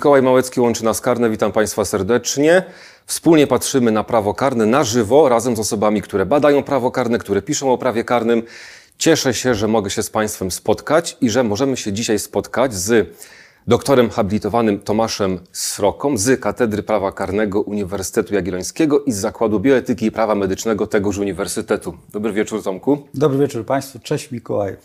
Mikołaj 0.00 0.22
Małecki 0.22 0.60
łączy 0.60 0.84
nas 0.84 1.00
karne. 1.00 1.30
Witam 1.30 1.52
Państwa 1.52 1.84
serdecznie. 1.84 2.62
Wspólnie 3.06 3.46
patrzymy 3.46 3.90
na 3.92 4.04
prawo 4.04 4.34
karne 4.34 4.66
na 4.66 4.84
żywo, 4.84 5.28
razem 5.28 5.56
z 5.56 5.58
osobami, 5.58 6.02
które 6.02 6.26
badają 6.26 6.62
prawo 6.62 6.90
karne, 6.90 7.18
które 7.18 7.42
piszą 7.42 7.72
o 7.72 7.78
prawie 7.78 8.04
karnym. 8.04 8.42
Cieszę 8.98 9.34
się, 9.34 9.54
że 9.54 9.68
mogę 9.68 9.90
się 9.90 10.02
z 10.02 10.10
Państwem 10.10 10.50
spotkać 10.50 11.16
i 11.20 11.30
że 11.30 11.44
możemy 11.44 11.76
się 11.76 11.92
dzisiaj 11.92 12.18
spotkać 12.18 12.74
z 12.74 13.16
doktorem 13.66 14.10
habilitowanym 14.10 14.80
Tomaszem 14.80 15.38
Sroką 15.52 16.16
z 16.16 16.40
Katedry 16.40 16.82
Prawa 16.82 17.12
Karnego 17.12 17.60
Uniwersytetu 17.60 18.34
Jagiellońskiego 18.34 19.00
i 19.00 19.12
z 19.12 19.16
Zakładu 19.16 19.60
Bioetyki 19.60 20.06
i 20.06 20.12
Prawa 20.12 20.34
Medycznego 20.34 20.86
tegoż 20.86 21.18
uniwersytetu. 21.18 21.94
Dobry 22.12 22.32
wieczór, 22.32 22.62
Tomku. 22.62 22.98
Dobry 23.14 23.38
wieczór 23.38 23.66
Państwu. 23.66 23.98
Cześć 23.98 24.30
Mikołaj. 24.30 24.76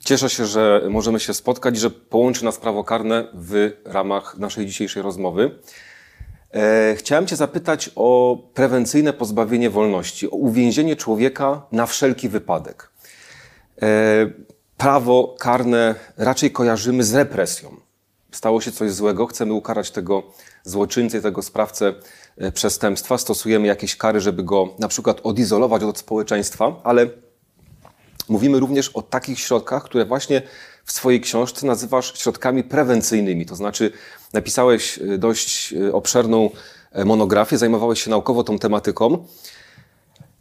Cieszę 0.00 0.30
się, 0.30 0.46
że 0.46 0.82
możemy 0.90 1.20
się 1.20 1.34
spotkać 1.34 1.76
że 1.76 1.90
połączy 1.90 2.44
nas 2.44 2.58
prawo 2.58 2.84
karne 2.84 3.28
w 3.34 3.72
ramach 3.84 4.38
naszej 4.38 4.66
dzisiejszej 4.66 5.02
rozmowy. 5.02 5.58
E, 6.54 6.94
chciałem 6.96 7.26
Cię 7.26 7.36
zapytać 7.36 7.90
o 7.96 8.38
prewencyjne 8.54 9.12
pozbawienie 9.12 9.70
wolności, 9.70 10.30
o 10.30 10.34
uwięzienie 10.36 10.96
człowieka 10.96 11.62
na 11.72 11.86
wszelki 11.86 12.28
wypadek. 12.28 12.90
E, 13.82 13.86
prawo 14.76 15.36
karne 15.38 15.94
raczej 16.16 16.50
kojarzymy 16.50 17.04
z 17.04 17.14
represją 17.14 17.89
stało 18.32 18.60
się 18.60 18.72
coś 18.72 18.92
złego, 18.92 19.26
chcemy 19.26 19.52
ukarać 19.52 19.90
tego 19.90 20.22
złoczyńcę, 20.64 21.22
tego 21.22 21.42
sprawcę 21.42 21.94
e, 22.36 22.52
przestępstwa, 22.52 23.18
stosujemy 23.18 23.66
jakieś 23.66 23.96
kary, 23.96 24.20
żeby 24.20 24.42
go 24.42 24.68
na 24.78 24.88
przykład 24.88 25.20
odizolować 25.22 25.82
od 25.82 25.98
społeczeństwa, 25.98 26.80
ale 26.84 27.06
mówimy 28.28 28.60
również 28.60 28.88
o 28.88 29.02
takich 29.02 29.40
środkach, 29.40 29.84
które 29.84 30.04
właśnie 30.04 30.42
w 30.84 30.92
swojej 30.92 31.20
książce 31.20 31.66
nazywasz 31.66 32.18
środkami 32.18 32.64
prewencyjnymi. 32.64 33.46
To 33.46 33.56
znaczy, 33.56 33.92
napisałeś 34.32 34.98
e, 34.98 35.18
dość 35.18 35.72
e, 35.72 35.92
obszerną 35.92 36.50
monografię, 37.04 37.58
zajmowałeś 37.58 38.02
się 38.02 38.10
naukowo 38.10 38.44
tą 38.44 38.58
tematyką. 38.58 39.26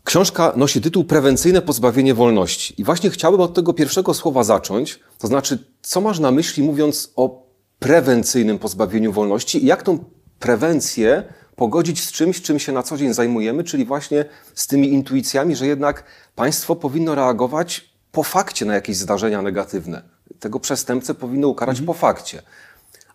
Książka 0.04 0.54
nosi 0.56 0.82
tytuł 0.82 1.04
Prewencyjne 1.04 1.62
pozbawienie 1.62 2.14
wolności. 2.14 2.74
I 2.78 2.84
właśnie 2.84 3.10
chciałbym 3.10 3.42
od 3.42 3.54
tego 3.54 3.74
pierwszego 3.74 4.14
słowa 4.14 4.44
zacząć. 4.44 5.00
To 5.18 5.28
znaczy, 5.28 5.64
co 5.82 6.02
masz 6.02 6.20
na 6.20 6.32
myśli, 6.32 6.64
mówiąc 6.64 7.14
o 7.16 7.49
prewencyjnym 7.80 8.60
pozbawieniu 8.60 9.12
wolności 9.12 9.64
i 9.64 9.68
jak 9.68 9.84
tą 9.84 10.06
prewencję 10.40 11.24
pogodzić 11.56 12.04
z 12.04 12.12
czymś, 12.12 12.42
czym 12.42 12.60
się 12.60 12.72
na 12.72 12.84
co 12.84 12.98
dzień 12.98 13.14
zajmujemy, 13.14 13.64
czyli 13.64 13.86
właśnie 13.86 14.26
z 14.56 14.68
tymi 14.68 14.94
intuicjami, 14.94 15.56
że 15.56 15.68
jednak 15.68 16.04
państwo 16.36 16.76
powinno 16.76 17.16
reagować 17.16 17.94
po 18.12 18.24
fakcie 18.24 18.66
na 18.66 18.74
jakieś 18.74 18.98
zdarzenia 18.98 19.42
negatywne. 19.42 20.02
Tego 20.40 20.60
przestępcę 20.60 21.14
powinno 21.14 21.48
ukarać 21.48 21.80
mhm. 21.80 21.86
po 21.86 21.94
fakcie. 21.94 22.42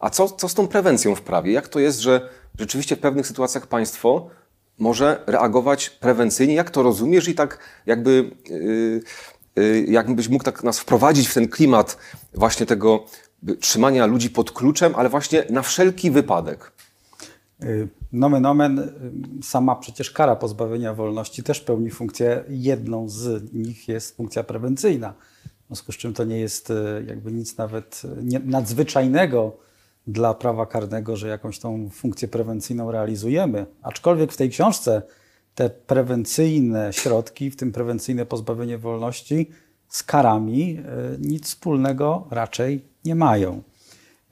A 0.00 0.10
co, 0.10 0.28
co 0.28 0.48
z 0.48 0.54
tą 0.54 0.68
prewencją 0.68 1.14
w 1.14 1.20
prawie? 1.20 1.52
Jak 1.52 1.68
to 1.68 1.80
jest, 1.80 2.00
że 2.00 2.28
rzeczywiście 2.58 2.96
w 2.96 2.98
pewnych 2.98 3.26
sytuacjach 3.26 3.66
państwo 3.66 4.30
może 4.78 5.22
reagować 5.26 5.90
prewencyjnie? 5.90 6.54
Jak 6.54 6.70
to 6.70 6.82
rozumiesz 6.82 7.28
i 7.28 7.34
tak 7.34 7.58
jakby, 7.86 8.30
yy, 8.50 9.02
yy, 9.56 9.84
jakbyś 9.88 10.28
mógł 10.28 10.44
tak 10.44 10.64
nas 10.64 10.78
wprowadzić 10.80 11.28
w 11.28 11.34
ten 11.34 11.48
klimat 11.48 11.96
właśnie 12.34 12.66
tego 12.66 13.04
trzymania 13.60 14.06
ludzi 14.06 14.30
pod 14.30 14.52
kluczem, 14.52 14.92
ale 14.96 15.08
właśnie 15.08 15.44
na 15.50 15.62
wszelki 15.62 16.10
wypadek. 16.10 16.72
Y, 17.62 17.88
nomen 18.12 18.46
omen, 18.46 18.78
y, 18.78 18.90
sama 19.42 19.76
przecież 19.76 20.10
kara 20.10 20.36
pozbawienia 20.36 20.94
wolności 20.94 21.42
też 21.42 21.60
pełni 21.60 21.90
funkcję, 21.90 22.44
jedną 22.48 23.08
z 23.08 23.52
nich 23.52 23.88
jest 23.88 24.16
funkcja 24.16 24.44
prewencyjna. 24.44 25.14
W 25.64 25.66
związku 25.66 25.92
z 25.92 25.96
czym 25.96 26.14
to 26.14 26.24
nie 26.24 26.38
jest 26.38 26.70
y, 26.70 27.04
jakby 27.08 27.32
nic 27.32 27.56
nawet 27.56 28.02
nadzwyczajnego 28.44 29.56
dla 30.06 30.34
prawa 30.34 30.66
karnego, 30.66 31.16
że 31.16 31.28
jakąś 31.28 31.58
tą 31.58 31.90
funkcję 31.90 32.28
prewencyjną 32.28 32.90
realizujemy. 32.90 33.66
Aczkolwiek 33.82 34.32
w 34.32 34.36
tej 34.36 34.50
książce 34.50 35.02
te 35.54 35.70
prewencyjne 35.70 36.92
środki, 36.92 37.50
w 37.50 37.56
tym 37.56 37.72
prewencyjne 37.72 38.26
pozbawienie 38.26 38.78
wolności, 38.78 39.50
z 39.94 40.02
karami 40.02 40.78
nic 41.18 41.46
wspólnego 41.46 42.26
raczej 42.30 42.84
nie 43.04 43.14
mają. 43.14 43.62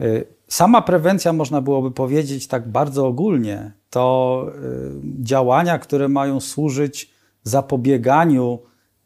Y, 0.00 0.24
sama 0.48 0.82
prewencja, 0.82 1.32
można 1.32 1.60
byłoby 1.60 1.90
powiedzieć 1.90 2.46
tak 2.46 2.68
bardzo 2.68 3.06
ogólnie, 3.06 3.72
to 3.90 4.46
y, 4.48 5.22
działania, 5.24 5.78
które 5.78 6.08
mają 6.08 6.40
służyć 6.40 7.10
zapobieganiu 7.42 8.58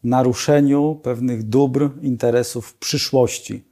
naruszeniu 0.03 0.99
pewnych 1.03 1.43
dóbr, 1.43 1.89
interesów 2.01 2.67
w 2.67 2.77
przyszłości. 2.77 3.63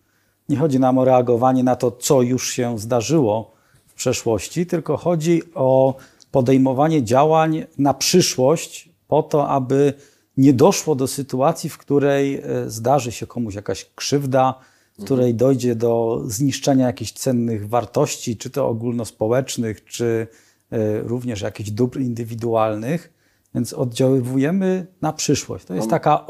Nie 0.50 0.58
chodzi 0.58 0.80
nam 0.80 0.98
o 0.98 1.06
reagowanie 1.06 1.64
na 1.64 1.76
to, 1.76 1.92
co 1.92 2.22
już 2.22 2.52
się 2.52 2.80
zdarzyło 2.80 3.52
w 3.88 3.94
przeszłości, 3.94 4.66
tylko 4.66 4.98
chodzi 4.98 5.42
o 5.56 5.96
podejmowanie 6.32 7.04
działań 7.04 7.66
na 7.78 7.94
przyszłość, 7.94 8.90
po 9.08 9.24
to, 9.24 9.50
aby 9.50 9.94
nie 10.38 10.54
doszło 10.54 10.96
do 10.96 11.08
sytuacji, 11.08 11.70
w 11.70 11.78
której 11.78 12.36
y, 12.66 12.70
zdarzy 12.70 13.12
się 13.12 13.28
komuś 13.28 13.56
jakaś 13.56 13.92
krzywda, 13.96 14.60
w 15.00 15.04
której 15.04 15.36
dojdzie 15.36 15.76
do 15.76 16.22
zniszczenia 16.26 16.88
jakichś 16.88 17.12
cennych 17.12 17.70
wartości, 17.70 18.38
czy 18.38 18.50
to 18.50 18.68
ogólnospołecznych, 18.68 19.86
czy 19.86 20.28
e, 20.72 21.02
również 21.02 21.42
jakichś 21.42 21.70
dóbr 21.70 22.00
indywidualnych. 22.00 23.14
Więc 23.56 23.74
oddziaływujemy 23.74 24.88
na 25.02 25.14
przyszłość. 25.14 25.66
To 25.66 25.74
jest 25.74 25.90
taka 25.90 26.26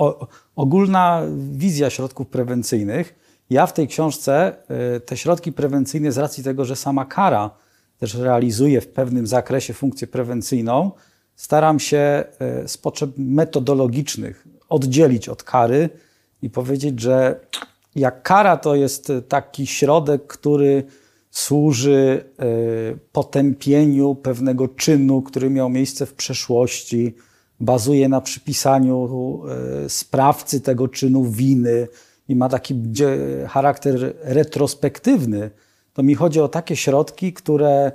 ogólna 0.56 1.22
wizja 1.52 1.90
środków 1.90 2.28
prewencyjnych. 2.28 3.16
Ja 3.50 3.68
w 3.68 3.74
tej 3.74 3.88
książce 3.88 4.56
e, 4.68 5.00
te 5.00 5.18
środki 5.18 5.52
prewencyjne, 5.52 6.12
z 6.12 6.18
racji 6.18 6.44
tego, 6.44 6.66
że 6.66 6.76
sama 6.76 7.06
kara 7.06 7.52
też 7.98 8.16
realizuje 8.16 8.82
w 8.82 8.88
pewnym 8.88 9.28
zakresie 9.28 9.74
funkcję 9.74 10.08
prewencyjną, 10.08 10.92
staram 11.36 11.80
się 11.80 11.98
e, 11.98 12.68
z 12.68 12.78
potrzeb 12.78 13.12
metodologicznych 13.18 14.48
oddzielić 14.70 15.30
od 15.30 15.44
kary 15.44 15.90
i 16.42 16.50
powiedzieć, 16.50 17.00
że 17.00 17.40
jak 17.96 18.24
kara 18.24 18.58
to 18.58 18.76
jest 18.76 19.12
taki 19.28 19.68
środek, 19.68 20.28
który 20.28 20.84
służy 21.32 22.24
e, 22.40 22.46
potępieniu 23.12 24.16
pewnego 24.16 24.68
czynu, 24.68 25.22
który 25.22 25.50
miał 25.50 25.70
miejsce 25.70 26.06
w 26.06 26.14
przeszłości, 26.14 27.16
bazuje 27.60 28.10
na 28.10 28.22
przypisaniu 28.22 29.42
e, 29.86 29.90
sprawcy 29.90 30.62
tego 30.62 30.88
czynu 30.88 31.24
winy 31.24 31.88
i 32.28 32.36
ma 32.36 32.50
taki 32.50 32.84
charakter 33.48 34.16
retrospektywny, 34.22 35.52
to 35.94 36.04
mi 36.04 36.16
chodzi 36.16 36.40
o 36.40 36.48
takie 36.48 36.76
środki, 36.76 37.34
które 37.34 37.92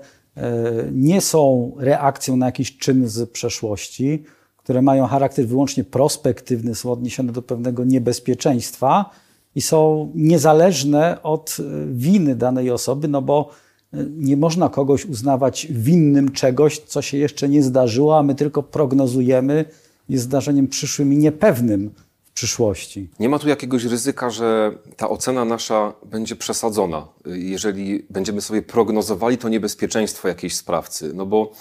nie 0.92 1.20
są 1.20 1.72
reakcją 1.78 2.36
na 2.36 2.46
jakiś 2.46 2.78
czyn 2.78 3.08
z 3.08 3.30
przeszłości, 3.30 4.24
które 4.56 4.82
mają 4.82 5.06
charakter 5.06 5.46
wyłącznie 5.46 5.84
prospektywny, 5.84 6.74
są 6.74 6.92
odniesione 6.92 7.32
do 7.32 7.42
pewnego 7.42 7.84
niebezpieczeństwa, 7.84 9.10
i 9.54 9.60
są 9.60 10.12
niezależne 10.14 11.22
od 11.22 11.56
e, 11.60 11.86
winy 11.86 12.36
danej 12.36 12.70
osoby, 12.70 13.08
no 13.08 13.22
bo 13.22 13.50
e, 13.92 13.96
nie 14.10 14.36
można 14.36 14.68
kogoś 14.68 15.06
uznawać 15.06 15.66
winnym 15.70 16.32
czegoś, 16.32 16.78
co 16.78 17.02
się 17.02 17.18
jeszcze 17.18 17.48
nie 17.48 17.62
zdarzyło, 17.62 18.18
a 18.18 18.22
my 18.22 18.34
tylko 18.34 18.62
prognozujemy, 18.62 19.64
jest 20.08 20.24
zdarzeniem 20.24 20.68
przyszłym 20.68 21.12
i 21.12 21.16
niepewnym 21.16 21.90
przyszłości. 22.34 23.10
Nie 23.20 23.28
ma 23.28 23.38
tu 23.38 23.48
jakiegoś 23.48 23.84
ryzyka, 23.84 24.30
że 24.30 24.72
ta 24.96 25.08
ocena 25.08 25.44
nasza 25.44 25.92
będzie 26.06 26.36
przesadzona, 26.36 27.08
jeżeli 27.26 28.06
będziemy 28.10 28.40
sobie 28.40 28.62
prognozowali 28.62 29.38
to 29.38 29.48
niebezpieczeństwo 29.48 30.28
jakiejś 30.28 30.56
sprawcy. 30.56 31.12
No 31.14 31.26
bo 31.26 31.52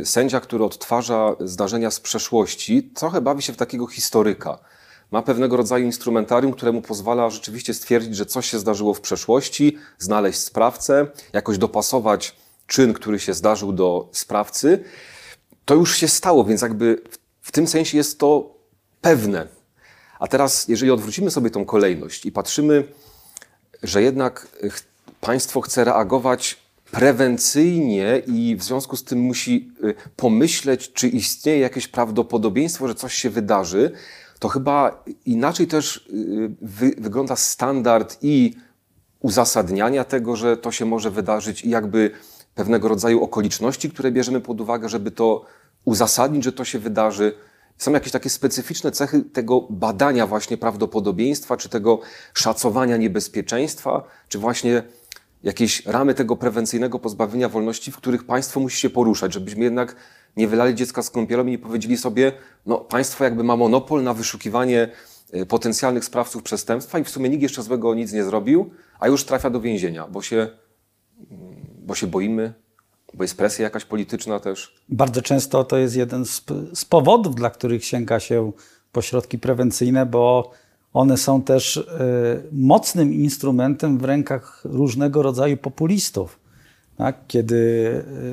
y, 0.00 0.06
sędzia, 0.06 0.40
który 0.40 0.64
odtwarza 0.64 1.36
zdarzenia 1.40 1.90
z 1.90 2.00
przeszłości, 2.00 2.82
trochę 2.82 3.20
bawi 3.20 3.42
się 3.42 3.52
w 3.52 3.56
takiego 3.56 3.86
historyka 3.86 4.58
ma 5.10 5.22
pewnego 5.22 5.56
rodzaju 5.56 5.84
instrumentarium, 5.84 6.52
które 6.52 6.72
mu 6.72 6.82
pozwala 6.82 7.30
rzeczywiście 7.30 7.74
stwierdzić, 7.74 8.16
że 8.16 8.26
coś 8.26 8.50
się 8.50 8.58
zdarzyło 8.58 8.94
w 8.94 9.00
przeszłości, 9.00 9.78
znaleźć 9.98 10.38
sprawcę, 10.38 11.06
jakoś 11.32 11.58
dopasować 11.58 12.36
czyn, 12.66 12.92
który 12.92 13.18
się 13.18 13.34
zdarzył 13.34 13.72
do 13.72 14.08
sprawcy. 14.12 14.84
To 15.64 15.74
już 15.74 15.96
się 15.96 16.08
stało, 16.08 16.44
więc 16.44 16.62
jakby 16.62 17.02
w 17.40 17.52
tym 17.52 17.66
sensie 17.66 17.96
jest 17.96 18.18
to 18.18 18.54
pewne. 19.00 19.59
A 20.20 20.28
teraz, 20.28 20.68
jeżeli 20.68 20.90
odwrócimy 20.90 21.30
sobie 21.30 21.50
tą 21.50 21.64
kolejność 21.64 22.26
i 22.26 22.32
patrzymy, 22.32 22.84
że 23.82 24.02
jednak 24.02 24.48
państwo 25.20 25.60
chce 25.60 25.84
reagować 25.84 26.58
prewencyjnie 26.90 28.22
i 28.26 28.56
w 28.56 28.62
związku 28.62 28.96
z 28.96 29.04
tym 29.04 29.18
musi 29.18 29.72
y, 29.84 29.94
pomyśleć, 30.16 30.92
czy 30.92 31.08
istnieje 31.08 31.58
jakieś 31.58 31.88
prawdopodobieństwo, 31.88 32.88
że 32.88 32.94
coś 32.94 33.14
się 33.14 33.30
wydarzy, 33.30 33.92
to 34.38 34.48
chyba 34.48 35.04
inaczej 35.26 35.66
też 35.66 35.96
y, 35.96 36.50
wy, 36.62 36.94
wygląda 36.98 37.36
standard 37.36 38.18
i 38.22 38.54
uzasadniania 39.20 40.04
tego, 40.04 40.36
że 40.36 40.56
to 40.56 40.72
się 40.72 40.84
może 40.84 41.10
wydarzyć 41.10 41.64
i 41.64 41.70
jakby 41.70 42.10
pewnego 42.54 42.88
rodzaju 42.88 43.22
okoliczności, 43.22 43.90
które 43.90 44.12
bierzemy 44.12 44.40
pod 44.40 44.60
uwagę, 44.60 44.88
żeby 44.88 45.10
to 45.10 45.44
uzasadnić, 45.84 46.44
że 46.44 46.52
to 46.52 46.64
się 46.64 46.78
wydarzy. 46.78 47.32
Są 47.80 47.92
jakieś 47.92 48.12
takie 48.12 48.30
specyficzne 48.30 48.92
cechy 48.92 49.22
tego 49.22 49.66
badania 49.70 50.26
właśnie 50.26 50.56
prawdopodobieństwa, 50.56 51.56
czy 51.56 51.68
tego 51.68 52.00
szacowania 52.34 52.96
niebezpieczeństwa, 52.96 54.04
czy 54.28 54.38
właśnie 54.38 54.82
jakieś 55.42 55.86
ramy 55.86 56.14
tego 56.14 56.36
prewencyjnego 56.36 56.98
pozbawienia 56.98 57.48
wolności, 57.48 57.92
w 57.92 57.96
których 57.96 58.24
państwo 58.24 58.60
musi 58.60 58.80
się 58.80 58.90
poruszać, 58.90 59.34
żebyśmy 59.34 59.64
jednak 59.64 59.96
nie 60.36 60.48
wylali 60.48 60.74
dziecka 60.74 61.02
z 61.02 61.10
kąpielą 61.10 61.46
i 61.46 61.50
nie 61.50 61.58
powiedzieli 61.58 61.96
sobie, 61.96 62.32
no 62.66 62.78
państwo 62.78 63.24
jakby 63.24 63.44
ma 63.44 63.56
monopol 63.56 64.02
na 64.02 64.14
wyszukiwanie 64.14 64.88
y, 65.34 65.46
potencjalnych 65.46 66.04
sprawców 66.04 66.42
przestępstwa 66.42 66.98
i 66.98 67.04
w 67.04 67.10
sumie 67.10 67.28
nikt 67.28 67.42
jeszcze 67.42 67.62
złego 67.62 67.94
nic 67.94 68.12
nie 68.12 68.24
zrobił, 68.24 68.70
a 68.98 69.08
już 69.08 69.24
trafia 69.24 69.50
do 69.50 69.60
więzienia, 69.60 70.06
bo 70.08 70.22
się, 70.22 70.48
mm, 71.30 71.66
bo 71.78 71.94
się 71.94 72.06
boimy, 72.06 72.54
bo 73.14 73.24
jest 73.24 73.36
presja 73.36 73.64
jakaś 73.64 73.84
polityczna 73.84 74.40
też. 74.40 74.74
Bardzo 74.88 75.22
często 75.22 75.64
to 75.64 75.76
jest 75.76 75.96
jeden 75.96 76.24
z, 76.24 76.44
z 76.74 76.84
powodów, 76.84 77.34
dla 77.34 77.50
których 77.50 77.84
sięga 77.84 78.20
się 78.20 78.52
po 78.92 79.02
środki 79.02 79.38
prewencyjne, 79.38 80.06
bo 80.06 80.50
one 80.92 81.16
są 81.16 81.42
też 81.42 81.76
y, 81.76 81.84
mocnym 82.52 83.14
instrumentem 83.14 83.98
w 83.98 84.04
rękach 84.04 84.62
różnego 84.64 85.22
rodzaju 85.22 85.56
populistów. 85.56 86.38
Tak? 86.96 87.26
Kiedy 87.26 87.56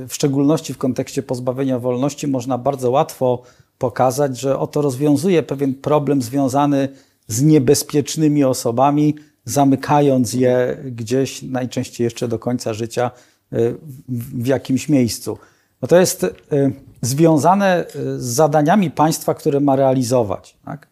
y, 0.03 0.07
w 0.07 0.13
szczególności 0.13 0.73
w 0.73 0.77
kontekście 0.77 1.23
pozbawienia 1.23 1.79
wolności 1.79 2.27
można 2.27 2.57
bardzo 2.57 2.91
łatwo 2.91 3.43
pokazać, 3.77 4.39
że 4.39 4.59
oto 4.59 4.81
rozwiązuje 4.81 5.43
pewien 5.43 5.73
problem 5.73 6.21
związany 6.21 6.89
z 7.27 7.41
niebezpiecznymi 7.41 8.43
osobami, 8.43 9.15
zamykając 9.45 10.33
je 10.33 10.77
gdzieś, 10.85 11.41
najczęściej 11.41 12.05
jeszcze 12.05 12.27
do 12.27 12.39
końca 12.39 12.73
życia, 12.73 13.11
w 14.09 14.47
jakimś 14.47 14.89
miejscu. 14.89 15.37
No 15.81 15.87
to 15.87 15.99
jest 15.99 16.25
związane 17.01 17.85
z 18.17 18.25
zadaniami 18.25 18.91
państwa, 18.91 19.33
które 19.33 19.59
ma 19.59 19.75
realizować. 19.75 20.57
Tak? 20.65 20.87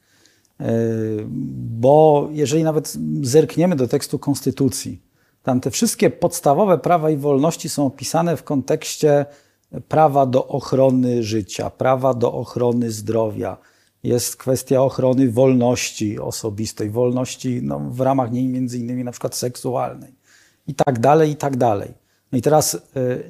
Bo 1.79 2.29
jeżeli 2.31 2.63
nawet 2.63 2.97
zerkniemy 3.21 3.75
do 3.75 3.87
tekstu 3.87 4.19
Konstytucji, 4.19 5.01
tam 5.43 5.61
te 5.61 5.71
wszystkie 5.71 6.09
podstawowe 6.09 6.77
prawa 6.77 7.09
i 7.09 7.17
wolności 7.17 7.69
są 7.69 7.85
opisane 7.85 8.37
w 8.37 8.43
kontekście 8.43 9.25
prawa 9.87 10.25
do 10.25 10.47
ochrony 10.47 11.23
życia, 11.23 11.69
prawa 11.69 12.13
do 12.13 12.33
ochrony 12.33 12.91
zdrowia. 12.91 13.57
Jest 14.03 14.35
kwestia 14.35 14.81
ochrony 14.81 15.31
wolności 15.31 16.19
osobistej, 16.19 16.89
wolności 16.89 17.59
no, 17.63 17.79
w 17.79 18.01
ramach 18.01 18.31
niej 18.31 18.47
między 18.47 18.77
innymi 18.77 19.03
na 19.03 19.11
przykład 19.11 19.35
seksualnej 19.35 20.15
i 20.67 20.75
tak 20.75 20.99
dalej, 20.99 21.31
i 21.31 21.35
tak 21.35 21.57
dalej. 21.57 22.04
No 22.31 22.37
i 22.37 22.41
teraz 22.41 22.73
y, 22.73 22.79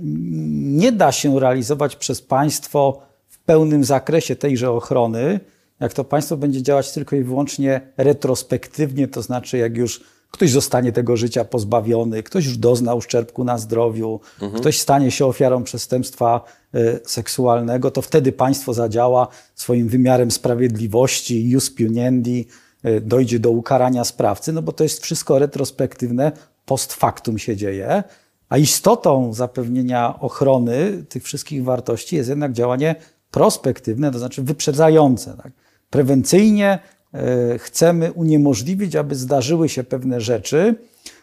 nie 0.02 0.92
da 0.92 1.12
się 1.12 1.40
realizować 1.40 1.96
przez 1.96 2.22
państwo 2.22 3.02
w 3.28 3.40
pełnym 3.40 3.84
zakresie 3.84 4.36
tejże 4.36 4.72
ochrony, 4.72 5.40
jak 5.80 5.94
to 5.94 6.04
państwo 6.04 6.38
będzie 6.38 6.62
działać 6.62 6.92
tylko 6.92 7.16
i 7.16 7.24
wyłącznie 7.24 7.82
retrospektywnie, 7.98 9.08
to 9.08 9.22
znaczy 9.22 9.58
jak 9.58 9.78
już 9.78 10.04
ktoś 10.32 10.52
zostanie 10.52 10.92
tego 10.92 11.18
życia 11.18 11.46
pozbawiony, 11.46 12.24
ktoś 12.24 12.46
już 12.46 12.58
dozna 12.58 12.94
uszczerbku 12.94 13.44
na 13.44 13.58
zdrowiu, 13.58 14.20
mhm. 14.42 14.62
ktoś 14.62 14.80
stanie 14.80 15.12
się 15.12 15.26
ofiarą 15.26 15.64
przestępstwa 15.64 16.42
y, 16.76 17.00
seksualnego, 17.06 17.92
to 17.92 18.02
wtedy 18.02 18.32
państwo 18.32 18.74
zadziała 18.74 19.28
swoim 19.56 19.88
wymiarem 19.88 20.32
sprawiedliwości, 20.32 21.50
jus 21.50 21.72
puniendi, 21.72 22.48
y, 22.86 23.02
dojdzie 23.02 23.40
do 23.40 23.52
ukarania 23.52 24.04
sprawcy, 24.04 24.54
no 24.54 24.62
bo 24.62 24.72
to 24.72 24.84
jest 24.84 25.04
wszystko 25.04 25.40
retrospektywne, 25.40 26.32
post 26.66 26.94
factum 26.94 27.38
się 27.38 27.56
dzieje. 27.56 28.04
A 28.50 28.58
istotą 28.58 29.34
zapewnienia 29.34 30.20
ochrony 30.20 31.04
tych 31.10 31.24
wszystkich 31.24 31.64
wartości 31.64 32.16
jest 32.16 32.30
jednak 32.30 32.54
działanie 32.54 32.96
prospektywne, 33.32 34.12
to 34.12 34.20
znaczy 34.20 34.42
wyprzedzające. 34.44 35.38
Tak? 35.44 35.52
Prewencyjnie 35.90 36.80
e, 37.14 37.58
chcemy 37.60 38.12
uniemożliwić, 38.12 38.96
aby 38.96 39.16
zdarzyły 39.16 39.70
się 39.70 39.84
pewne 39.84 40.22
rzeczy, 40.22 40.76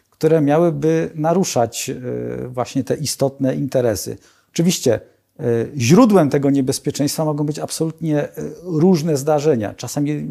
które 0.09 0.41
miałyby 0.41 1.09
naruszać 1.15 1.89
e, 1.89 2.47
właśnie 2.47 2.83
te 2.83 2.95
istotne 2.95 3.55
interesy. 3.55 4.17
Oczywiście 4.49 4.93
e, 4.93 5.43
źródłem 5.77 6.29
tego 6.29 6.49
niebezpieczeństwa 6.49 7.25
mogą 7.25 7.43
być 7.43 7.59
absolutnie 7.59 8.27
różne 8.63 9.17
zdarzenia, 9.17 9.73
czasami, 9.73 10.29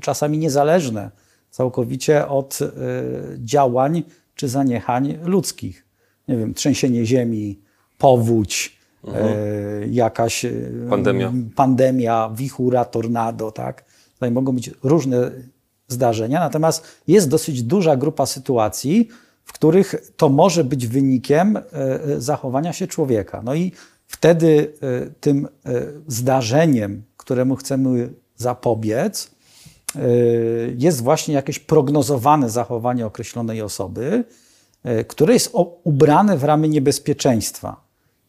czasami 0.00 0.38
niezależne 0.38 1.10
całkowicie 1.50 2.28
od 2.28 2.58
działań 3.38 4.02
czy 4.34 4.48
zaniechań 4.48 5.18
ludzkich. 5.24 5.81
Nie 6.28 6.36
wiem, 6.36 6.54
trzęsienie 6.54 7.06
ziemi, 7.06 7.58
powódź, 7.98 8.76
mhm. 9.04 9.26
e, 9.26 9.86
jakaś 9.86 10.46
pandemia. 10.90 11.32
pandemia, 11.56 12.30
wichura, 12.34 12.84
tornado, 12.84 13.52
tak? 13.52 13.84
Tutaj 14.14 14.30
mogą 14.30 14.52
być 14.52 14.70
różne 14.82 15.30
zdarzenia, 15.88 16.40
natomiast 16.40 16.86
jest 17.08 17.28
dosyć 17.28 17.62
duża 17.62 17.96
grupa 17.96 18.26
sytuacji, 18.26 19.08
w 19.44 19.52
których 19.52 20.12
to 20.16 20.28
może 20.28 20.64
być 20.64 20.86
wynikiem 20.86 21.56
e, 21.56 21.62
zachowania 22.18 22.72
się 22.72 22.86
człowieka. 22.86 23.42
No 23.44 23.54
i 23.54 23.72
wtedy 24.06 24.72
e, 24.82 25.10
tym 25.20 25.48
zdarzeniem, 26.06 27.02
któremu 27.16 27.56
chcemy 27.56 28.12
zapobiec, 28.36 29.30
jest 30.78 31.02
właśnie 31.02 31.34
jakieś 31.34 31.58
prognozowane 31.58 32.50
zachowanie 32.50 33.06
określonej 33.06 33.62
osoby, 33.62 34.24
które 35.08 35.32
jest 35.32 35.50
ubrane 35.84 36.36
w 36.36 36.44
ramy 36.44 36.68
niebezpieczeństwa. 36.68 37.80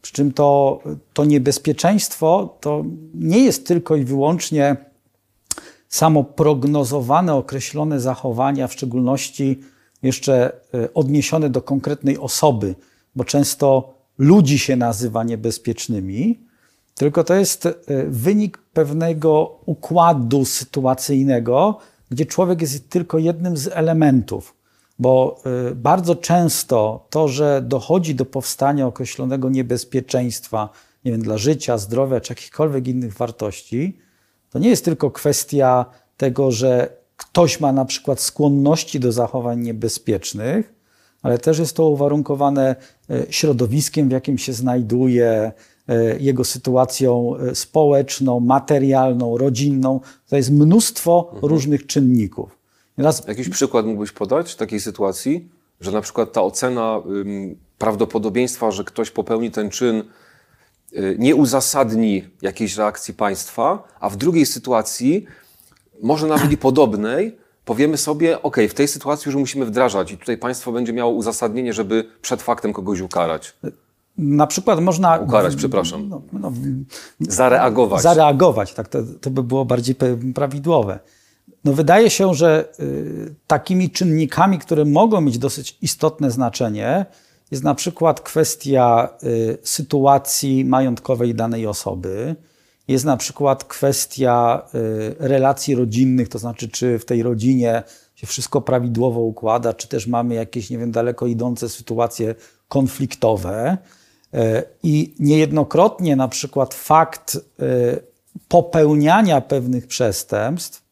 Przy 0.02 0.14
czym 0.14 0.34
to, 0.34 0.80
to 1.14 1.26
niebezpieczeństwo 1.26 2.58
to 2.62 2.84
nie 3.14 3.40
jest 3.40 3.68
tylko 3.68 3.96
i 3.96 4.04
wyłącznie 4.04 4.76
samo 5.90 6.24
prognozowane, 6.24 7.34
określone 7.34 8.00
zachowania, 8.00 8.68
w 8.68 8.74
szczególności 8.74 9.60
jeszcze 10.04 10.54
e, 10.74 10.94
odniesione 10.94 11.50
do 11.50 11.62
konkretnej 11.62 12.18
osoby, 12.18 12.76
bo 13.16 13.24
często 13.24 13.94
ludzi 14.18 14.60
się 14.60 14.76
nazywa 14.76 15.24
niebezpiecznymi, 15.24 16.40
tylko 16.96 17.24
to 17.24 17.34
jest 17.34 17.66
e, 17.66 17.74
wynik 18.08 18.58
pewnego 18.58 19.60
układu 19.66 20.46
sytuacyjnego, 20.46 21.78
gdzie 22.10 22.26
człowiek 22.26 22.62
jest 22.62 22.90
tylko 22.90 23.18
jednym 23.18 23.58
z 23.58 23.68
elementów 23.68 24.56
bo 25.00 25.42
y, 25.72 25.75
bardzo 25.75 26.16
często 26.16 27.07
to, 27.10 27.28
że 27.28 27.62
dochodzi 27.62 28.16
do 28.16 28.25
powstania 28.25 28.88
określonego 28.88 29.50
niebezpieczeństwa, 29.50 30.69
nie 31.06 31.12
wiem, 31.12 31.22
dla 31.22 31.38
życia, 31.38 31.78
zdrowia 31.78 32.22
czy 32.22 32.31
jakichkolwiek 32.31 32.88
innych 32.88 33.13
wartości, 33.13 33.98
to 34.50 34.60
nie 34.60 34.69
jest 34.69 34.86
tylko 34.86 35.12
kwestia 35.12 35.86
tego, 36.18 36.51
że 36.51 36.90
ktoś 37.18 37.60
ma 37.60 37.72
na 37.72 37.86
przykład 37.86 38.19
skłonności 38.19 39.00
do 39.00 39.12
zachowań 39.12 39.59
niebezpiecznych, 39.59 40.73
ale 41.21 41.38
też 41.38 41.59
jest 41.59 41.76
to 41.76 41.90
uwarunkowane 41.90 42.76
y, 43.09 43.26
środowiskiem, 43.30 44.09
w 44.09 44.12
jakim 44.12 44.38
się 44.38 44.54
znajduje, 44.54 45.52
y, 45.90 46.18
jego 46.19 46.44
sytuacją 46.44 47.33
społeczną, 47.54 48.40
materialną, 48.40 49.38
rodzinną. 49.38 50.00
To 50.28 50.35
jest 50.38 50.52
mnóstwo 50.52 51.30
mhm. 51.33 51.52
różnych 51.52 51.85
czynników. 51.85 52.63
Jakiś 53.28 53.50
przykład 53.50 53.85
mógłbyś 53.85 54.12
podać 54.12 54.56
takiej 54.56 54.80
sytuacji, 54.80 55.50
że 55.81 55.92
na 55.92 56.02
przykład 56.02 56.31
ta 56.31 56.42
ocena 56.42 57.02
ym, 57.06 57.56
prawdopodobieństwa, 57.78 58.71
że 58.71 58.83
ktoś 58.83 59.12
popełni 59.12 59.52
ten 59.52 59.69
czyn, 59.69 60.04
y, 60.94 61.16
nie 61.19 61.35
uzasadni 61.35 62.23
jakiejś 62.42 62.78
reakcji 62.78 63.14
państwa, 63.14 63.83
a 64.00 64.09
w 64.09 64.18
drugiej 64.18 64.45
sytuacji, 64.45 65.26
może 66.02 66.28
nawet 66.28 66.52
i 66.52 66.57
podobnej, 66.57 67.38
powiemy 67.66 67.97
sobie, 67.97 68.42
ok, 68.42 68.57
w 68.69 68.73
tej 68.73 68.88
sytuacji 68.88 69.30
już 69.30 69.35
musimy 69.35 69.66
wdrażać 69.66 70.12
i 70.12 70.18
tutaj 70.18 70.38
państwo 70.38 70.71
będzie 70.71 70.94
miało 70.94 71.12
uzasadnienie, 71.12 71.73
żeby 71.73 72.09
przed 72.21 72.42
faktem 72.42 72.73
kogoś 72.73 73.00
ukarać. 73.00 73.54
Na 74.18 74.47
przykład 74.47 74.80
można. 74.81 75.18
Ukarać, 75.18 75.56
przepraszam. 75.56 76.09
No, 76.09 76.21
no, 76.33 76.52
zareagować. 77.19 78.02
Zareagować, 78.02 78.73
tak, 78.73 78.88
to, 78.88 79.00
to 79.21 79.30
by 79.30 79.44
było 79.44 79.66
bardziej 79.66 79.95
prawidłowe. 80.35 81.00
No 81.64 81.74
wydaje 81.74 82.10
się, 82.10 82.34
że 82.34 82.70
y, 82.80 83.36
takimi 83.48 83.90
czynnikami, 83.90 84.60
które 84.60 84.86
mogą 84.86 85.22
mieć 85.22 85.38
dosyć 85.38 85.78
istotne 85.82 86.32
znaczenie, 86.32 87.06
jest 87.52 87.64
na 87.64 87.76
przykład 87.76 88.22
kwestia 88.22 89.10
y, 89.24 89.58
sytuacji 89.64 90.66
majątkowej 90.66 91.36
danej 91.36 91.68
osoby, 91.68 92.36
jest 92.88 93.06
na 93.06 93.18
przykład 93.18 93.64
kwestia 93.64 94.62
y, 94.76 95.16
relacji 95.20 95.76
rodzinnych, 95.76 96.30
to 96.30 96.40
znaczy, 96.40 96.70
czy 96.70 97.00
w 97.00 97.06
tej 97.06 97.24
rodzinie 97.24 97.84
się 98.16 98.28
wszystko 98.28 98.62
prawidłowo 98.62 99.22
układa, 99.22 99.74
czy 99.74 99.88
też 99.88 100.08
mamy 100.08 100.36
jakieś, 100.36 100.70
nie 100.70 100.78
wiem, 100.78 100.92
daleko 100.92 101.28
idące 101.28 101.70
sytuacje 101.70 102.36
konfliktowe. 102.68 103.78
I 104.84 105.16
niejednokrotnie 105.20 106.16
na 106.16 106.28
przykład 106.28 106.74
fakt 106.74 107.38
popełniania 108.48 109.42
pewnych 109.42 109.88
przestępstw 109.88 110.82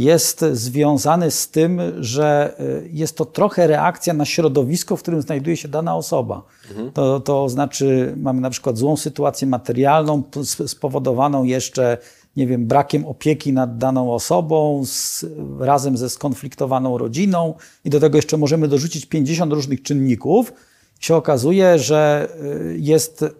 jest 0.00 0.44
związany 0.52 1.30
z 1.30 1.48
tym, 1.48 1.80
że 1.98 2.54
y, 2.60 2.88
jest 2.92 3.16
to 3.16 3.24
trochę 3.24 3.66
reakcja 3.66 4.14
na 4.14 4.24
środowisko, 4.24 4.96
w 4.96 5.02
którym 5.02 5.22
znajduje 5.22 5.56
się 5.56 5.68
dana 5.68 5.96
osoba. 5.96 6.42
Mhm. 6.70 6.92
To, 6.92 7.20
to 7.20 7.48
znaczy, 7.48 8.14
mamy 8.16 8.40
na 8.40 8.50
przykład 8.50 8.78
złą 8.78 8.96
sytuację 8.96 9.46
materialną, 9.48 10.22
spowodowaną 10.66 11.44
jeszcze, 11.44 11.98
nie 12.36 12.46
wiem, 12.46 12.66
brakiem 12.66 13.06
opieki 13.06 13.52
nad 13.52 13.78
daną 13.78 14.14
osobą, 14.14 14.82
z, 14.84 15.26
razem 15.58 15.96
ze 15.96 16.10
skonfliktowaną 16.10 16.98
rodziną, 16.98 17.54
i 17.84 17.90
do 17.90 18.00
tego 18.00 18.18
jeszcze 18.18 18.36
możemy 18.36 18.68
dorzucić 18.68 19.06
50 19.06 19.52
różnych 19.52 19.82
czynników. 19.82 20.52
się 21.00 21.16
okazuje, 21.16 21.78
że 21.78 22.28
y, 22.44 22.76
jest 22.78 23.22
y, 23.22 23.30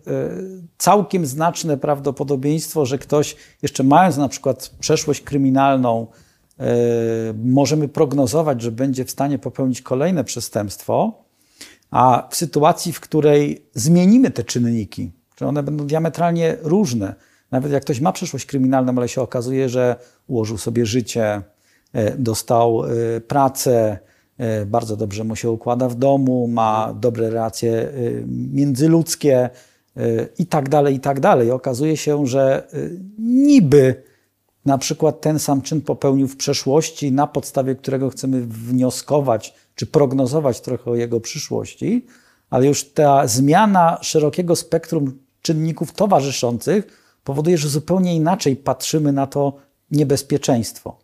całkiem 0.79 1.26
znaczne 1.26 1.76
prawdopodobieństwo, 1.76 2.87
że 2.87 2.99
ktoś, 2.99 3.37
jeszcze 3.62 3.83
mając 3.83 4.17
na 4.17 4.29
przykład 4.29 4.71
przeszłość 4.81 5.21
kryminalną, 5.21 6.07
możemy 7.45 7.88
prognozować, 7.88 8.62
że 8.62 8.73
będzie 8.73 9.05
w 9.05 9.11
stanie 9.11 9.38
popełnić 9.38 9.83
kolejne 9.83 10.25
przestępstwo, 10.25 11.25
a 11.90 12.29
w 12.31 12.37
sytuacji, 12.37 12.93
w 12.93 13.00
której 13.00 13.67
zmienimy 13.75 14.31
te 14.31 14.45
czynniki, 14.45 15.12
że 15.37 15.47
one 15.47 15.62
będą 15.62 15.87
diametralnie 15.87 16.57
różne, 16.62 17.14
nawet 17.50 17.73
jak 17.73 17.83
ktoś 17.83 18.00
ma 18.00 18.12
przeszłość 18.12 18.47
kryminalną, 18.47 18.95
ale 18.97 19.09
się 19.09 19.23
okazuje, 19.23 19.69
że 19.69 19.97
ułożył 20.26 20.59
sobie 20.59 20.87
życie, 20.87 21.43
dostał 22.19 22.83
pracę, 23.29 23.99
E, 24.40 24.67
bardzo 24.67 24.97
dobrze 24.97 25.25
mu 25.25 25.37
się 25.37 25.50
układa 25.50 25.88
w 25.88 25.95
domu, 25.95 26.47
ma 26.47 26.95
dobre 27.00 27.31
relacje 27.31 27.73
e, 27.73 27.90
międzyludzkie 28.29 29.50
e, 29.97 30.00
i 30.38 30.47
tak 30.47 30.69
dalej, 30.69 30.95
i 30.95 31.00
tak 31.00 31.21
dalej. 31.21 31.50
Okazuje 31.50 31.97
się, 31.97 32.26
że 32.26 32.69
niby 33.19 34.02
na 34.64 34.79
przykład 34.79 35.21
ten 35.21 35.38
sam 35.38 35.62
czyn 35.62 35.81
popełnił 35.81 36.29
w 36.29 36.37
przeszłości, 36.37 37.12
na 37.12 37.26
podstawie 37.26 37.75
którego 37.75 38.11
chcemy 38.11 38.47
wnioskować 38.47 39.55
czy 39.75 39.87
prognozować 39.87 40.61
trochę 40.61 40.90
o 40.90 40.95
jego 40.95 41.21
przyszłości, 41.21 42.07
ale 42.50 42.67
już 42.67 42.85
ta 42.85 43.26
zmiana 43.26 43.99
szerokiego 44.02 44.57
spektrum 44.57 45.19
czynników 45.43 45.93
towarzyszących 45.93 47.00
powoduje, 47.25 47.59
że 47.59 47.69
zupełnie 47.69 48.17
inaczej 48.17 48.57
patrzymy 48.57 49.12
na 49.12 49.26
to 49.26 49.52
niebezpieczeństwo. 49.90 50.99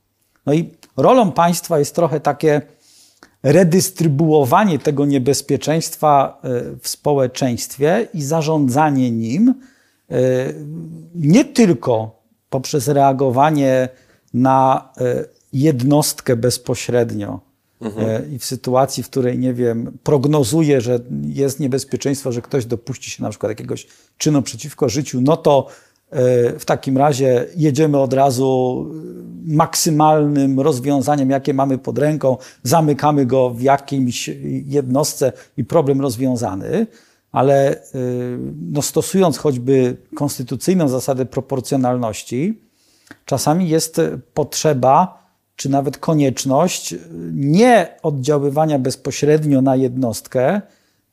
No 0.46 0.52
i 0.54 0.70
rolą 0.96 1.32
państwa 1.32 1.78
jest 1.78 1.94
trochę 1.94 2.20
takie 2.20 2.62
redystrybuowanie 3.42 4.78
tego 4.78 5.06
niebezpieczeństwa 5.06 6.40
e, 6.42 6.48
w 6.80 6.88
społeczeństwie 6.88 8.08
i 8.14 8.22
zarządzanie 8.22 9.10
nim 9.10 9.54
e, 10.10 10.14
nie 11.14 11.44
tylko 11.44 12.15
poprzez 12.50 12.88
reagowanie 12.88 13.88
na 14.34 14.92
e, 14.98 15.24
jednostkę 15.52 16.36
bezpośrednio 16.36 17.40
mhm. 17.80 18.32
i 18.32 18.38
w 18.38 18.44
sytuacji, 18.44 19.02
w 19.02 19.10
której, 19.10 19.38
nie 19.38 19.54
wiem, 19.54 19.98
prognozuje, 20.02 20.80
że 20.80 21.00
jest 21.22 21.60
niebezpieczeństwo, 21.60 22.32
że 22.32 22.42
ktoś 22.42 22.66
dopuści 22.66 23.10
się 23.10 23.22
na 23.22 23.30
przykład 23.30 23.50
jakiegoś 23.50 23.86
czynu 24.18 24.42
przeciwko 24.42 24.88
życiu, 24.88 25.20
no 25.20 25.36
to 25.36 25.68
w 26.58 26.64
takim 26.64 26.98
razie 26.98 27.46
jedziemy 27.56 27.98
od 27.98 28.12
razu 28.12 28.84
maksymalnym 29.44 30.60
rozwiązaniem, 30.60 31.30
jakie 31.30 31.54
mamy 31.54 31.78
pod 31.78 31.98
ręką, 31.98 32.36
zamykamy 32.62 33.26
go 33.26 33.50
w 33.50 33.62
jakimś 33.62 34.30
jednostce 34.66 35.32
i 35.56 35.64
problem 35.64 36.00
rozwiązany. 36.00 36.86
Ale 37.36 37.82
no, 38.72 38.82
stosując 38.82 39.38
choćby 39.38 39.96
konstytucyjną 40.14 40.88
zasadę 40.88 41.26
proporcjonalności, 41.26 42.60
czasami 43.24 43.68
jest 43.68 44.00
potrzeba, 44.34 45.26
czy 45.56 45.68
nawet 45.68 45.98
konieczność 45.98 46.94
nie 47.32 47.96
oddziaływania 48.02 48.78
bezpośrednio 48.78 49.62
na 49.62 49.76
jednostkę, 49.76 50.60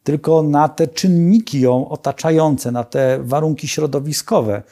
tylko 0.03 0.43
na 0.43 0.69
te 0.69 0.87
czynniki 0.87 1.61
ją 1.61 1.89
otaczające, 1.89 2.71
na 2.71 2.83
te 2.83 3.19
warunki 3.23 3.67
środowiskowe 3.67 4.63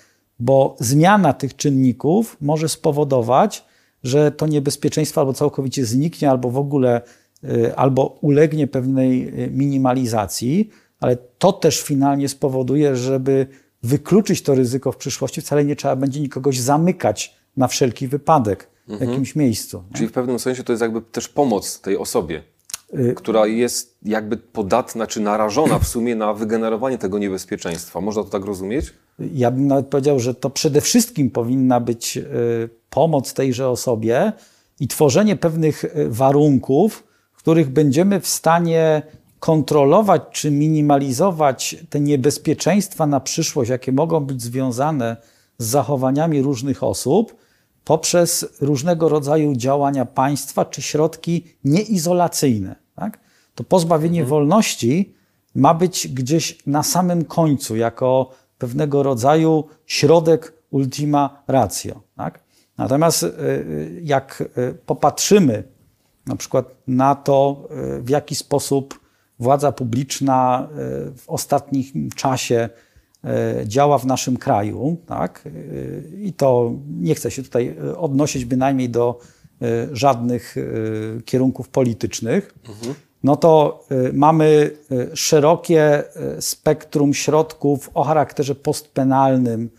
bo 0.41 0.75
zmiana 0.79 1.33
tych 1.33 1.55
czynników 1.55 2.37
może 2.41 2.69
spowodować, 2.69 3.65
że 4.03 4.31
to 4.31 4.47
niebezpieczeństwo 4.47 5.21
albo 5.21 5.33
całkowicie 5.33 5.85
zniknie, 5.85 6.29
albo 6.29 6.49
w 6.51 6.57
ogóle, 6.57 7.01
y, 7.43 7.75
albo 7.75 8.17
ulegnie 8.21 8.67
pewnej 8.67 9.43
y, 9.43 9.51
minimalizacji, 9.51 10.69
ale 11.01 11.17
to 11.37 11.53
też 11.53 11.81
finalnie 11.81 12.29
spowoduje, 12.29 12.95
żeby 12.95 13.47
wykluczyć 13.83 14.41
to 14.41 14.55
ryzyko 14.55 14.91
w 14.91 14.97
przyszłości, 14.97 15.41
wcale 15.41 15.65
nie 15.65 15.75
trzeba 15.75 15.95
będzie 15.95 16.19
nikogoś 16.19 16.59
zamykać 16.59 17.35
na 17.57 17.67
wszelki 17.67 18.07
wypadek 18.07 18.69
w 18.87 18.91
mhm. 18.91 19.09
jakimś 19.11 19.35
miejscu. 19.35 19.83
Czyli 19.93 20.07
w 20.07 20.11
pewnym 20.11 20.39
sensie 20.39 20.63
to 20.63 20.73
jest 20.73 20.81
jakby 20.81 21.01
też 21.01 21.29
pomoc 21.29 21.81
tej 21.81 21.97
osobie. 21.97 22.43
Y, 22.99 23.13
która 23.15 23.47
jest 23.47 23.97
jakby 24.03 24.37
podatna 24.37 25.07
czy 25.07 25.19
narażona 25.19 25.79
w 25.79 25.87
sumie 25.87 26.15
na 26.15 26.33
wygenerowanie 26.33 26.97
tego 26.97 27.19
niebezpieczeństwa. 27.19 28.01
Można 28.01 28.23
to 28.23 28.29
tak 28.29 28.45
rozumieć? 28.45 28.93
Ja 29.33 29.51
bym 29.51 29.67
nawet 29.67 29.87
powiedział, 29.87 30.19
że 30.19 30.35
to 30.35 30.49
przede 30.49 30.81
wszystkim 30.81 31.31
powinna 31.31 31.79
być 31.79 32.17
y, 32.17 32.23
pomoc 32.89 33.33
tejże 33.33 33.69
osobie 33.69 34.31
i 34.79 34.87
tworzenie 34.87 35.35
pewnych 35.35 35.83
y, 35.83 36.09
warunków, 36.09 37.03
w 37.33 37.37
których 37.37 37.69
będziemy 37.69 38.19
w 38.19 38.27
stanie 38.27 39.01
kontrolować 39.41 40.21
czy 40.31 40.51
minimalizować 40.51 41.75
te 41.89 41.99
niebezpieczeństwa 41.99 43.07
na 43.07 43.19
przyszłość, 43.19 43.69
jakie 43.69 43.91
mogą 43.91 44.19
być 44.19 44.41
związane 44.41 45.17
z 45.57 45.65
zachowaniami 45.65 46.41
różnych 46.41 46.83
osób, 46.83 47.35
poprzez 47.83 48.45
różnego 48.61 49.09
rodzaju 49.09 49.55
działania 49.55 50.05
państwa 50.05 50.65
czy 50.65 50.81
środki 50.81 51.43
nieizolacyjne. 51.63 52.75
Tak? 52.95 53.19
To 53.55 53.63
pozbawienie 53.63 54.19
mhm. 54.19 54.29
wolności 54.29 55.13
ma 55.55 55.73
być 55.73 56.07
gdzieś 56.07 56.67
na 56.67 56.83
samym 56.83 57.25
końcu, 57.25 57.75
jako 57.75 58.31
pewnego 58.57 59.03
rodzaju 59.03 59.63
środek 59.85 60.53
ultima 60.71 61.43
ratio. 61.47 62.01
Tak? 62.17 62.39
Natomiast 62.77 63.23
y, 63.23 63.27
y, 63.27 64.01
jak 64.03 64.43
y, 64.57 64.77
popatrzymy 64.85 65.63
na 66.25 66.35
przykład 66.35 66.65
na 66.87 67.15
to, 67.15 67.67
w 67.99 68.09
jaki 68.09 68.35
sposób 68.35 69.00
władza 69.41 69.71
publiczna 69.71 70.69
w 71.17 71.23
ostatnim 71.27 72.09
czasie 72.15 72.69
działa 73.65 73.97
w 73.97 74.05
naszym 74.05 74.37
kraju, 74.37 74.97
tak? 75.05 75.49
i 76.21 76.33
to 76.33 76.73
nie 76.99 77.15
chcę 77.15 77.31
się 77.31 77.43
tutaj 77.43 77.75
odnosić 77.97 78.45
bynajmniej 78.45 78.89
do 78.89 79.19
żadnych 79.91 80.55
kierunków 81.25 81.69
politycznych, 81.69 82.53
mhm. 82.69 82.95
No 83.23 83.35
to 83.35 83.83
mamy 84.13 84.71
szerokie 85.13 86.03
spektrum 86.39 87.13
środków 87.13 87.89
o 87.93 88.03
charakterze 88.03 88.55
postpenalnym, 88.55 89.69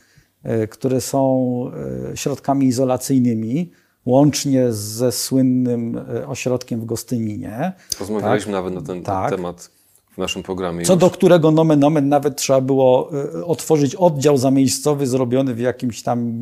które 0.71 1.01
są 1.01 1.71
środkami 2.15 2.67
izolacyjnymi, 2.67 3.71
łącznie 4.07 4.73
ze 4.73 5.13
słynnym 5.13 6.01
ośrodkiem 6.27 6.81
w 6.81 6.85
Gostyninie. 6.85 7.73
Rozmawialiśmy 8.01 8.53
tak? 8.53 8.63
nawet 8.63 8.75
na 8.75 8.83
ten 8.83 9.03
tak. 9.03 9.31
temat 9.31 9.71
w 10.13 10.19
naszym 10.19 10.43
programie. 10.43 10.85
Co 10.85 10.93
już. 10.93 11.01
do 11.01 11.11
którego 11.11 11.51
nomen 11.51 11.81
nomen 11.81 12.09
nawet 12.09 12.37
trzeba 12.37 12.61
było 12.61 13.11
otworzyć 13.45 13.95
oddział 13.95 14.39
zamiejscowy 14.39 15.07
zrobiony 15.07 15.55
w 15.55 15.59
jakimś 15.59 16.03
tam 16.03 16.41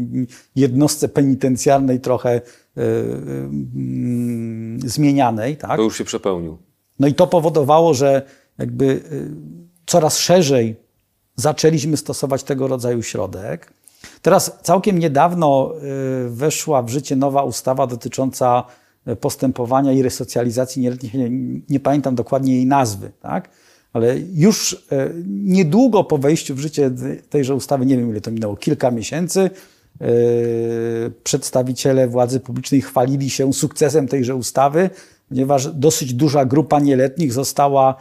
jednostce 0.57 1.09
penitencjarnej 1.09 2.01
trochę 2.01 2.37
y, 2.37 2.41
y, 2.81 4.89
zmienianej. 4.89 5.57
Tak? 5.57 5.77
To 5.77 5.83
już 5.83 5.99
się 5.99 6.05
przepełnił. 6.05 6.59
No 7.01 7.09
i 7.09 7.15
to 7.15 7.27
powodowało, 7.27 7.95
że 7.95 8.23
jakby 8.59 9.01
coraz 9.87 10.19
szerzej 10.19 10.77
zaczęliśmy 11.37 11.97
stosować 11.97 12.43
tego 12.43 12.69
rodzaju 12.69 13.03
środek. 13.03 13.73
Teraz 14.23 14.59
całkiem 14.63 14.99
niedawno 14.99 15.73
y, 16.27 16.31
weszła 16.31 16.83
w 16.83 16.89
życie 16.89 17.17
nowa 17.17 17.43
ustawa 17.43 17.87
dotycząca 17.87 18.65
y, 19.09 19.17
postępowania 19.17 19.93
i 19.93 20.03
resocjalizacji 20.03 20.83
nieletnich. 20.83 21.15
Nie, 21.15 21.31
nie 21.69 21.81
pamiętam 21.81 22.15
dokładnie 22.15 22.55
jej 22.55 22.67
nazwy, 22.67 23.13
tak? 23.21 23.49
ale 23.93 24.19
już 24.35 24.87
niedługo 25.27 26.05
po 26.05 26.19
wejściu 26.19 26.55
w 26.55 26.59
życie 26.59 26.91
tejże 27.31 27.55
ustawy, 27.55 27.87
nie 27.87 27.97
wiem 27.97 28.11
ile 28.11 28.21
to 28.21 28.31
minęło, 28.31 28.57
kilka 28.57 28.91
miesięcy, 28.91 29.51
przedstawiciele 31.25 32.09
władzy 32.09 32.41
publicznej 32.41 32.81
chwalili 32.81 33.31
się 33.31 33.53
sukcesem 33.53 34.09
tejże 34.09 34.35
ustawy, 34.35 34.91
ponieważ 35.29 35.67
dosyć 35.67 36.15
duża 36.15 36.45
grupa 36.45 36.81
nieletnich 36.81 37.33
została 37.33 37.95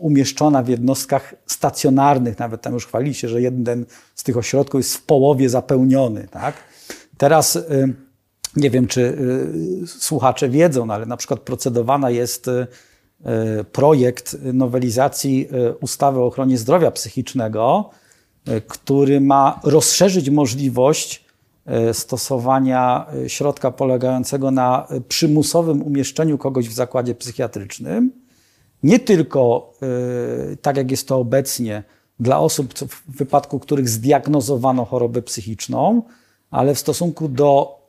umieszczona 0.00 0.62
w 0.62 0.68
jednostkach 0.68 1.34
stacjonarnych. 1.46 2.38
Nawet 2.38 2.62
tam 2.62 2.74
już 2.74 2.86
chwali 2.86 3.14
się, 3.14 3.28
że 3.28 3.42
jeden 3.42 3.86
z 4.14 4.22
tych 4.22 4.36
ośrodków 4.36 4.80
jest 4.80 4.94
w 4.94 5.02
połowie 5.02 5.48
zapełniony. 5.48 6.28
Tak? 6.30 6.54
Teraz 7.16 7.56
e, 7.56 7.62
nie 8.56 8.70
wiem, 8.70 8.86
czy 8.86 9.18
e, 9.82 9.86
słuchacze 9.86 10.48
wiedzą, 10.48 10.86
no 10.86 10.94
ale 10.94 11.06
na 11.06 11.16
przykład 11.16 11.40
procedowana 11.40 12.10
jest 12.10 12.50
projekt 13.72 14.36
nowelizacji 14.52 15.48
ustawy 15.80 16.18
o 16.18 16.26
ochronie 16.26 16.58
zdrowia 16.58 16.90
psychicznego, 16.90 17.90
który 18.68 19.20
ma 19.20 19.60
rozszerzyć 19.64 20.30
możliwość 20.30 21.24
E, 21.70 21.94
stosowania 21.94 23.06
e, 23.24 23.28
środka 23.28 23.70
polegającego 23.70 24.50
na 24.50 24.86
przymusowym 25.08 25.82
umieszczeniu 25.82 26.38
kogoś 26.38 26.68
w 26.68 26.72
zakładzie 26.72 27.14
psychiatrycznym, 27.14 28.12
nie 28.82 28.98
tylko 28.98 29.72
e, 30.52 30.56
tak 30.56 30.76
jak 30.76 30.90
jest 30.90 31.08
to 31.08 31.16
obecnie 31.16 31.82
dla 32.20 32.38
osób, 32.38 32.74
w 32.74 33.16
wypadku 33.16 33.58
których 33.58 33.88
zdiagnozowano 33.88 34.84
chorobę 34.84 35.22
psychiczną, 35.22 36.02
ale 36.50 36.74
w 36.74 36.78
stosunku 36.78 37.28
do 37.28 37.80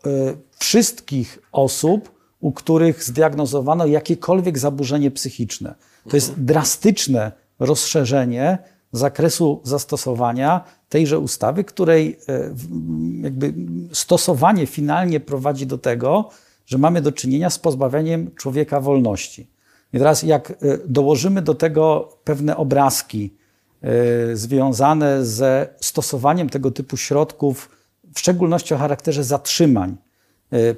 wszystkich 0.60 1.40
osób 1.52 2.22
u 2.42 2.52
których 2.52 3.04
zdiagnozowano 3.04 3.86
jakiekolwiek 3.86 4.60
zaburzenie 4.60 5.12
psychiczne. 5.12 5.76
To 6.10 6.18
jest 6.18 6.44
drastyczne 6.44 7.32
rozszerzenie 7.60 8.58
zakresu 8.92 9.62
zastosowania 9.64 10.64
tejże 10.90 11.20
ustawy, 11.20 11.64
której 11.64 12.20
e, 12.30 12.54
jakby 13.22 13.54
stosowanie 13.94 14.66
finalnie 14.66 15.20
prowadzi 15.20 15.68
do 15.68 15.78
tego, 15.78 16.30
że 16.66 16.78
mamy 16.78 17.02
do 17.02 17.12
czynienia 17.12 17.50
z 17.50 17.60
pozbawieniem 17.60 18.32
człowieka 18.36 18.82
wolności. 18.82 19.48
I 19.94 19.98
teraz, 19.98 20.24
jak 20.24 20.52
e, 20.52 20.56
dołożymy 20.86 21.42
do 21.42 21.56
tego 21.56 22.10
pewne 22.24 22.58
obrazki 22.58 23.34
e, 23.82 24.36
związane 24.36 25.26
ze 25.26 25.68
stosowaniem 25.82 26.50
tego 26.50 26.72
typu 26.72 26.98
środków, 26.98 27.70
w 28.14 28.20
szczególności 28.20 28.74
o 28.74 28.78
charakterze 28.78 29.24
zatrzymań 29.24 29.98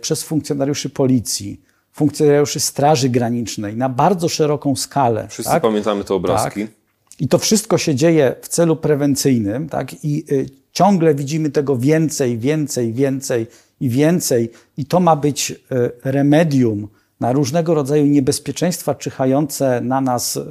przez 0.01 0.23
funkcjonariuszy 0.23 0.89
policji, 0.89 1.61
funkcjonariuszy 1.93 2.59
Straży 2.59 3.09
Granicznej 3.09 3.77
na 3.77 3.89
bardzo 3.89 4.29
szeroką 4.29 4.75
skalę. 4.75 5.27
Wszyscy 5.29 5.51
tak? 5.51 5.63
pamiętamy 5.63 6.03
te 6.03 6.13
obrazki. 6.13 6.61
Tak? 6.61 6.83
I 7.19 7.27
to 7.27 7.37
wszystko 7.37 7.77
się 7.77 7.95
dzieje 7.95 8.35
w 8.41 8.47
celu 8.47 8.75
prewencyjnym, 8.75 9.69
tak? 9.69 10.03
I 10.03 10.25
y, 10.31 10.49
ciągle 10.71 11.15
widzimy 11.15 11.49
tego 11.49 11.77
więcej, 11.77 12.37
więcej, 12.37 12.93
więcej 12.93 13.47
i 13.79 13.89
więcej. 13.89 14.51
I 14.77 14.85
to 14.85 14.99
ma 14.99 15.15
być 15.15 15.51
y, 15.51 15.55
remedium 16.03 16.87
na 17.23 17.31
różnego 17.31 17.73
rodzaju 17.73 18.05
niebezpieczeństwa 18.05 18.95
czyhające 18.95 19.81
na 19.81 20.01
nas 20.01 20.35
y, 20.35 20.41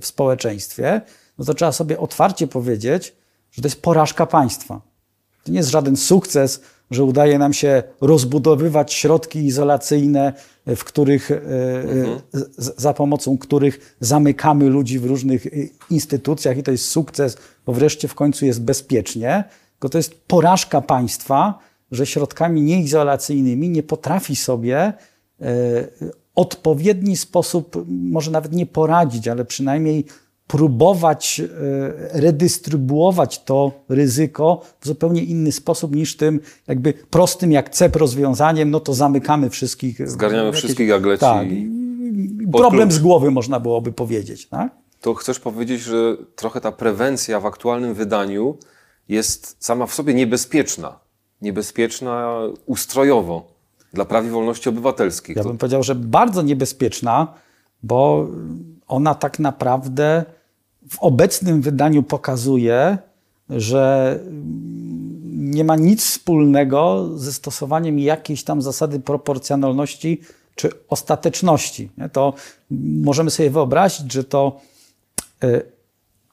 w 0.00 0.06
społeczeństwie. 0.06 1.00
No 1.38 1.44
to 1.44 1.54
trzeba 1.54 1.72
sobie 1.72 1.98
otwarcie 1.98 2.46
powiedzieć, 2.46 3.16
że 3.50 3.62
to 3.62 3.68
jest 3.68 3.82
porażka 3.82 4.26
państwa. 4.26 4.80
To 5.44 5.52
nie 5.52 5.58
jest 5.58 5.70
żaden 5.70 5.96
sukces, 5.96 6.60
że 6.90 7.04
udaje 7.04 7.38
nam 7.38 7.52
się 7.52 7.82
rozbudowywać 8.00 8.92
środki 8.92 9.38
izolacyjne, 9.38 10.32
w 10.66 10.84
których, 10.84 11.30
e, 11.30 11.36
mhm. 11.82 12.20
za 12.56 12.94
pomocą 12.94 13.38
których 13.38 13.96
zamykamy 14.00 14.68
ludzi 14.68 14.98
w 14.98 15.04
różnych 15.04 15.46
instytucjach 15.90 16.58
i 16.58 16.62
to 16.62 16.70
jest 16.70 16.88
sukces, 16.88 17.36
bo 17.66 17.72
wreszcie 17.72 18.08
w 18.08 18.14
końcu 18.14 18.46
jest 18.46 18.62
bezpiecznie, 18.62 19.44
tylko 19.72 19.88
to 19.88 19.98
jest 19.98 20.14
porażka 20.26 20.80
państwa, 20.80 21.58
że 21.90 22.06
środkami 22.06 22.62
nieizolacyjnymi 22.62 23.68
nie 23.68 23.82
potrafi 23.82 24.36
sobie 24.36 24.92
odpowiedni 26.34 27.16
sposób, 27.16 27.84
może 27.88 28.30
nawet 28.30 28.52
nie 28.52 28.66
poradzić, 28.66 29.28
ale 29.28 29.44
przynajmniej 29.44 30.04
próbować 30.46 31.40
e, 31.40 32.20
redystrybuować 32.20 33.44
to 33.44 33.72
ryzyko 33.88 34.62
w 34.80 34.86
zupełnie 34.86 35.22
inny 35.22 35.52
sposób 35.52 35.96
niż 35.96 36.16
tym 36.16 36.40
jakby 36.68 36.92
prostym 36.92 37.52
jak 37.52 37.70
cep 37.70 37.96
rozwiązaniem, 37.96 38.70
no 38.70 38.80
to 38.80 38.94
zamykamy 38.94 39.50
wszystkich. 39.50 40.10
Zgarniamy 40.10 40.44
jakieś, 40.44 40.58
wszystkich 40.58 40.88
jak 40.88 41.02
Tak. 41.18 41.46
Problem 42.52 42.92
z 42.92 42.98
głowy 42.98 43.30
można 43.30 43.60
byłoby 43.60 43.92
powiedzieć. 43.92 44.48
Tak? 44.48 44.72
To 45.00 45.14
chcesz 45.14 45.40
powiedzieć, 45.40 45.80
że 45.80 46.16
trochę 46.36 46.60
ta 46.60 46.72
prewencja 46.72 47.40
w 47.40 47.46
aktualnym 47.46 47.94
wydaniu 47.94 48.56
jest 49.08 49.56
sama 49.64 49.86
w 49.86 49.94
sobie 49.94 50.14
niebezpieczna. 50.14 50.98
Niebezpieczna 51.42 52.38
ustrojowo 52.66 53.51
dla 53.92 54.04
praw 54.04 54.24
i 54.24 54.28
wolności 54.28 54.68
obywatelskich. 54.68 55.36
Ja 55.36 55.44
bym 55.44 55.58
powiedział, 55.58 55.82
że 55.82 55.94
bardzo 55.94 56.42
niebezpieczna, 56.42 57.34
bo 57.82 58.28
ona 58.88 59.14
tak 59.14 59.38
naprawdę 59.38 60.24
w 60.90 60.98
obecnym 60.98 61.62
wydaniu 61.62 62.02
pokazuje, 62.02 62.98
że 63.48 64.18
nie 65.32 65.64
ma 65.64 65.76
nic 65.76 66.04
wspólnego 66.04 67.08
ze 67.14 67.32
stosowaniem 67.32 67.98
jakiejś 67.98 68.44
tam 68.44 68.62
zasady 68.62 69.00
proporcjonalności 69.00 70.20
czy 70.54 70.70
ostateczności. 70.88 71.90
To 72.12 72.34
możemy 73.04 73.30
sobie 73.30 73.50
wyobrazić, 73.50 74.12
że 74.12 74.24
to 74.24 74.60
e, 75.42 75.62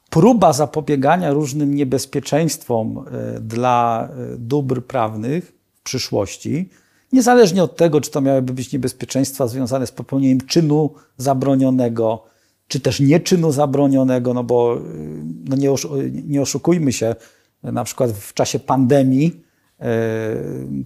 próba 0.10 0.54
zapobiegania 0.54 1.32
różnym 1.34 1.76
niebezpieczeństwom 1.76 2.98
e, 2.98 3.40
dla 3.40 4.10
e, 4.12 4.38
dóbr 4.38 4.86
prawnych 4.86 5.54
w 5.76 5.82
przyszłości, 5.82 6.70
niezależnie 7.14 7.64
od 7.64 7.76
tego, 7.76 8.02
czy 8.02 8.12
to 8.12 8.22
miałyby 8.22 8.54
być 8.54 8.74
niebezpieczeństwa 8.74 9.48
związane 9.48 9.88
z 9.88 9.92
popełnieniem 9.92 10.42
czynu 10.42 10.94
zabronionego, 11.18 12.24
czy 12.68 12.80
też 12.80 13.00
nieczynu 13.00 13.52
zabronionego, 13.52 14.34
no 14.34 14.44
bo 14.44 14.78
no 15.50 15.56
nie, 15.56 15.70
nie 16.28 16.42
oszukujmy 16.42 16.94
się, 16.94 17.16
na 17.64 17.84
przykład 17.84 18.12
w 18.12 18.34
czasie 18.34 18.60
pandemii 18.60 19.44
e, 19.80 19.86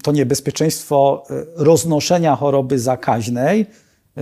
to 0.03 0.11
niebezpieczeństwo 0.11 1.23
e, 1.29 1.45
roznoszenia 1.55 2.35
choroby 2.35 2.79
zakaźnej 2.79 3.65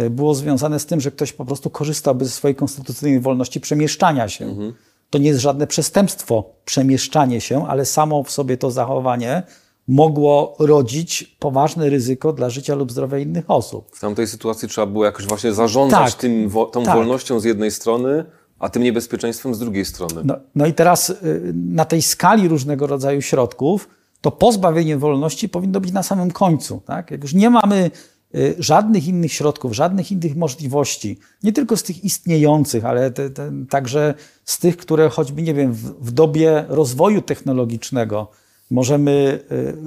było 0.10 0.36
związane 0.36 0.80
z 0.80 0.86
tym, 0.86 1.02
że 1.02 1.12
ktoś 1.12 1.34
po 1.34 1.46
prostu 1.46 1.70
korzystałby 1.70 2.26
ze 2.26 2.32
swojej 2.32 2.56
konstytucyjnej 2.56 3.20
wolności 3.20 3.60
przemieszczania 3.60 4.30
się. 4.30 4.46
Mhm. 4.46 4.74
To 5.10 5.18
nie 5.18 5.28
jest 5.28 5.42
żadne 5.42 5.68
przestępstwo 5.68 6.56
przemieszczanie 6.66 7.42
się, 7.42 7.68
ale 7.68 7.86
samo 7.86 8.24
w 8.24 8.32
sobie 8.32 8.58
to 8.58 8.72
zachowanie 8.72 9.44
mogło 9.92 10.56
rodzić 10.60 11.36
poważne 11.40 11.90
ryzyko 11.90 12.34
dla 12.34 12.50
życia 12.50 12.76
lub 12.76 12.92
zdrowia 12.92 13.18
innych 13.18 13.52
osób. 13.52 13.96
W 13.96 14.00
tamtej 14.00 14.28
sytuacji 14.28 14.68
trzeba 14.68 14.88
było 14.88 15.06
jakoś 15.06 15.26
właśnie 15.26 15.54
zarządzać 15.54 16.12
tak, 16.12 16.22
tym, 16.22 16.52
tą 16.72 16.84
tak. 16.84 16.96
wolnością 16.96 17.40
z 17.40 17.44
jednej 17.44 17.72
strony, 17.72 18.26
a 18.60 18.70
tym 18.70 18.84
niebezpieczeństwem 18.84 19.56
z 19.56 19.60
drugiej 19.60 19.86
strony. 19.86 20.22
No, 20.26 20.36
no 20.56 20.66
i 20.66 20.74
teraz 20.74 21.10
y, 21.10 21.54
na 21.56 21.86
tej 21.86 22.02
skali 22.02 22.48
różnego 22.48 22.88
rodzaju 22.88 23.22
środków 23.22 23.90
to 24.22 24.32
pozbawienie 24.32 24.98
wolności 24.98 25.50
powinno 25.50 25.80
być 25.82 25.92
na 25.92 26.04
samym 26.04 26.32
końcu. 26.32 26.82
Tak? 26.86 27.12
Jak 27.12 27.22
już 27.22 27.34
nie 27.34 27.50
mamy 27.50 27.92
y, 28.36 28.56
żadnych 28.60 29.08
innych 29.08 29.34
środków, 29.34 29.74
żadnych 29.74 30.12
innych 30.12 30.36
możliwości, 30.36 31.20
nie 31.44 31.54
tylko 31.54 31.78
z 31.78 31.84
tych 31.84 32.04
istniejących, 32.04 32.86
ale 32.86 33.12
te, 33.12 33.30
te, 33.30 33.52
także 33.70 34.14
z 34.46 34.60
tych, 34.60 34.78
które 34.78 35.10
choćby, 35.10 35.42
nie 35.42 35.54
wiem, 35.54 35.74
w, 35.74 36.08
w 36.08 36.12
dobie 36.12 36.66
rozwoju 36.68 37.22
technologicznego 37.22 38.28
możemy 38.72 39.40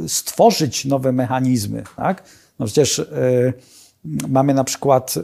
y, 0.04 0.08
stworzyć 0.08 0.84
nowe 0.84 1.12
mechanizmy. 1.12 1.82
Tak? 1.96 2.22
No 2.58 2.66
przecież 2.66 2.98
y, 2.98 3.52
mamy 4.28 4.54
na 4.54 4.64
przykład 4.64 5.16
y, 5.16 5.22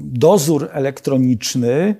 dozór 0.00 0.68
elektroniczny, 0.72 1.94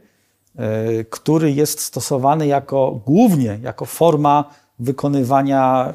który 1.11 1.53
jest 1.53 1.81
stosowany 1.81 2.47
jako 2.47 3.01
głównie 3.07 3.59
jako 3.63 3.85
forma 3.85 4.55
wykonywania 4.79 5.95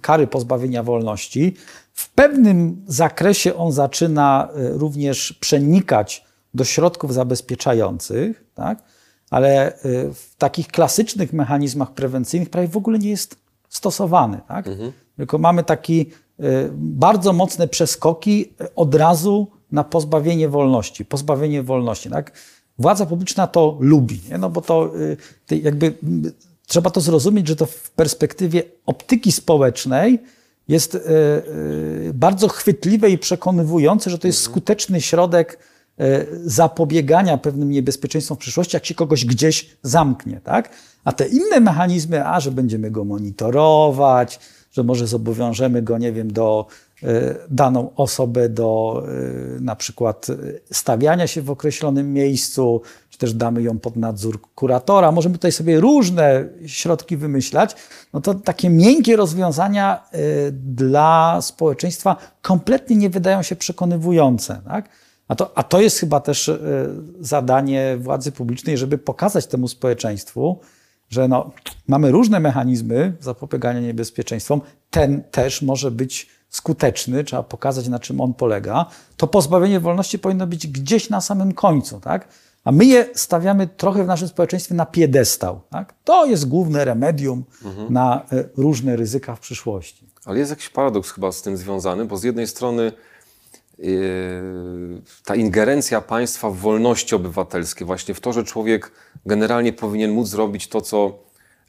kary 0.00 0.26
pozbawienia 0.26 0.82
wolności. 0.82 1.54
W 1.92 2.10
pewnym 2.10 2.84
zakresie 2.86 3.54
on 3.56 3.72
zaczyna 3.72 4.48
również 4.54 5.32
przenikać 5.32 6.24
do 6.54 6.64
środków 6.64 7.14
zabezpieczających, 7.14 8.44
tak? 8.54 8.82
ale 9.30 9.78
w 10.14 10.36
takich 10.38 10.68
klasycznych 10.68 11.32
mechanizmach 11.32 11.90
prewencyjnych 11.90 12.50
prawie 12.50 12.68
w 12.68 12.76
ogóle 12.76 12.98
nie 12.98 13.10
jest 13.10 13.36
stosowany. 13.76 14.40
Tak? 14.48 14.66
Mhm. 14.66 14.92
Tylko 15.16 15.38
mamy 15.38 15.64
takie 15.64 16.04
bardzo 16.76 17.32
mocne 17.32 17.68
przeskoki 17.68 18.52
e, 18.60 18.74
od 18.74 18.94
razu 18.94 19.46
na 19.72 19.84
pozbawienie 19.84 20.48
wolności. 20.48 21.04
Pozbawienie 21.04 21.62
wolności. 21.62 22.10
Tak? 22.10 22.32
Władza 22.78 23.06
publiczna 23.06 23.46
to 23.46 23.76
lubi, 23.80 24.20
nie? 24.30 24.38
no 24.38 24.50
bo 24.50 24.60
to 24.60 24.92
y, 25.50 25.56
jakby 25.56 25.94
trzeba 26.66 26.90
to 26.90 27.00
zrozumieć, 27.00 27.48
że 27.48 27.56
to 27.56 27.66
w 27.66 27.90
perspektywie 27.90 28.62
optyki 28.86 29.32
społecznej 29.32 30.18
jest 30.68 30.94
y, 30.94 30.98
y, 30.98 32.10
bardzo 32.14 32.48
chwytliwe 32.48 33.10
i 33.10 33.18
przekonywujące, 33.18 34.10
że 34.10 34.18
to 34.18 34.26
jest 34.26 34.40
mhm. 34.40 34.52
skuteczny 34.52 35.00
środek 35.00 35.58
zapobiegania 36.44 37.38
pewnym 37.38 37.70
niebezpieczeństwom 37.70 38.36
w 38.36 38.40
przyszłości, 38.40 38.76
jak 38.76 38.86
się 38.86 38.94
kogoś 38.94 39.24
gdzieś 39.24 39.76
zamknie. 39.82 40.40
Tak? 40.44 40.70
A 41.04 41.12
te 41.12 41.26
inne 41.26 41.60
mechanizmy, 41.60 42.26
a 42.26 42.40
że 42.40 42.50
będziemy 42.50 42.90
go 42.90 43.04
monitorować, 43.04 44.40
że 44.72 44.82
może 44.82 45.06
zobowiążemy 45.06 45.82
go, 45.82 45.98
nie 45.98 46.12
wiem, 46.12 46.32
do 46.32 46.66
e, 47.02 47.34
daną 47.50 47.94
osobę 47.94 48.48
do 48.48 49.02
e, 49.56 49.60
na 49.60 49.76
przykład 49.76 50.30
e, 50.30 50.36
stawiania 50.74 51.26
się 51.26 51.42
w 51.42 51.50
określonym 51.50 52.12
miejscu, 52.12 52.82
czy 53.10 53.18
też 53.18 53.34
damy 53.34 53.62
ją 53.62 53.78
pod 53.78 53.96
nadzór 53.96 54.40
kuratora. 54.54 55.12
Możemy 55.12 55.34
tutaj 55.34 55.52
sobie 55.52 55.80
różne 55.80 56.48
środki 56.66 57.16
wymyślać. 57.16 57.76
No 58.12 58.20
to 58.20 58.34
takie 58.34 58.70
miękkie 58.70 59.16
rozwiązania 59.16 60.02
dla 60.52 61.38
społeczeństwa 61.42 62.16
kompletnie 62.42 62.96
nie 62.96 63.10
wydają 63.10 63.42
się 63.42 63.56
przekonywujące. 63.56 64.60
Tak? 64.64 64.88
A, 65.28 65.34
to, 65.34 65.58
a 65.58 65.62
to 65.62 65.80
jest 65.80 65.98
chyba 65.98 66.20
też 66.20 66.50
zadanie 67.20 67.96
władzy 68.00 68.32
publicznej, 68.32 68.78
żeby 68.78 68.98
pokazać 68.98 69.46
temu 69.46 69.68
społeczeństwu, 69.68 70.60
że 71.10 71.28
no, 71.28 71.50
mamy 71.88 72.10
różne 72.10 72.40
mechanizmy 72.40 73.12
zapobiegania 73.20 73.80
niebezpieczeństwom, 73.80 74.60
ten 74.90 75.22
też 75.30 75.62
może 75.62 75.90
być 75.90 76.28
skuteczny, 76.48 77.24
trzeba 77.24 77.42
pokazać, 77.42 77.88
na 77.88 77.98
czym 77.98 78.20
on 78.20 78.34
polega, 78.34 78.86
to 79.16 79.26
pozbawienie 79.26 79.80
wolności 79.80 80.18
powinno 80.18 80.46
być 80.46 80.66
gdzieś 80.66 81.10
na 81.10 81.20
samym 81.20 81.52
końcu, 81.52 82.00
tak? 82.00 82.28
A 82.64 82.72
my 82.72 82.84
je 82.84 83.06
stawiamy 83.14 83.66
trochę 83.66 84.04
w 84.04 84.06
naszym 84.06 84.28
społeczeństwie 84.28 84.74
na 84.74 84.86
piedestał. 84.86 85.60
Tak? 85.70 85.94
To 86.04 86.26
jest 86.26 86.48
główne 86.48 86.84
remedium 86.84 87.44
mhm. 87.64 87.92
na 87.92 88.22
e, 88.32 88.44
różne 88.56 88.96
ryzyka 88.96 89.36
w 89.36 89.40
przyszłości. 89.40 90.06
Ale 90.24 90.38
jest 90.38 90.50
jakiś 90.50 90.68
paradoks 90.68 91.10
chyba 91.10 91.32
z 91.32 91.42
tym 91.42 91.56
związany, 91.56 92.04
bo 92.04 92.16
z 92.16 92.22
jednej 92.22 92.46
strony 92.46 92.92
ta 95.24 95.34
ingerencja 95.34 96.00
państwa 96.00 96.50
w 96.50 96.56
wolności 96.56 97.14
obywatelskie, 97.14 97.84
właśnie 97.84 98.14
w 98.14 98.20
to, 98.20 98.32
że 98.32 98.44
człowiek 98.44 98.92
generalnie 99.26 99.72
powinien 99.72 100.10
móc 100.10 100.28
zrobić 100.28 100.68
to, 100.68 100.80
co 100.80 101.18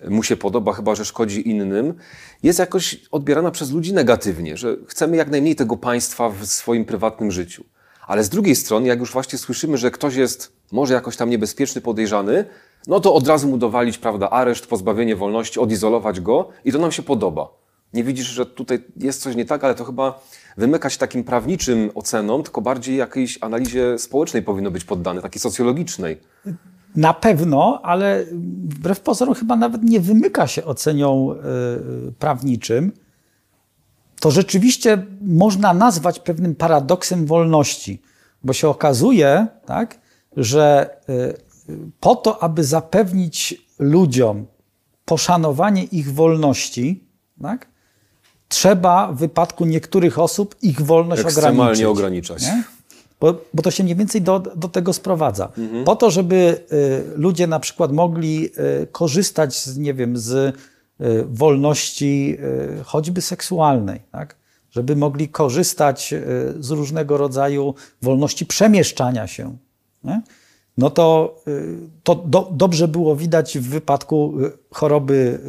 mu 0.09 0.23
się 0.23 0.35
podoba, 0.35 0.73
chyba 0.73 0.95
że 0.95 1.05
szkodzi 1.05 1.49
innym, 1.49 1.93
jest 2.43 2.59
jakoś 2.59 3.01
odbierana 3.11 3.51
przez 3.51 3.71
ludzi 3.71 3.93
negatywnie, 3.93 4.57
że 4.57 4.77
chcemy 4.87 5.17
jak 5.17 5.29
najmniej 5.29 5.55
tego 5.55 5.77
państwa 5.77 6.29
w 6.29 6.45
swoim 6.45 6.85
prywatnym 6.85 7.31
życiu. 7.31 7.63
Ale 8.07 8.23
z 8.23 8.29
drugiej 8.29 8.55
strony, 8.55 8.87
jak 8.87 8.99
już 8.99 9.11
właśnie 9.11 9.39
słyszymy, 9.39 9.77
że 9.77 9.91
ktoś 9.91 10.15
jest 10.15 10.51
może 10.71 10.93
jakoś 10.93 11.17
tam 11.17 11.29
niebezpieczny, 11.29 11.81
podejrzany, 11.81 12.45
no 12.87 12.99
to 12.99 13.13
od 13.13 13.27
razu 13.27 13.47
mu 13.47 13.57
dowalić, 13.57 13.97
prawda, 13.97 14.29
areszt, 14.29 14.67
pozbawienie 14.67 15.15
wolności, 15.15 15.59
odizolować 15.59 16.21
go 16.21 16.49
i 16.65 16.71
to 16.71 16.79
nam 16.79 16.91
się 16.91 17.03
podoba. 17.03 17.49
Nie 17.93 18.03
widzisz, 18.03 18.27
że 18.27 18.45
tutaj 18.45 18.83
jest 18.97 19.21
coś 19.21 19.35
nie 19.35 19.45
tak, 19.45 19.63
ale 19.63 19.75
to 19.75 19.85
chyba 19.85 20.19
wymyka 20.57 20.89
się 20.89 20.97
takim 20.97 21.23
prawniczym 21.23 21.91
ocenom, 21.95 22.43
tylko 22.43 22.61
bardziej 22.61 22.97
jakiejś 22.97 23.37
analizie 23.41 23.99
społecznej 23.99 24.43
powinno 24.43 24.71
być 24.71 24.83
poddane, 24.83 25.21
takiej 25.21 25.41
socjologicznej. 25.41 26.19
Na 26.95 27.13
pewno, 27.13 27.79
ale 27.83 28.25
wbrew 28.63 28.99
pozorom 28.99 29.35
chyba 29.35 29.55
nawet 29.55 29.83
nie 29.83 29.99
wymyka 29.99 30.47
się 30.47 30.65
oceniom 30.65 31.31
y, 31.31 32.13
prawniczym. 32.19 32.91
To 34.19 34.31
rzeczywiście 34.31 35.05
można 35.21 35.73
nazwać 35.73 36.19
pewnym 36.19 36.55
paradoksem 36.55 37.25
wolności, 37.25 38.01
bo 38.43 38.53
się 38.53 38.69
okazuje, 38.69 39.47
tak, 39.65 39.99
że 40.37 40.89
y, 41.09 41.91
po 41.99 42.15
to, 42.15 42.43
aby 42.43 42.63
zapewnić 42.63 43.65
ludziom 43.79 44.45
poszanowanie 45.05 45.83
ich 45.83 46.13
wolności, 46.13 47.07
tak, 47.41 47.67
trzeba 48.47 49.11
w 49.11 49.17
wypadku 49.17 49.65
niektórych 49.65 50.19
osób 50.19 50.55
ich 50.61 50.81
wolność 50.81 51.21
Ekstremalnie 51.21 51.89
ograniczyć. 51.89 52.31
ograniczać. 52.31 52.43
Nie? 52.43 52.63
Bo, 53.19 53.41
bo 53.53 53.63
to 53.63 53.71
się 53.71 53.83
mniej 53.83 53.95
więcej 53.95 54.21
do, 54.21 54.39
do 54.39 54.67
tego 54.69 54.93
sprowadza. 54.93 55.51
Mhm. 55.57 55.83
Po 55.83 55.95
to, 55.95 56.11
żeby 56.11 56.63
y, 56.71 57.17
ludzie 57.17 57.47
na 57.47 57.59
przykład 57.59 57.91
mogli 57.91 58.49
y, 58.83 58.87
korzystać 58.91 59.55
z, 59.55 59.77
nie 59.77 59.93
wiem, 59.93 60.17
z 60.17 60.33
y, 60.33 60.53
wolności 61.29 62.37
y, 62.79 62.83
choćby 62.83 63.21
seksualnej, 63.21 64.01
tak? 64.11 64.35
żeby 64.71 64.95
mogli 64.95 65.29
korzystać 65.29 66.13
y, 66.13 66.23
z 66.59 66.69
różnego 66.71 67.17
rodzaju 67.17 67.73
wolności 68.01 68.45
przemieszczania 68.45 69.27
się, 69.27 69.57
nie? 70.03 70.21
No 70.77 70.89
to, 70.89 71.35
y, 71.47 71.77
to 72.03 72.15
do, 72.15 72.49
dobrze 72.51 72.87
było 72.87 73.15
widać 73.15 73.57
w 73.57 73.69
wypadku 73.69 74.33
choroby 74.71 75.39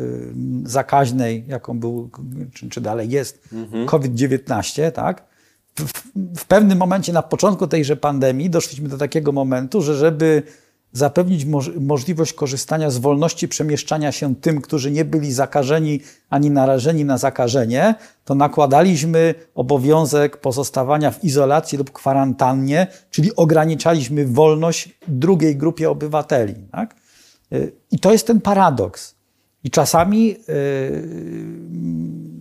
zakaźnej, 0.64 1.44
jaką 1.48 1.80
był, 1.80 2.10
czy, 2.54 2.68
czy 2.68 2.80
dalej 2.80 3.10
jest, 3.10 3.48
mhm. 3.52 3.86
COVID-19, 3.86 4.92
tak? 4.92 5.28
w, 6.36 6.44
pewnym 6.44 6.78
momencie 6.78 7.12
na 7.12 7.22
początku 7.22 7.66
tejże 7.66 7.96
pandemii 7.96 8.50
doszliśmy 8.50 8.88
do 8.88 8.98
takiego 8.98 9.32
momentu, 9.32 9.82
że 9.82 9.94
żeby 9.94 10.42
zapewnić 10.92 11.44
moż, 11.44 11.70
możliwość 11.80 12.32
korzystania 12.32 12.90
z 12.90 12.98
wolności 12.98 13.48
przemieszczania 13.48 14.12
się 14.12 14.34
tym, 14.34 14.60
którzy 14.60 14.90
nie 14.90 15.04
byli 15.04 15.32
zakażeni 15.32 16.00
ani 16.30 16.50
narażeni 16.50 17.04
na 17.04 17.18
zakażenie, 17.18 17.94
to 18.24 18.34
nakładaliśmy 18.34 19.34
obowiązek 19.54 20.36
pozostawania 20.36 21.10
w 21.10 21.24
izolacji 21.24 21.78
lub 21.78 21.90
kwarantannie, 21.90 22.86
czyli 23.10 23.36
ograniczaliśmy 23.36 24.26
wolność 24.26 24.98
drugiej 25.08 25.56
grupie 25.56 25.90
obywateli. 25.90 26.54
Tak? 26.72 26.94
I 27.90 27.98
to 27.98 28.12
jest 28.12 28.26
ten 28.26 28.40
paradoks. 28.40 29.14
I 29.64 29.70
czasami 29.70 30.26
yy, 30.26 30.36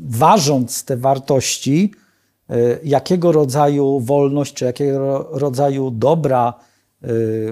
ważąc 0.06 0.86
te 0.86 0.98
wartości, 0.98 1.92
Y, 2.52 2.80
jakiego 2.84 3.32
rodzaju 3.32 4.00
wolność 4.00 4.54
czy 4.54 4.66
jakiego 4.66 5.30
rodzaju 5.32 5.92
dobra 5.92 6.54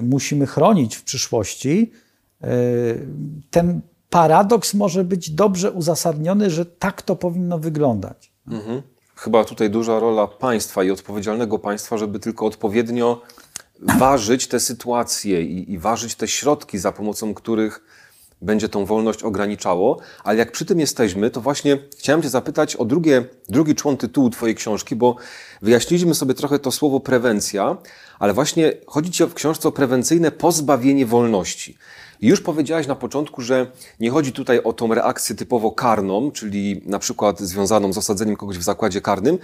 musimy 0.02 0.46
chronić 0.46 0.96
w 0.96 1.04
przyszłości, 1.04 1.92
y, 2.44 3.06
ten 3.50 3.80
paradoks 4.10 4.74
może 4.74 5.04
być 5.04 5.30
dobrze 5.30 5.72
uzasadniony, 5.72 6.50
że 6.50 6.66
tak 6.66 7.02
to 7.02 7.16
powinno 7.16 7.58
wyglądać. 7.58 8.32
Mhm. 8.48 8.82
Chyba 9.16 9.44
tutaj 9.44 9.70
duża 9.70 10.00
rola 10.00 10.26
państwa 10.26 10.84
i 10.84 10.90
odpowiedzialnego 10.90 11.58
państwa, 11.58 11.98
żeby 11.98 12.18
tylko 12.18 12.46
odpowiednio 12.46 13.22
ważyć 13.98 14.48
te 14.48 14.60
sytuacje 14.60 15.42
i, 15.42 15.72
i 15.72 15.78
ważyć 15.78 16.14
te 16.14 16.28
środki, 16.28 16.78
za 16.78 16.92
pomocą 16.92 17.34
których 17.34 17.80
będzie 18.42 18.68
tą 18.68 18.84
wolność 18.84 19.22
ograniczało. 19.22 19.98
Ale 20.24 20.38
jak 20.38 20.52
przy 20.52 20.64
tym 20.64 20.80
jesteśmy, 20.80 21.30
to 21.30 21.40
właśnie 21.40 21.78
chciałem 21.98 22.22
Cię 22.22 22.28
zapytać 22.28 22.76
o 22.76 22.84
drugie, 22.84 23.24
drugi 23.48 23.74
człon 23.74 23.96
tytułu 23.96 24.30
Twojej 24.30 24.54
książki, 24.54 24.96
bo 24.96 25.16
wyjaśniliśmy 25.62 26.14
sobie 26.14 26.34
trochę 26.34 26.58
to 26.58 26.70
słowo 26.70 27.00
prewencja, 27.00 27.76
ale 28.18 28.32
właśnie 28.32 28.72
chodzi 28.86 29.10
Ci 29.10 29.24
w 29.24 29.34
książce 29.34 29.68
o 29.68 29.72
prewencyjne 29.72 30.30
pozbawienie 30.30 31.06
wolności. 31.06 31.78
Już 32.20 32.40
powiedziałaś 32.40 32.86
na 32.86 32.94
początku, 32.94 33.42
że 33.42 33.66
nie 34.00 34.10
chodzi 34.10 34.32
tutaj 34.32 34.60
o 34.62 34.72
tą 34.72 34.94
reakcję 34.94 35.36
typowo 35.36 35.72
karną, 35.72 36.30
czyli 36.30 36.82
na 36.86 36.98
przykład 36.98 37.40
związaną 37.40 37.92
z 37.92 37.98
osadzeniem 37.98 38.36
kogoś 38.36 38.58
w 38.58 38.62
zakładzie 38.62 39.00
karnym, 39.00 39.38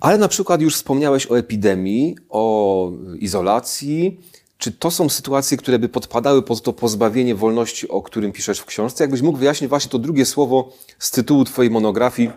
ale 0.00 0.18
na 0.18 0.28
przykład 0.28 0.60
już 0.60 0.74
wspomniałeś 0.74 1.30
o 1.30 1.38
epidemii, 1.38 2.16
o 2.30 2.92
izolacji, 3.18 4.20
czy 4.62 4.72
to 4.72 4.90
są 4.90 5.08
sytuacje, 5.08 5.56
które 5.56 5.78
by 5.78 5.88
podpadały 5.88 6.42
pod 6.42 6.62
to 6.62 6.72
pozbawienie 6.72 7.34
wolności, 7.34 7.88
o 7.88 8.02
którym 8.02 8.32
piszesz 8.32 8.58
w 8.58 8.64
książce? 8.64 9.04
Jakbyś 9.04 9.22
mógł 9.22 9.38
wyjaśnić 9.38 9.68
właśnie 9.68 9.90
to 9.90 9.98
drugie 9.98 10.26
słowo 10.26 10.72
z 10.98 11.10
tytułu 11.10 11.44
Twojej 11.44 11.70
monografii, 11.70 12.30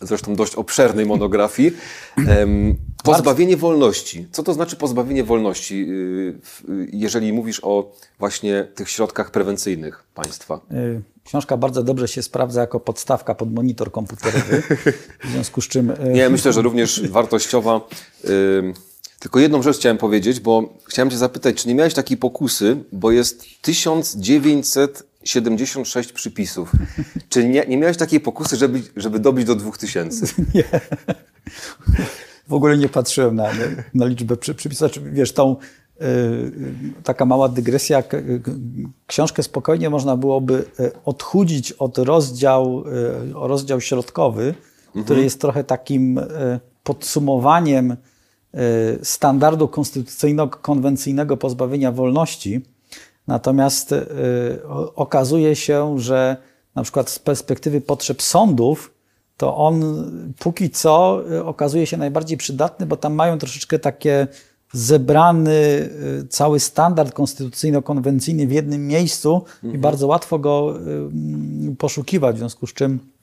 zresztą 0.00 0.34
dość 0.36 0.54
obszernej 0.54 1.06
monografii. 1.06 1.72
pozbawienie 3.04 3.56
wolności. 3.56 4.26
Co 4.32 4.42
to 4.42 4.54
znaczy 4.54 4.76
pozbawienie 4.76 5.24
wolności, 5.24 5.86
y, 5.90 6.38
jeżeli 6.92 7.32
mówisz 7.32 7.60
o 7.62 7.92
właśnie 8.18 8.68
tych 8.74 8.90
środkach 8.90 9.30
prewencyjnych 9.30 10.04
państwa? 10.14 10.60
Y, 10.72 11.02
książka 11.24 11.56
bardzo 11.56 11.82
dobrze 11.82 12.08
się 12.08 12.22
sprawdza 12.22 12.60
jako 12.60 12.80
podstawka 12.80 13.34
pod 13.34 13.52
monitor 13.52 13.92
komputerowy, 13.92 14.62
w 15.24 15.30
związku 15.32 15.60
z 15.60 15.68
czym... 15.68 15.90
Y, 15.90 15.96
Nie, 16.12 16.30
myślę, 16.30 16.52
że 16.52 16.62
również 16.62 17.08
wartościowa. 17.08 17.80
Tylko 19.24 19.40
jedną 19.40 19.62
rzecz 19.62 19.76
chciałem 19.76 19.98
powiedzieć, 19.98 20.40
bo 20.40 20.68
chciałem 20.84 21.10
Cię 21.10 21.16
zapytać, 21.16 21.56
czy 21.56 21.68
nie 21.68 21.74
miałeś 21.74 21.94
takiej 21.94 22.16
pokusy, 22.16 22.76
bo 22.92 23.10
jest 23.10 23.44
1976 23.62 26.12
przypisów. 26.12 26.72
Czy 27.30 27.48
nie, 27.48 27.64
nie 27.68 27.76
miałeś 27.76 27.96
takiej 27.96 28.20
pokusy, 28.20 28.56
żeby, 28.56 28.82
żeby 28.96 29.18
dobić 29.18 29.46
do 29.46 29.54
2000? 29.54 30.26
Nie. 30.54 30.64
W 32.48 32.54
ogóle 32.54 32.78
nie 32.78 32.88
patrzyłem 32.88 33.36
na, 33.36 33.50
na 33.94 34.06
liczbę 34.06 34.36
przy, 34.36 34.54
przypisów. 34.54 34.78
Znaczy, 34.78 35.00
wiesz, 35.12 35.32
tą 35.32 35.56
yy, 36.00 36.06
taka 37.04 37.24
mała 37.24 37.48
dygresja. 37.48 38.02
Książkę 39.06 39.42
spokojnie 39.42 39.90
można 39.90 40.16
byłoby 40.16 40.64
y, 40.80 40.92
odchudzić 41.04 41.72
od 41.72 41.98
rozdział, 41.98 42.84
yy, 42.86 42.92
rozdział 43.34 43.80
środkowy, 43.80 44.54
mhm. 44.86 45.04
który 45.04 45.22
jest 45.22 45.40
trochę 45.40 45.64
takim 45.64 46.14
yy, 46.14 46.60
podsumowaniem 46.82 47.92
Y, 47.92 48.13
standardu 49.02 49.66
konstytucyjno-konwencyjnego 49.66 51.36
pozbawienia 51.36 51.92
wolności. 51.92 52.60
Natomiast 53.26 53.92
y, 53.92 54.06
okazuje 54.94 55.56
się, 55.56 56.00
że 56.00 56.36
na 56.74 56.82
przykład 56.82 57.10
z 57.10 57.18
perspektywy 57.18 57.80
potrzeb 57.80 58.22
sądów, 58.22 58.94
to 59.36 59.56
on 59.56 59.84
póki 60.38 60.70
co 60.70 61.22
y, 61.32 61.44
okazuje 61.44 61.86
się 61.86 61.96
najbardziej 61.96 62.38
przydatny, 62.38 62.86
bo 62.86 62.96
tam 62.96 63.14
mają 63.14 63.38
troszeczkę 63.38 63.78
takie 63.78 64.26
zebrany 64.72 65.90
cały 66.30 66.60
standard 66.60 67.14
konstytucyjno-konwencyjny 67.14 68.46
w 68.46 68.52
jednym 68.52 68.86
miejscu 68.86 69.42
mhm. 69.54 69.74
i 69.74 69.78
bardzo 69.78 70.06
łatwo 70.06 70.38
go 70.38 70.74
poszukiwać, 71.78 72.36
w 72.36 72.38
związku 72.38 72.66
z 72.66 72.72
czym 72.72 73.13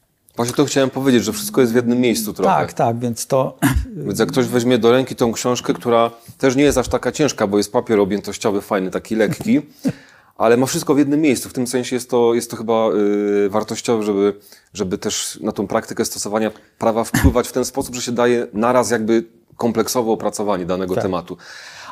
Właśnie 0.41 0.55
to 0.55 0.65
chciałem 0.65 0.89
powiedzieć, 0.89 1.23
że 1.23 1.33
wszystko 1.33 1.61
jest 1.61 1.73
w 1.73 1.75
jednym 1.75 1.99
miejscu 1.99 2.33
trochę. 2.33 2.49
Tak, 2.49 2.73
tak, 2.73 2.99
więc 2.99 3.27
to... 3.27 3.57
Więc 4.05 4.19
jak 4.19 4.29
ktoś 4.29 4.45
weźmie 4.45 4.77
do 4.77 4.91
ręki 4.91 5.15
tą 5.15 5.31
książkę, 5.31 5.73
która 5.73 6.11
też 6.37 6.55
nie 6.55 6.63
jest 6.63 6.77
aż 6.77 6.87
taka 6.87 7.11
ciężka, 7.11 7.47
bo 7.47 7.57
jest 7.57 7.71
papier 7.71 7.99
objętościowy 7.99 8.61
fajny, 8.61 8.91
taki 8.91 9.15
lekki, 9.15 9.61
ale 10.37 10.57
ma 10.57 10.65
wszystko 10.65 10.95
w 10.95 10.97
jednym 10.97 11.21
miejscu. 11.21 11.49
W 11.49 11.53
tym 11.53 11.67
sensie 11.67 11.95
jest 11.95 12.09
to, 12.09 12.33
jest 12.33 12.51
to 12.51 12.57
chyba 12.57 12.87
yy, 12.87 13.49
wartościowe, 13.49 14.03
żeby, 14.03 14.33
żeby 14.73 14.97
też 14.97 15.39
na 15.41 15.51
tą 15.51 15.67
praktykę 15.67 16.05
stosowania 16.05 16.51
prawa 16.79 17.03
wpływać 17.03 17.47
w 17.47 17.51
ten 17.51 17.65
sposób, 17.65 17.95
że 17.95 18.01
się 18.01 18.11
daje 18.11 18.47
naraz 18.53 18.91
jakby 18.91 19.23
kompleksowe 19.57 20.11
opracowanie 20.11 20.65
danego 20.65 20.95
tak. 20.95 21.03
tematu. 21.03 21.37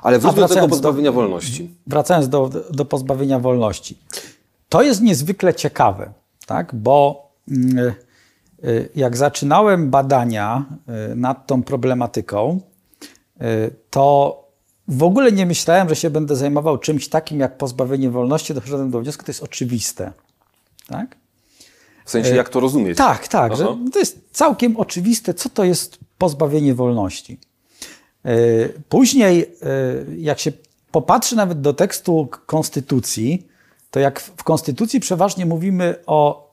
Ale 0.02 0.20
wróćmy 0.20 0.42
do 0.42 0.48
tego 0.48 0.68
pozbawienia 0.68 1.12
do, 1.12 1.16
wolności. 1.16 1.76
Wracając 1.88 2.30
do, 2.30 2.50
do 2.72 2.86
pozbawienia 2.86 3.40
wolności. 3.40 3.98
To 4.70 4.82
jest 4.82 5.02
niezwykle 5.02 5.54
ciekawe, 5.54 6.14
tak? 6.46 6.76
bo... 6.76 7.30
Yy, 7.48 8.09
jak 8.96 9.18
zaczynałem 9.18 9.90
badania 9.90 10.66
y, 11.12 11.16
nad 11.16 11.48
tą 11.48 11.64
problematyką, 11.64 12.62
y, 13.42 13.46
to 13.90 14.36
w 14.88 15.04
ogóle 15.04 15.32
nie 15.32 15.46
myślałem, 15.46 15.90
że 15.90 15.96
się 15.96 16.10
będę 16.10 16.36
zajmował 16.36 16.78
czymś 16.78 17.08
takim 17.08 17.40
jak 17.40 17.58
pozbawienie 17.58 18.10
wolności. 18.10 18.54
Doszedłem 18.54 18.92
do 18.92 19.02
wniosku, 19.02 19.26
to 19.26 19.30
jest 19.30 19.44
oczywiste. 19.44 20.12
Tak? 20.88 21.16
W 22.06 22.12
sensie, 22.12 22.36
jak 22.36 22.50
to 22.50 22.60
rozumieć? 22.60 22.98
Tak, 22.98 23.28
tak. 23.28 23.56
Że 23.56 23.78
to 23.94 24.00
jest 24.00 24.20
całkiem 24.32 24.78
oczywiste, 24.78 25.34
co 25.34 25.50
to 25.50 25.64
jest 25.64 25.98
pozbawienie 26.18 26.74
wolności. 26.74 27.40
Później, 28.90 29.56
jak 30.18 30.40
się 30.40 30.52
popatrzy 30.92 31.36
nawet 31.36 31.62
do 31.62 31.74
tekstu 31.74 32.30
konstytucji, 32.46 33.48
to 33.92 34.00
jak 34.00 34.20
w 34.20 34.44
konstytucji 34.44 35.00
przeważnie 35.00 35.46
mówimy 35.46 35.96
o 36.06 36.52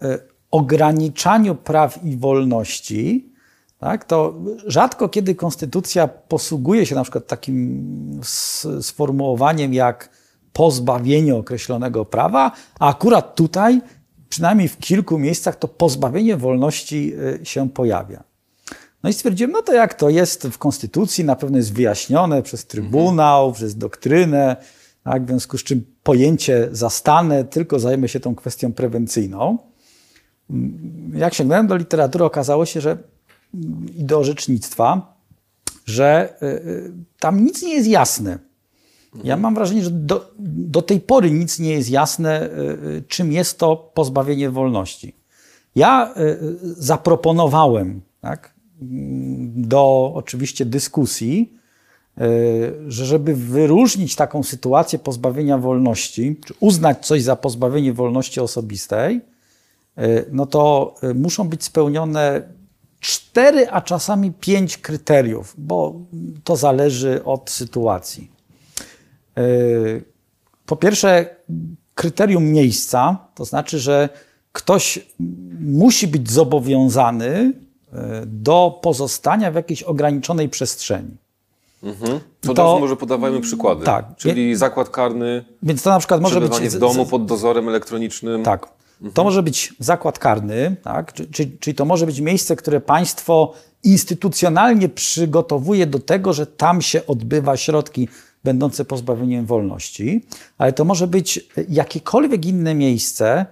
ograniczaniu 0.50 1.54
praw 1.54 2.04
i 2.04 2.16
wolności, 2.16 3.32
tak, 3.78 4.04
to 4.04 4.35
rzadko 4.66 5.09
kiedy 5.09 5.35
konstytucja 5.35 6.09
posługuje 6.09 6.87
się 6.87 6.94
na 6.94 7.02
przykład 7.02 7.26
takim 7.26 8.20
sformułowaniem 8.80 9.74
jak 9.74 10.11
pozbawienie 10.52 11.35
określonego 11.35 12.04
prawa, 12.04 12.52
a 12.80 12.88
akurat 12.88 13.35
tutaj, 13.35 13.80
przynajmniej 14.28 14.68
w 14.68 14.78
kilku 14.78 15.18
miejscach, 15.18 15.56
to 15.56 15.68
pozbawienie 15.68 16.37
wolności 16.37 17.12
y, 17.40 17.46
się 17.46 17.70
pojawia. 17.70 18.24
No 19.02 19.11
i 19.11 19.12
stwierdziłem, 19.12 19.50
no 19.50 19.62
to 19.62 19.72
jak 19.72 19.94
to 19.94 20.09
jest 20.09 20.46
w 20.46 20.59
Konstytucji, 20.59 21.24
na 21.24 21.37
pewno 21.37 21.56
jest 21.56 21.72
wyjaśnione 21.72 22.42
przez 22.42 22.66
Trybunał, 22.66 23.40
mhm. 23.40 23.54
przez 23.54 23.76
doktrynę, 23.76 24.56
tak, 25.04 25.24
w 25.24 25.28
związku 25.28 25.59
z 25.59 25.64
czym 25.64 25.85
pojęcie 26.02 26.68
zastane, 26.72 27.44
tylko 27.44 27.78
zajmę 27.78 28.09
się 28.09 28.20
tą 28.20 28.35
kwestią 28.35 28.72
prewencyjną. 28.72 29.59
Jak 31.14 31.35
sięgnąłem 31.35 31.66
do 31.66 31.76
literatury, 31.76 32.24
okazało 32.24 32.66
się, 32.66 32.80
że 32.80 32.98
i 33.96 34.04
do 34.04 34.18
orzecznictwa, 34.18 35.16
że 35.87 36.35
y, 36.42 36.46
y, 36.46 36.92
tam 37.18 37.44
nic 37.44 37.62
nie 37.62 37.74
jest 37.74 37.88
jasne. 37.88 38.38
Ja 39.24 39.37
mam 39.37 39.54
wrażenie, 39.54 39.82
że 39.82 39.90
do, 39.90 40.30
do 40.38 40.82
tej 40.82 41.00
pory 41.00 41.30
nic 41.30 41.59
nie 41.59 41.70
jest 41.70 41.90
jasne, 41.90 42.50
y, 42.50 43.04
czym 43.09 43.32
jest 43.32 43.59
to 43.59 43.90
pozbawienie 43.94 44.50
wolności. 44.50 45.16
Ja 45.74 46.14
zaproponowałem 46.62 48.00
tak, 48.20 48.54
do 49.56 50.12
oczywiście 50.14 50.64
dyskusji, 50.64 51.52
że 52.87 53.06
żeby 53.06 53.35
wyróżnić 53.35 54.16
taką 54.16 54.42
sytuację 54.42 54.98
pozbawienia 54.98 55.59
wolności, 55.59 56.37
czy 56.46 56.54
uznać 56.61 57.06
coś 57.06 57.22
za 57.22 57.37
pozbawienie 57.37 57.92
wolności 57.92 58.40
osobistej, 58.40 59.20
no 60.32 60.46
to 60.46 60.94
muszą 61.14 61.48
być 61.48 61.64
spełnione 61.64 62.42
cztery, 63.00 63.70
a 63.70 63.80
czasami 63.80 64.32
pięć 64.32 64.78
kryteriów, 64.78 65.54
bo 65.59 65.94
to 66.44 66.56
zależy 66.56 67.24
od 67.24 67.50
sytuacji. 67.50 68.30
E, 69.37 69.42
po 70.66 70.76
pierwsze, 70.76 71.37
kryterium 71.94 72.44
miejsca, 72.44 73.18
to 73.35 73.44
znaczy, 73.44 73.78
że 73.78 74.09
ktoś 74.52 75.06
musi 75.61 76.09
być 76.09 76.30
zobowiązany 76.30 77.52
e, 77.92 78.22
do 78.26 78.78
pozostania 78.82 79.50
w 79.50 79.54
jakiejś 79.54 79.82
ograniczonej 79.82 80.48
przestrzeni. 80.48 81.16
Mhm. 81.82 82.20
To, 82.40 82.54
to 82.54 82.78
może 82.80 82.96
podawajmy 82.96 83.40
przykłady. 83.40 83.85
Tak. 83.85 84.16
Czyli 84.16 84.56
zakład 84.56 84.88
karny. 84.88 85.44
Więc 85.62 85.82
to 85.82 85.90
na 85.90 85.98
przykład 85.98 86.20
może 86.20 86.40
być. 86.40 86.52
w 86.59 86.78
domu 86.78 87.06
pod 87.06 87.26
dozorem 87.26 87.68
elektronicznym. 87.68 88.42
Tak. 88.42 88.76
To 89.14 89.24
może 89.24 89.42
być 89.42 89.74
zakład 89.78 90.18
karny, 90.18 90.76
tak? 90.82 91.12
czyli, 91.12 91.59
czyli 91.59 91.74
to 91.74 91.85
może 91.85 92.06
być 92.06 92.20
miejsce, 92.20 92.56
które 92.56 92.80
państwo 92.80 93.52
instytucjonalnie 93.85 94.88
przygotowuje 94.88 95.87
do 95.87 95.98
tego, 95.98 96.32
że 96.32 96.46
tam 96.46 96.82
się 96.82 97.06
odbywa 97.06 97.56
środki 97.56 98.09
będące 98.44 98.85
pozbawieniem 98.85 99.46
wolności, 99.46 100.26
ale 100.59 100.72
to 100.72 100.85
może 100.85 101.06
być 101.06 101.48
jakiekolwiek 101.68 102.46
inne 102.46 102.74
miejsce, 102.74 103.46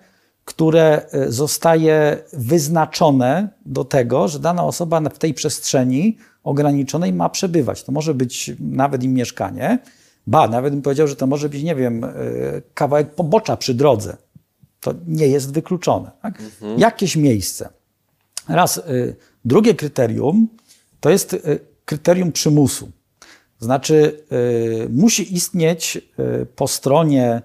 które 0.44 1.06
e, 1.12 1.32
zostaje 1.32 2.18
wyznaczone 2.32 3.48
do 3.66 3.84
tego, 3.84 4.28
że 4.28 4.38
dana 4.38 4.64
osoba 4.64 5.00
w 5.00 5.18
tej 5.18 5.34
przestrzeni 5.34 6.18
ograniczonej 6.44 7.12
ma 7.12 7.28
przebywać. 7.28 7.82
To 7.82 7.92
może 7.92 8.14
być 8.14 8.52
nawet 8.60 9.02
im 9.02 9.14
mieszkanie, 9.14 9.78
ba, 10.26 10.48
nawet 10.48 10.72
bym 10.72 10.82
powiedział, 10.82 11.08
że 11.08 11.16
to 11.16 11.26
może 11.26 11.48
być, 11.48 11.62
nie 11.62 11.74
wiem, 11.74 12.04
e, 12.04 12.10
kawałek 12.74 13.14
pobocza 13.14 13.56
przy 13.56 13.74
drodze. 13.74 14.16
To 14.84 14.94
nie 15.06 15.28
jest 15.28 15.52
wykluczone. 15.52 16.10
Tak? 16.22 16.40
Mhm. 16.40 16.80
Jakieś 16.80 17.16
miejsce. 17.16 17.68
Raz. 18.48 18.76
Y, 18.76 19.16
drugie 19.44 19.74
kryterium 19.74 20.48
to 21.00 21.10
jest 21.10 21.32
y, 21.34 21.60
kryterium 21.84 22.32
przymusu. 22.32 22.90
Znaczy, 23.60 24.20
y, 24.32 24.88
musi 24.90 25.34
istnieć 25.34 25.98
po 26.56 26.68
stronie 26.68 27.42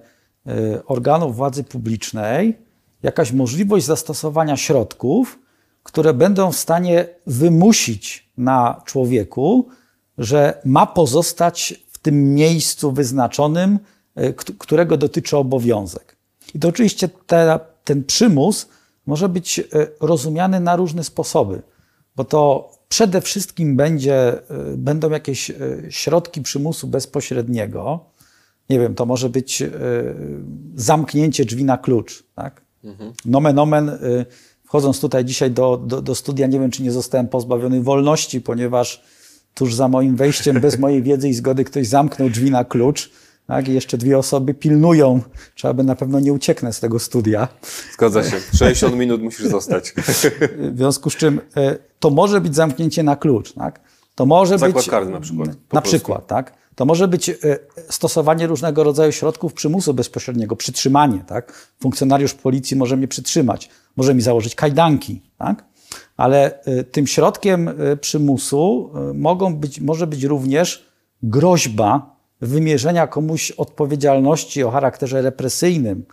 organów 0.86 1.36
władzy 1.36 1.64
publicznej 1.64 2.58
jakaś 3.04 3.32
możliwość 3.32 3.86
zastosowania 3.86 4.58
środków, 4.58 5.40
które 5.84 6.14
będą 6.14 6.52
w 6.52 6.58
stanie 6.58 7.08
wymusić 7.28 8.30
na 8.38 8.82
człowieku, 8.86 9.68
że 10.18 10.62
ma 10.66 10.86
pozostać 10.86 11.84
w 11.92 11.98
tym 11.98 12.34
miejscu 12.34 12.92
wyznaczonym, 12.92 13.80
którego 14.58 14.98
dotyczy 14.98 15.38
obowiązek. 15.38 16.09
I 16.54 16.60
to 16.60 16.68
oczywiście 16.68 17.10
te, 17.28 17.60
ten 17.84 18.04
przymus 18.04 18.68
może 19.06 19.30
być 19.30 19.60
e, 19.60 19.64
rozumiany 20.00 20.60
na 20.60 20.76
różne 20.76 21.04
sposoby, 21.04 21.62
bo 22.16 22.24
to 22.24 22.72
przede 22.90 23.22
wszystkim 23.22 23.76
będzie, 23.76 24.16
e, 24.16 24.42
będą 24.78 25.10
jakieś 25.10 25.50
e, 25.50 25.56
środki 25.90 26.42
przymusu 26.42 26.88
bezpośredniego. 26.88 28.06
Nie 28.70 28.80
wiem, 28.80 28.96
to 28.96 29.06
może 29.06 29.30
być 29.30 29.64
zamknięcie 30.76 31.46
drzwi 31.46 31.64
na 31.64 31.78
klucz. 31.78 32.24
Tak? 32.36 32.62
Mhm. 32.84 33.14
Nomen 33.26 33.60
omen, 33.60 33.92
wchodząc 34.64 35.00
tutaj 35.00 35.26
dzisiaj 35.26 35.52
do, 35.52 35.78
do, 35.78 36.02
do 36.02 36.16
studia, 36.16 36.48
nie 36.48 36.60
wiem, 36.60 36.72
czy 36.72 36.84
nie 36.84 36.92
zostałem 36.92 37.28
pozbawiony 37.28 37.84
wolności, 37.84 38.42
ponieważ 38.42 39.04
tuż 39.54 39.76
za 39.76 39.88
moim 39.88 40.16
wejściem, 40.16 40.62
bez 40.62 40.80
mojej 40.80 41.04
wiedzy 41.04 41.30
i 41.30 41.34
zgody, 41.34 41.64
ktoś 41.64 41.88
zamknął 41.88 42.30
drzwi 42.30 42.52
na 42.52 42.66
klucz 42.66 43.12
tak? 43.50 43.68
I 43.68 43.74
jeszcze 43.74 43.98
dwie 43.98 44.18
osoby 44.18 44.54
pilnują, 44.54 45.22
trzeba 45.56 45.74
by 45.74 45.84
na 45.84 45.96
pewno 45.96 46.20
nie 46.20 46.34
ucieknę 46.34 46.74
z 46.74 46.80
tego 46.80 47.00
studia. 47.00 47.48
Zgadza 47.94 48.24
się. 48.24 48.40
60 48.58 48.96
minut 48.96 49.22
musisz 49.22 49.48
zostać. 49.48 49.94
W 50.74 50.78
związku 50.78 51.10
z 51.10 51.16
czym 51.16 51.42
e, 51.58 51.78
to 52.00 52.10
może 52.10 52.42
być 52.42 52.56
zamknięcie 52.56 53.04
na 53.04 53.16
klucz. 53.16 53.54
Tak? 53.54 53.82
To 54.16 54.26
może 54.26 54.58
Zakład 54.58 54.84
być. 54.84 54.92
karny 54.92 55.12
na 55.12 55.20
przykład. 55.20 55.50
Na 55.74 55.82
przykład, 55.82 56.28
tak? 56.28 56.54
To 56.76 56.86
może 56.86 57.08
być 57.08 57.30
e, 57.30 57.36
stosowanie 57.90 58.48
różnego 58.48 58.84
rodzaju 58.84 59.12
środków 59.12 59.54
przymusu 59.54 59.94
bezpośredniego, 59.94 60.56
przytrzymanie. 60.56 61.24
Tak? 61.28 61.70
Funkcjonariusz 61.80 62.34
policji 62.34 62.78
może 62.78 62.98
mnie 62.98 63.08
przytrzymać, 63.08 63.70
może 63.96 64.14
mi 64.14 64.22
założyć 64.22 64.56
kajdanki. 64.56 65.22
Tak? 65.38 65.66
Ale 66.18 66.64
e, 66.64 66.84
tym 66.84 67.08
środkiem 67.08 67.70
przymusu 68.02 68.92
mogą 69.14 69.56
być, 69.56 69.82
może 69.82 70.08
być 70.08 70.24
również 70.24 70.90
groźba 71.24 72.19
wymierzenia 72.42 73.08
komuś 73.08 73.52
odpowiedzialności 73.52 74.64
o 74.64 74.72
charakterze 74.72 75.22
represyjnym, 75.22 76.06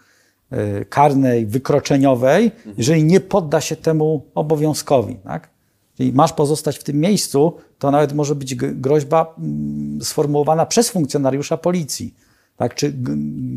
e, 0.51 0.85
karnej, 0.85 1.47
wykroczeniowej, 1.47 2.53
jeżeli 2.79 3.05
nie 3.05 3.21
podda 3.21 3.61
się 3.61 3.77
temu 3.77 4.23
obowiązkowi. 4.35 5.17
Tak? 5.25 5.49
Czyli 5.97 6.13
masz 6.13 6.33
pozostać 6.33 6.79
w 6.79 6.85
tym 6.85 7.01
miejscu, 7.01 7.53
to 7.79 7.91
nawet 7.91 8.13
może 8.13 8.35
być 8.35 8.55
groźba 8.55 9.35
mm, 9.39 10.03
sformułowana 10.03 10.67
przez 10.67 10.91
funkcjonariusza 10.91 11.57
policji. 11.57 12.15
Tak? 12.57 12.75
Czy 12.75 12.93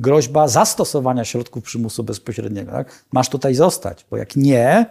groźba 0.02 0.48
zastosowania 0.48 1.26
środków 1.26 1.64
przymusu 1.64 2.04
bezpośredniego. 2.04 2.72
Tak? 2.72 3.04
Masz 3.12 3.30
tutaj 3.30 3.56
zostać, 3.56 4.06
bo 4.12 4.18
jak 4.18 4.36
nie, 4.36 4.86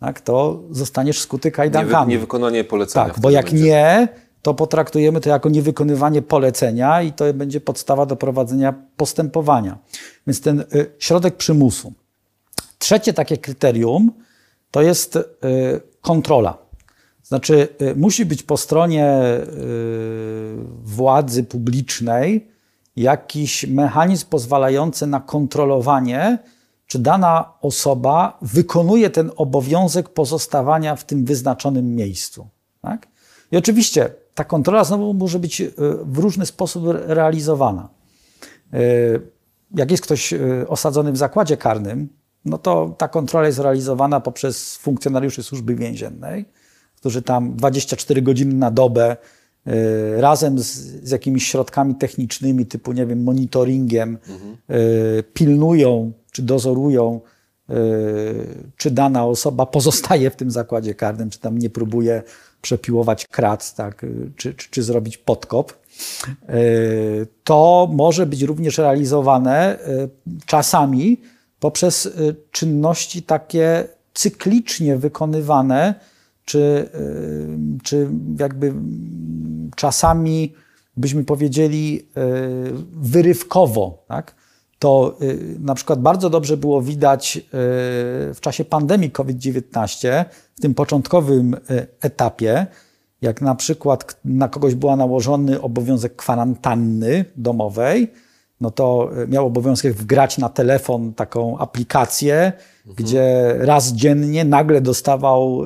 tak, 0.00 0.20
to 0.20 0.62
zostaniesz 0.70 1.20
skuty 1.20 1.50
kajdankami. 1.50 2.10
Niewykonanie 2.10 2.64
polecenia. 2.64 3.06
Tak, 3.06 3.20
bo 3.20 3.30
jak 3.30 3.46
będzie. 3.46 3.64
nie, 3.64 4.08
to 4.46 4.54
potraktujemy 4.54 5.20
to 5.20 5.28
jako 5.28 5.48
niewykonywanie 5.48 6.22
polecenia 6.22 7.02
i 7.02 7.12
to 7.12 7.34
będzie 7.34 7.60
podstawa 7.60 8.06
do 8.06 8.16
prowadzenia 8.16 8.74
postępowania. 8.96 9.78
Więc 10.26 10.40
ten 10.40 10.60
y, 10.60 10.92
środek 10.98 11.36
przymusu. 11.36 11.92
Trzecie 12.78 13.12
takie 13.12 13.36
kryterium 13.36 14.12
to 14.70 14.82
jest 14.82 15.16
y, 15.16 15.22
kontrola. 16.00 16.58
Znaczy, 17.22 17.68
y, 17.82 17.96
musi 17.96 18.26
być 18.26 18.42
po 18.42 18.56
stronie 18.56 19.20
władzy 20.82 21.44
publicznej 21.44 22.48
jakiś 22.96 23.66
mechanizm 23.66 24.26
pozwalający 24.30 25.06
na 25.06 25.20
kontrolowanie, 25.20 26.38
czy 26.86 26.98
dana 26.98 27.52
osoba 27.60 28.38
wykonuje 28.42 29.10
ten 29.10 29.30
obowiązek 29.36 30.08
pozostawania 30.08 30.96
w 30.96 31.04
tym 31.04 31.24
wyznaczonym 31.24 31.94
miejscu. 31.94 32.48
Tak? 32.82 33.06
I 33.52 33.56
oczywiście 33.56 34.25
ta 34.36 34.44
kontrola 34.44 34.84
znowu 34.84 35.14
może 35.14 35.38
być 35.38 35.60
e, 35.60 35.70
w 36.04 36.18
różny 36.18 36.46
sposób 36.46 36.84
realizowana. 37.06 37.88
E, 38.72 38.78
jak 39.74 39.90
jest 39.90 40.02
ktoś 40.02 40.32
e, 40.32 40.38
osadzony 40.68 41.12
w 41.12 41.16
zakładzie 41.16 41.56
karnym, 41.56 42.08
no 42.44 42.58
to 42.58 42.94
ta 42.98 43.08
kontrola 43.08 43.46
jest 43.46 43.58
realizowana 43.58 44.20
poprzez 44.20 44.76
funkcjonariuszy 44.76 45.42
służby 45.42 45.74
więziennej, 45.74 46.44
którzy 46.96 47.22
tam 47.22 47.56
24 47.56 48.22
godziny 48.22 48.54
na 48.54 48.70
dobę 48.70 49.16
razem 50.16 50.58
z, 50.58 50.64
z 51.02 51.10
jakimiś 51.10 51.48
środkami 51.48 51.94
technicznymi, 51.94 52.66
typu, 52.66 52.92
nie 52.92 53.06
wiem, 53.06 53.22
monitoringiem, 53.22 54.18
mhm. 54.28 54.56
pilnują 55.34 56.12
czy 56.32 56.42
dozorują 56.42 57.20
czy 58.76 58.90
dana 58.90 59.26
osoba 59.26 59.66
pozostaje 59.66 60.30
w 60.30 60.36
tym 60.36 60.50
zakładzie 60.50 60.94
karnym, 60.94 61.30
czy 61.30 61.38
tam 61.40 61.58
nie 61.58 61.70
próbuje 61.70 62.22
przepiłować 62.62 63.26
krat, 63.26 63.74
tak, 63.74 64.06
czy, 64.36 64.54
czy, 64.54 64.70
czy 64.70 64.82
zrobić 64.82 65.18
podkop. 65.18 65.72
To 67.44 67.88
może 67.92 68.26
być 68.26 68.42
również 68.42 68.78
realizowane 68.78 69.78
czasami 70.46 71.20
poprzez 71.60 72.08
czynności 72.50 73.22
takie 73.22 73.88
cyklicznie 74.14 74.96
wykonywane, 74.96 75.94
czy, 76.44 76.88
czy 77.82 78.08
jakby 78.38 78.72
czasami 79.76 80.54
byśmy 80.96 81.24
powiedzieli 81.24 82.08
wyrywkowo, 82.92 84.04
tak? 84.08 84.34
To 84.78 85.18
na 85.60 85.74
przykład 85.74 86.00
bardzo 86.00 86.30
dobrze 86.30 86.56
było 86.56 86.82
widać 86.82 87.40
w 88.34 88.38
czasie 88.40 88.64
pandemii 88.64 89.10
COVID-19, 89.10 90.24
w 90.56 90.60
tym 90.60 90.74
początkowym 90.74 91.56
etapie, 92.00 92.66
jak 93.22 93.42
na 93.42 93.54
przykład 93.54 94.20
na 94.24 94.48
kogoś 94.48 94.74
była 94.74 94.96
nałożony 94.96 95.60
obowiązek 95.60 96.16
kwarantanny 96.16 97.24
domowej, 97.36 98.12
no 98.60 98.70
to 98.70 99.10
miał 99.28 99.46
obowiązek 99.46 99.94
wgrać 99.94 100.38
na 100.38 100.48
telefon 100.48 101.14
taką 101.14 101.58
aplikację, 101.58 102.52
mhm. 102.86 102.94
gdzie 102.96 103.54
raz 103.58 103.92
dziennie 103.92 104.44
nagle 104.44 104.80
dostawał 104.80 105.62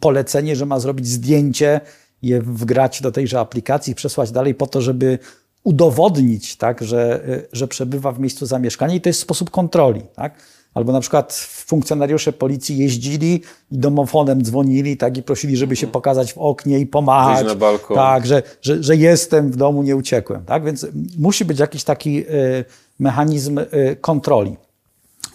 polecenie, 0.00 0.56
że 0.56 0.66
ma 0.66 0.80
zrobić 0.80 1.08
zdjęcie, 1.08 1.80
je 2.22 2.42
wgrać 2.42 3.02
do 3.02 3.12
tejże 3.12 3.40
aplikacji, 3.40 3.94
przesłać 3.94 4.30
dalej 4.30 4.54
po 4.54 4.66
to, 4.66 4.80
żeby 4.80 5.18
udowodnić, 5.64 6.56
tak, 6.56 6.84
że, 6.84 7.20
że 7.52 7.68
przebywa 7.68 8.12
w 8.12 8.20
miejscu 8.20 8.46
zamieszkania 8.46 8.94
i 8.94 9.00
to 9.00 9.08
jest 9.08 9.20
sposób 9.20 9.50
kontroli. 9.50 10.02
Tak? 10.16 10.34
Albo 10.74 10.92
na 10.92 11.00
przykład 11.00 11.34
funkcjonariusze 11.50 12.32
policji 12.32 12.78
jeździli 12.78 13.42
i 13.72 13.78
domofonem 13.78 14.42
dzwonili 14.42 14.96
tak, 14.96 15.16
i 15.16 15.22
prosili, 15.22 15.56
żeby 15.56 15.76
się 15.76 15.86
mhm. 15.86 15.92
pokazać 15.92 16.32
w 16.32 16.38
oknie 16.38 16.78
i 16.78 16.86
pomachać. 16.86 17.46
na 17.46 17.54
balkon. 17.54 17.96
Tak, 17.96 18.26
że, 18.26 18.42
że, 18.62 18.82
że 18.82 18.96
jestem 18.96 19.50
w 19.50 19.56
domu, 19.56 19.82
nie 19.82 19.96
uciekłem. 19.96 20.44
Tak? 20.44 20.64
Więc 20.64 20.86
musi 21.18 21.44
być 21.44 21.58
jakiś 21.58 21.84
taki 21.84 22.18
y, 22.18 22.64
mechanizm 22.98 23.58
y, 23.58 23.96
kontroli. 24.00 24.56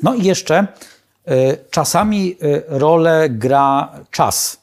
No 0.04 0.16
i 0.16 0.24
jeszcze 0.24 0.68
y, 1.28 1.58
czasami 1.70 2.38
rolę 2.68 3.30
gra 3.30 3.94
czas. 4.12 4.58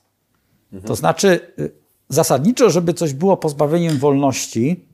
Mhm. 0.72 0.88
To 0.88 0.96
znaczy 0.96 1.40
zasadniczo, 2.08 2.70
żeby 2.70 2.94
coś 2.94 3.12
było 3.12 3.36
pozbawieniem 3.36 3.98
wolności, 3.98 4.91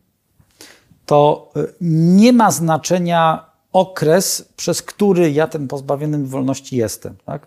to 1.09 1.53
nie 1.81 2.33
ma 2.33 2.51
znaczenia 2.51 3.51
okres, 3.73 4.53
przez 4.57 4.83
który 4.83 5.33
ja 5.33 5.47
ten 5.47 5.68
pozbawiony 5.68 6.27
wolności 6.27 6.77
jestem. 6.77 7.16
Tak? 7.25 7.47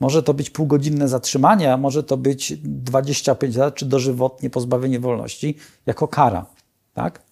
Może 0.00 0.22
to 0.22 0.34
być 0.34 0.50
półgodzinne 0.50 1.08
zatrzymanie, 1.08 1.72
a 1.72 1.76
może 1.76 2.02
to 2.02 2.16
być 2.16 2.52
25 2.62 3.56
lat 3.56 3.74
czy 3.74 3.86
dożywotnie 3.86 4.50
pozbawienie 4.50 5.00
wolności 5.00 5.56
jako 5.86 6.08
kara. 6.08 6.46
Tak? 6.94 7.22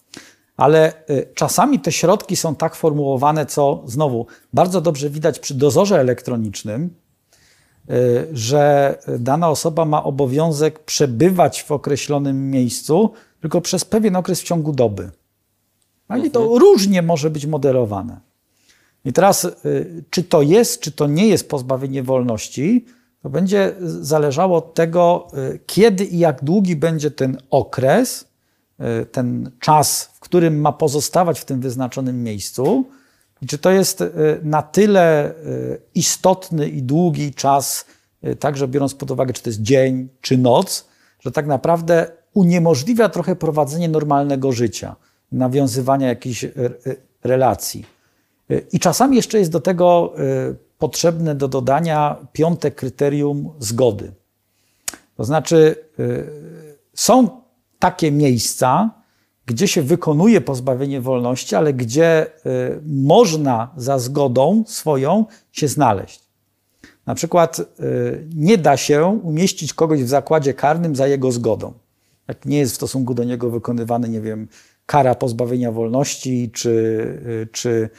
Ale 0.57 0.93
y, 1.09 1.27
czasami 1.35 1.79
te 1.79 1.91
środki 1.91 2.35
są 2.35 2.55
tak 2.55 2.75
formułowane, 2.75 3.45
co 3.45 3.83
znowu 3.85 4.25
bardzo 4.53 4.81
dobrze 4.81 5.09
widać 5.09 5.39
przy 5.39 5.53
dozorze 5.53 5.99
elektronicznym, 5.99 6.89
y, 7.89 8.27
że 8.33 8.97
dana 9.19 9.49
osoba 9.49 9.85
ma 9.85 10.03
obowiązek 10.03 10.79
przebywać 10.79 11.63
w 11.63 11.71
określonym 11.71 12.51
miejscu 12.51 13.11
tylko 13.41 13.61
przez 13.61 13.85
pewien 13.85 14.15
okres 14.15 14.41
w 14.41 14.43
ciągu 14.43 14.73
doby. 14.73 15.11
I 16.17 16.31
to 16.31 16.41
mhm. 16.41 16.59
różnie 16.59 17.01
może 17.01 17.29
być 17.29 17.45
modelowane. 17.45 18.19
I 19.05 19.13
teraz, 19.13 19.43
y, 19.43 20.03
czy 20.09 20.23
to 20.23 20.41
jest, 20.41 20.81
czy 20.81 20.91
to 20.91 21.07
nie 21.07 21.27
jest 21.27 21.49
pozbawienie 21.49 22.03
wolności, 22.03 22.85
to 23.21 23.29
będzie 23.29 23.75
zależało 23.81 24.57
od 24.57 24.73
tego, 24.73 25.27
y, 25.53 25.59
kiedy 25.65 26.05
i 26.05 26.19
jak 26.19 26.43
długi 26.43 26.75
będzie 26.75 27.11
ten 27.11 27.37
okres, 27.49 28.27
y, 29.01 29.05
ten 29.05 29.51
czas, 29.59 30.09
w 30.13 30.19
którym 30.19 30.61
ma 30.61 30.71
pozostawać 30.71 31.39
w 31.39 31.45
tym 31.45 31.61
wyznaczonym 31.61 32.23
miejscu. 32.23 32.85
I 33.41 33.47
czy 33.47 33.57
to 33.57 33.71
jest 33.71 34.03
na 34.43 34.61
tyle 34.61 35.33
istotny 35.95 36.69
i 36.69 36.83
długi 36.83 37.33
czas, 37.33 37.85
także 38.39 38.67
biorąc 38.67 38.93
pod 38.93 39.11
uwagę, 39.11 39.33
czy 39.33 39.43
to 39.43 39.49
jest 39.49 39.61
dzień, 39.61 40.09
czy 40.21 40.37
noc, 40.37 40.87
że 41.19 41.31
tak 41.31 41.47
naprawdę 41.47 42.11
uniemożliwia 42.33 43.09
trochę 43.09 43.35
prowadzenie 43.35 43.89
normalnego 43.89 44.51
życia, 44.51 44.95
nawiązywania 45.31 46.07
jakichś 46.07 46.45
relacji. 47.23 47.85
I 48.71 48.79
czasami 48.79 49.15
jeszcze 49.15 49.39
jest 49.39 49.51
do 49.51 49.59
tego 49.59 50.13
potrzebne 50.77 51.35
do 51.35 51.47
dodania 51.47 52.17
piąte 52.33 52.71
kryterium 52.71 53.49
zgody. 53.59 54.11
To 55.17 55.23
znaczy, 55.23 55.75
są 56.93 57.29
takie 57.79 58.11
miejsca, 58.11 58.89
gdzie 59.45 59.67
się 59.67 59.81
wykonuje 59.81 60.41
pozbawienie 60.41 61.01
wolności, 61.01 61.55
ale 61.55 61.73
gdzie 61.73 62.25
można 62.85 63.73
za 63.77 63.99
zgodą 63.99 64.63
swoją 64.67 65.25
się 65.51 65.67
znaleźć. 65.67 66.29
Na 67.05 67.15
przykład 67.15 67.61
nie 68.35 68.57
da 68.57 68.77
się 68.77 69.19
umieścić 69.23 69.73
kogoś 69.73 70.03
w 70.03 70.07
zakładzie 70.07 70.53
karnym 70.53 70.95
za 70.95 71.07
jego 71.07 71.31
zgodą. 71.31 71.73
Jak 72.27 72.45
nie 72.45 72.57
jest 72.57 72.73
w 72.73 72.75
stosunku 72.75 73.13
do 73.13 73.23
niego 73.23 73.49
wykonywany, 73.49 74.09
nie 74.09 74.21
wiem, 74.21 74.47
kara 74.89 75.15
pozbawienia 75.15 75.71
wolności, 75.71 76.51
czy, 76.53 77.47
czy 77.51 77.89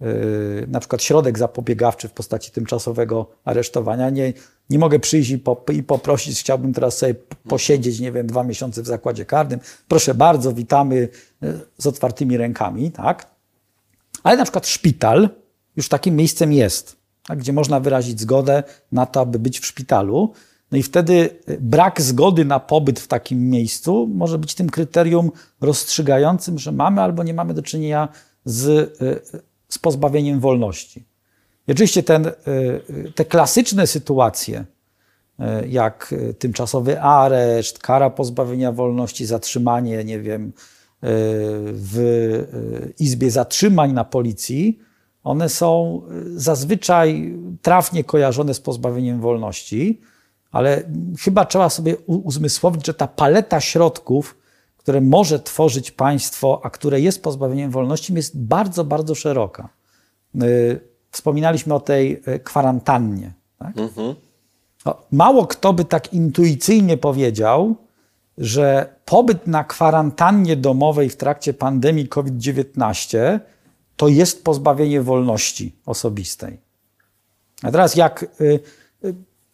Yy, 0.00 0.66
na 0.68 0.80
przykład 0.80 1.02
środek 1.02 1.38
zapobiegawczy 1.38 2.08
w 2.08 2.12
postaci 2.12 2.50
tymczasowego 2.50 3.26
aresztowania. 3.44 4.10
Nie, 4.10 4.32
nie 4.70 4.78
mogę 4.78 4.98
przyjść 4.98 5.30
i, 5.30 5.38
po, 5.38 5.64
i 5.72 5.82
poprosić, 5.82 6.40
chciałbym 6.40 6.72
teraz 6.72 6.98
sobie 6.98 7.14
posiedzieć, 7.48 8.00
nie 8.00 8.12
wiem, 8.12 8.26
dwa 8.26 8.44
miesiące 8.44 8.82
w 8.82 8.86
zakładzie 8.86 9.24
karnym. 9.24 9.60
Proszę 9.88 10.14
bardzo, 10.14 10.52
witamy 10.52 11.08
yy, 11.40 11.60
z 11.78 11.86
otwartymi 11.86 12.36
rękami, 12.36 12.92
tak? 12.92 13.30
Ale 14.22 14.36
na 14.36 14.44
przykład 14.44 14.66
szpital 14.66 15.28
już 15.76 15.88
takim 15.88 16.16
miejscem 16.16 16.52
jest, 16.52 16.96
tak? 17.26 17.38
gdzie 17.38 17.52
można 17.52 17.80
wyrazić 17.80 18.20
zgodę 18.20 18.62
na 18.92 19.06
to, 19.06 19.20
aby 19.20 19.38
być 19.38 19.60
w 19.60 19.66
szpitalu. 19.66 20.32
No 20.72 20.78
i 20.78 20.82
wtedy 20.82 21.14
yy, 21.48 21.58
brak 21.60 22.02
zgody 22.02 22.44
na 22.44 22.60
pobyt 22.60 23.00
w 23.00 23.06
takim 23.06 23.50
miejscu 23.50 24.10
może 24.14 24.38
być 24.38 24.54
tym 24.54 24.70
kryterium 24.70 25.30
rozstrzygającym, 25.60 26.58
że 26.58 26.72
mamy 26.72 27.02
albo 27.02 27.22
nie 27.22 27.34
mamy 27.34 27.54
do 27.54 27.62
czynienia 27.62 28.08
z 28.44 28.92
z 29.68 29.78
pozbawieniem 29.78 30.40
wolności. 30.40 31.04
I 31.68 31.72
oczywiście 31.72 32.02
ten, 32.02 32.26
y, 32.26 32.32
y, 32.90 33.12
te 33.14 33.24
klasyczne 33.24 33.86
sytuacje, 33.86 34.64
y, 35.40 35.68
jak 35.68 36.14
tymczasowy 36.38 37.00
areszt, 37.00 37.78
kara 37.78 38.10
pozbawienia 38.10 38.72
wolności, 38.72 39.26
zatrzymanie, 39.26 40.04
nie 40.04 40.20
wiem, 40.20 40.52
w 41.72 42.94
izbie 42.98 43.30
zatrzymań 43.30 43.92
na 43.92 44.04
policji, 44.04 44.78
one 45.24 45.48
są 45.48 46.02
zazwyczaj 46.36 47.34
trafnie 47.62 48.04
kojarzone 48.04 48.54
z 48.54 48.60
pozbawieniem 48.60 49.20
wolności, 49.20 50.00
ale 50.52 50.82
chyba 51.20 51.44
trzeba 51.44 51.70
sobie 51.70 51.96
uzmysłowić, 52.06 52.86
że 52.86 52.94
ta 52.94 53.06
paleta 53.06 53.60
środków, 53.60 54.36
które 54.76 55.00
może 55.00 55.40
tworzyć 55.40 55.90
państwo, 55.90 56.60
a 56.64 56.70
które 56.70 57.00
jest 57.00 57.22
pozbawieniem 57.22 57.70
wolności, 57.70 58.14
jest 58.14 58.38
bardzo, 58.38 58.84
bardzo 58.84 59.14
szeroka. 59.14 59.68
Y, 60.42 60.80
wspominaliśmy 61.10 61.74
o 61.74 61.80
tej 61.80 62.22
y, 62.28 62.40
kwarantannie. 62.40 63.32
Tak? 63.58 63.78
Mhm. 63.78 64.14
Mało 65.10 65.46
kto 65.46 65.72
by 65.72 65.84
tak 65.84 66.12
intuicyjnie 66.12 66.96
powiedział, 66.96 67.76
że 68.38 68.94
pobyt 69.04 69.46
na 69.46 69.64
kwarantannie 69.64 70.56
domowej 70.56 71.10
w 71.10 71.16
trakcie 71.16 71.54
pandemii 71.54 72.08
COVID-19 72.08 73.40
to 73.96 74.08
jest 74.08 74.44
pozbawienie 74.44 75.02
wolności 75.02 75.76
osobistej. 75.86 76.60
A 77.62 77.70
teraz, 77.70 77.96
jak 77.96 78.26
y, 78.40 78.60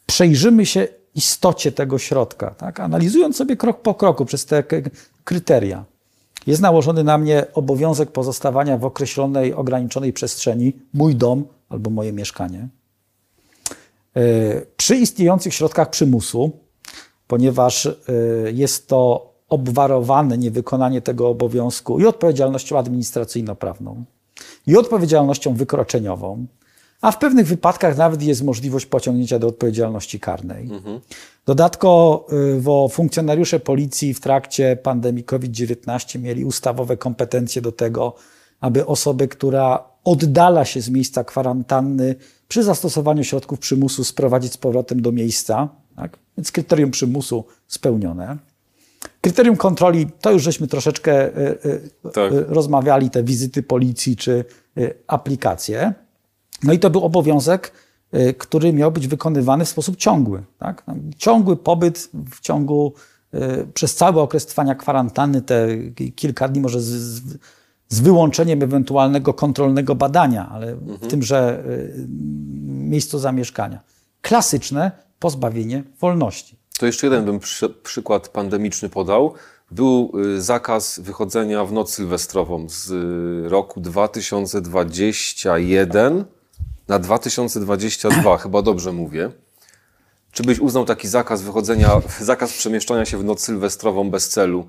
przejrzymy 0.06 0.66
się 0.66 0.88
istocie 1.14 1.72
tego 1.72 1.98
środka, 1.98 2.50
tak? 2.50 2.80
analizując 2.80 3.36
sobie 3.36 3.56
krok 3.56 3.80
po 3.82 3.94
kroku 3.94 4.24
przez 4.24 4.46
te 4.46 4.64
kryteria. 5.24 5.84
Jest 6.46 6.62
nałożony 6.62 7.04
na 7.04 7.18
mnie 7.18 7.46
obowiązek 7.54 8.10
pozostawania 8.10 8.78
w 8.78 8.84
określonej, 8.84 9.54
ograniczonej 9.54 10.12
przestrzeni, 10.12 10.72
mój 10.94 11.14
dom 11.16 11.44
albo 11.68 11.90
moje 11.90 12.12
mieszkanie. 12.12 12.68
E, 14.16 14.20
przy 14.76 14.96
istniejących 14.96 15.54
środkach 15.54 15.90
przymusu, 15.90 16.50
ponieważ 17.26 17.86
e, 17.86 17.92
jest 18.52 18.88
to 18.88 19.30
obwarowane 19.48 20.38
niewykonanie 20.38 21.02
tego 21.02 21.28
obowiązku 21.28 22.00
i 22.00 22.06
odpowiedzialnością 22.06 22.78
administracyjno-prawną, 22.78 24.04
i 24.66 24.76
odpowiedzialnością 24.76 25.54
wykroczeniową, 25.54 26.46
a 27.04 27.10
w 27.12 27.18
pewnych 27.18 27.46
wypadkach 27.46 27.96
nawet 27.96 28.22
jest 28.22 28.42
możliwość 28.44 28.86
pociągnięcia 28.86 29.38
do 29.38 29.46
odpowiedzialności 29.46 30.20
karnej. 30.20 30.64
Mhm. 30.70 31.00
Dodatkowo 31.46 32.88
funkcjonariusze 32.90 33.60
policji 33.60 34.14
w 34.14 34.20
trakcie 34.20 34.76
pandemii 34.76 35.24
COVID-19 35.24 36.18
mieli 36.20 36.44
ustawowe 36.44 36.96
kompetencje 36.96 37.62
do 37.62 37.72
tego, 37.72 38.14
aby 38.60 38.86
osobę, 38.86 39.28
która 39.28 39.84
oddala 40.04 40.64
się 40.64 40.80
z 40.80 40.88
miejsca 40.90 41.24
kwarantanny, 41.24 42.14
przy 42.48 42.62
zastosowaniu 42.62 43.24
środków 43.24 43.58
przymusu 43.58 44.04
sprowadzić 44.04 44.52
z 44.52 44.56
powrotem 44.56 45.02
do 45.02 45.12
miejsca. 45.12 45.68
Tak? 45.96 46.18
Więc 46.38 46.52
kryterium 46.52 46.90
przymusu 46.90 47.44
spełnione. 47.66 48.36
Kryterium 49.20 49.56
kontroli, 49.56 50.06
to 50.20 50.30
już 50.30 50.42
żeśmy 50.42 50.66
troszeczkę 50.68 51.38
y, 51.38 51.58
y, 52.06 52.10
Tak. 52.12 52.32
y, 52.32 52.44
rozmawiali, 52.48 53.10
te 53.10 53.22
wizyty 53.22 53.62
policji 53.62 54.16
czy 54.16 54.44
aplikacje. 55.06 56.03
No 56.64 56.72
i 56.72 56.78
to 56.78 56.90
był 56.90 57.04
obowiązek, 57.04 57.72
y, 58.14 58.34
który 58.34 58.72
miał 58.72 58.92
być 58.92 59.08
wykonywany 59.08 59.64
w 59.64 59.68
sposób 59.68 59.96
ciągły. 59.96 60.42
Tak? 60.58 60.84
Ciągły 61.16 61.56
pobyt 61.56 62.10
w 62.30 62.40
ciągu, 62.40 62.92
y, 63.34 63.66
przez 63.74 63.94
cały 63.94 64.20
okres 64.20 64.46
trwania 64.46 64.74
kwarantanny, 64.74 65.42
te 65.42 65.68
kilka 66.16 66.48
dni 66.48 66.60
może 66.60 66.80
z, 66.80 66.86
z, 66.86 67.38
z 67.88 68.00
wyłączeniem 68.00 68.62
ewentualnego 68.62 69.34
kontrolnego 69.34 69.94
badania, 69.94 70.48
ale 70.48 70.76
w 70.76 71.06
tymże 71.06 71.64
y, 71.66 72.06
miejscu 72.66 73.18
zamieszkania. 73.18 73.80
Klasyczne 74.22 74.90
pozbawienie 75.18 75.82
wolności. 76.00 76.56
To 76.78 76.86
jeszcze 76.86 77.06
jeden 77.06 77.24
bym 77.24 77.38
przy, 77.38 77.70
przykład 77.70 78.28
pandemiczny 78.28 78.88
podał. 78.88 79.34
Był 79.70 80.12
y, 80.36 80.42
zakaz 80.42 80.98
wychodzenia 80.98 81.64
w 81.64 81.72
noc 81.72 81.94
sylwestrową 81.94 82.68
z 82.68 82.90
y, 82.90 83.48
roku 83.48 83.80
2021 83.80 86.24
na 86.88 86.98
2022, 86.98 88.38
chyba 88.38 88.62
dobrze 88.62 88.92
mówię. 88.92 89.30
Czy 90.32 90.42
byś 90.42 90.58
uznał 90.58 90.84
taki 90.84 91.08
zakaz 91.08 91.42
wychodzenia, 91.42 91.90
zakaz 92.20 92.52
przemieszczania 92.52 93.04
się 93.04 93.18
w 93.18 93.24
noc 93.24 93.40
sylwestrową 93.40 94.10
bez 94.10 94.28
celu 94.28 94.66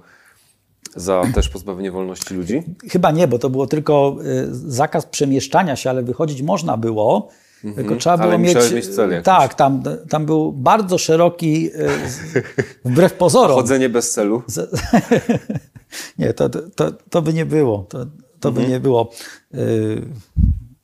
za 0.96 1.24
też 1.36 1.50
pozbawienie 1.50 1.92
wolności 1.92 2.34
ludzi? 2.34 2.64
Chyba 2.90 3.12
nie, 3.12 3.28
bo 3.28 3.40
to 3.40 3.50
było 3.50 3.68
tylko 3.68 4.18
y, 4.26 4.48
zakaz 4.52 5.06
przemieszczania 5.06 5.76
się, 5.76 5.90
ale 5.90 6.04
wychodzić 6.04 6.42
można 6.42 6.78
było. 6.78 7.30
Tylko 7.76 7.96
trzeba 7.96 8.14
Mhm. 8.14 8.30
ale 8.30 8.40
było 8.40 8.62
mieć. 8.62 8.72
mieć 8.74 8.96
cel 8.96 9.24
tak, 9.24 9.54
tam, 9.54 9.84
tam 10.10 10.26
był 10.26 10.52
bardzo 10.52 10.98
szeroki, 10.98 11.70
y, 11.76 12.42
wbrew 12.86 13.14
pozorom. 13.14 13.58
Chodzenie 13.58 13.90
bez 13.90 14.12
celu? 14.12 14.44
Nie, 16.20 16.34
to, 16.34 16.50
to, 16.50 16.92
to, 17.10 17.22
by 17.22 17.34
nie 17.34 17.46
było. 17.46 17.86
To, 17.90 18.06
to 18.40 18.52
by 18.52 18.68
nie 18.68 18.80
było. 18.80 19.12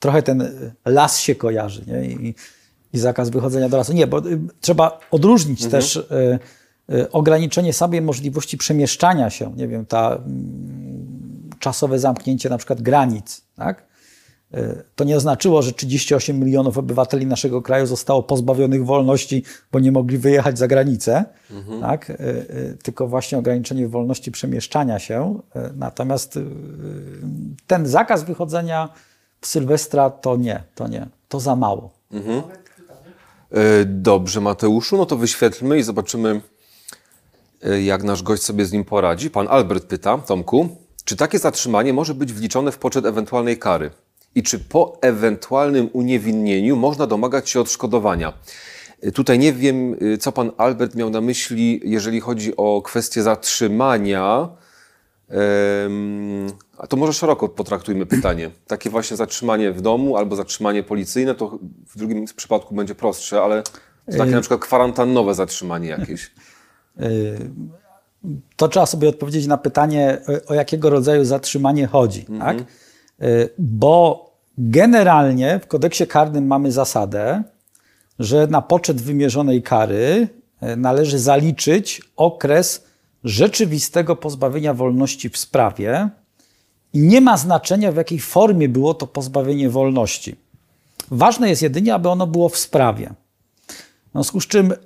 Y, 0.02 0.04
Trochę 0.04 0.24
ten 0.24 0.50
las 0.86 1.20
się 1.20 1.36
kojarzy 1.36 1.84
nie? 1.88 2.06
I, 2.06 2.36
i 2.94 3.00
zakaz 3.00 3.30
wychodzenia 3.30 3.70
do 3.70 3.78
lasu. 3.78 3.94
Nie, 3.94 4.08
bo 4.08 4.28
y, 4.28 4.40
trzeba 4.62 5.00
odróżnić 5.12 5.66
też 5.68 5.96
y, 5.96 6.40
y, 6.94 7.12
ograniczenie 7.12 7.74
samej 7.74 8.02
możliwości 8.02 8.58
przemieszczania 8.58 9.30
się. 9.30 9.54
Nie 9.58 9.68
wiem, 9.68 9.86
ta 9.86 10.16
mm, 10.16 11.50
czasowe 11.60 12.00
zamknięcie 12.00 12.50
na 12.50 12.58
przykład 12.58 12.82
granic. 12.82 13.42
Tak? 13.56 13.86
Y, 14.54 14.84
To 14.96 15.04
nie 15.04 15.16
oznaczyło, 15.18 15.62
że 15.62 15.72
38 15.72 16.40
milionów 16.40 16.78
obywateli 16.78 17.26
naszego 17.26 17.62
kraju 17.62 17.86
zostało 17.86 18.24
pozbawionych 18.24 18.86
wolności, 18.86 19.44
bo 19.72 19.80
nie 19.80 19.92
mogli 19.92 20.18
wyjechać 20.18 20.58
za 20.60 20.68
granicę, 20.68 21.26
tak? 21.82 22.10
Y, 22.10 22.14
y, 22.14 22.78
tylko 22.84 23.08
właśnie 23.08 23.38
ograniczenie 23.38 23.88
wolności 23.88 24.32
przemieszczania 24.32 25.00
się. 25.00 25.40
Y, 25.56 25.60
Natomiast 25.76 26.38
y, 26.38 26.46
ten 27.68 27.88
zakaz 27.88 28.24
wychodzenia 28.24 28.90
w 29.42 29.48
Sylwestra 29.48 30.10
to 30.10 30.36
nie, 30.38 30.64
to 30.76 30.88
nie, 30.88 31.08
to 31.30 31.40
za 31.40 31.56
mało. 31.56 31.90
E, 33.52 33.86
Dobrze, 33.86 34.42
Mateuszu, 34.42 34.98
no 34.98 35.06
to 35.06 35.18
wyświetlmy 35.18 35.78
i 35.80 35.84
zobaczymy, 35.84 36.42
e, 37.64 37.82
jak 37.82 38.04
nasz 38.04 38.24
gość 38.24 38.44
sobie 38.44 38.66
z 38.66 38.72
nim 38.72 38.86
poradzi. 38.86 39.30
Pan 39.30 39.48
Albert 39.50 39.86
pyta, 39.86 40.18
Tomku, 40.18 40.70
czy 41.06 41.16
takie 41.16 41.40
zatrzymanie 41.40 41.94
może 41.94 42.14
być 42.14 42.34
wliczone 42.34 42.72
w 42.72 42.78
poczet 42.78 43.06
ewentualnej 43.06 43.58
kary? 43.60 43.92
I 44.36 44.44
czy 44.44 44.60
po 44.60 44.98
ewentualnym 45.02 45.90
uniewinnieniu 45.94 46.76
można 46.76 47.08
domagać 47.08 47.50
się 47.50 47.62
odszkodowania? 47.62 48.34
E, 49.02 49.12
Tutaj 49.12 49.40
nie 49.40 49.54
wiem, 49.54 49.96
co 50.20 50.32
pan 50.32 50.52
Albert 50.58 50.96
miał 50.96 51.10
na 51.10 51.22
myśli, 51.22 51.82
jeżeli 51.84 52.20
chodzi 52.20 52.56
o 52.58 52.82
kwestię 52.82 53.24
zatrzymania. 53.24 54.50
A 56.82 56.88
to 56.88 56.98
może 56.98 57.14
szeroko 57.14 57.50
potraktujmy 57.50 58.06
pytanie. 58.06 58.50
Takie 58.68 58.90
właśnie 58.90 59.18
zatrzymanie 59.18 59.72
w 59.72 59.82
domu 59.82 60.18
albo 60.18 60.36
zatrzymanie 60.36 60.84
policyjne, 60.84 61.36
to 61.36 61.60
w 61.88 61.98
drugim 61.98 62.26
przypadku 62.36 62.76
będzie 62.76 62.96
prostsze, 62.96 63.42
ale 63.42 63.64
to 64.12 64.18
takie 64.18 64.32
na 64.32 64.40
przykład 64.42 64.62
kwarantannowe 64.62 65.36
zatrzymanie 65.36 65.90
jakieś. 65.90 66.32
To 68.56 68.68
trzeba 68.68 68.86
sobie 68.86 69.10
odpowiedzieć 69.10 69.48
na 69.48 69.58
pytanie, 69.58 70.22
o- 70.48 70.54
jakiego 70.54 70.90
rodzaju 70.90 71.26
zatrzymanie 71.26 71.88
chodzi. 71.88 72.26
Tak? 72.40 72.58
Y, 73.22 73.50
Bo 73.58 74.32
generalnie 74.58 75.60
w 75.64 75.68
kodeksie 75.68 76.08
karnym 76.08 76.48
mamy 76.48 76.72
zasadę, 76.72 77.44
że 78.20 78.48
na 78.48 78.62
poczet 78.62 79.02
wymierzonej 79.02 79.62
kary 79.64 80.28
należy 80.78 81.20
zaliczyć 81.20 82.02
okres 82.16 82.86
rzeczywistego 83.24 84.16
pozbawienia 84.16 84.74
wolności 84.74 85.30
w 85.30 85.38
sprawie 85.38 86.10
nie 86.94 87.22
ma 87.22 87.38
znaczenia, 87.38 87.92
w 87.92 87.96
jakiej 87.96 88.20
formie 88.20 88.70
było 88.70 88.94
to 88.94 89.08
pozbawienie 89.08 89.70
wolności. 89.70 90.36
Ważne 91.12 91.50
jest 91.50 91.62
jedynie, 91.62 91.94
aby 91.94 92.10
ono 92.10 92.28
było 92.28 92.50
w 92.50 92.58
sprawie. 92.58 93.14
W 94.10 94.12
związku 94.12 94.42
z 94.42 94.48
czym, 94.48 94.72
y, 94.72 94.78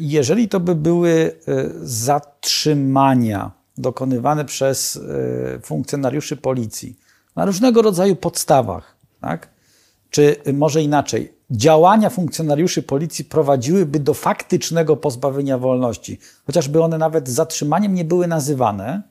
jeżeli 0.00 0.48
to 0.48 0.60
by 0.60 0.74
były 0.74 1.10
y, 1.10 1.34
zatrzymania 1.82 3.50
dokonywane 3.78 4.44
przez 4.44 4.96
y, 4.96 5.60
funkcjonariuszy 5.62 6.36
policji 6.36 6.96
na 7.36 7.44
różnego 7.44 7.82
rodzaju 7.82 8.16
podstawach, 8.16 8.96
tak? 9.20 9.48
czy 10.10 10.36
może 10.52 10.82
inaczej, 10.82 11.32
działania 11.50 12.10
funkcjonariuszy 12.10 12.82
policji 12.82 13.24
prowadziłyby 13.24 14.00
do 14.00 14.14
faktycznego 14.14 14.96
pozbawienia 14.96 15.58
wolności, 15.58 16.18
chociażby 16.46 16.82
one 16.82 16.98
nawet 16.98 17.28
zatrzymaniem 17.28 17.94
nie 17.94 18.04
były 18.04 18.26
nazywane, 18.26 19.02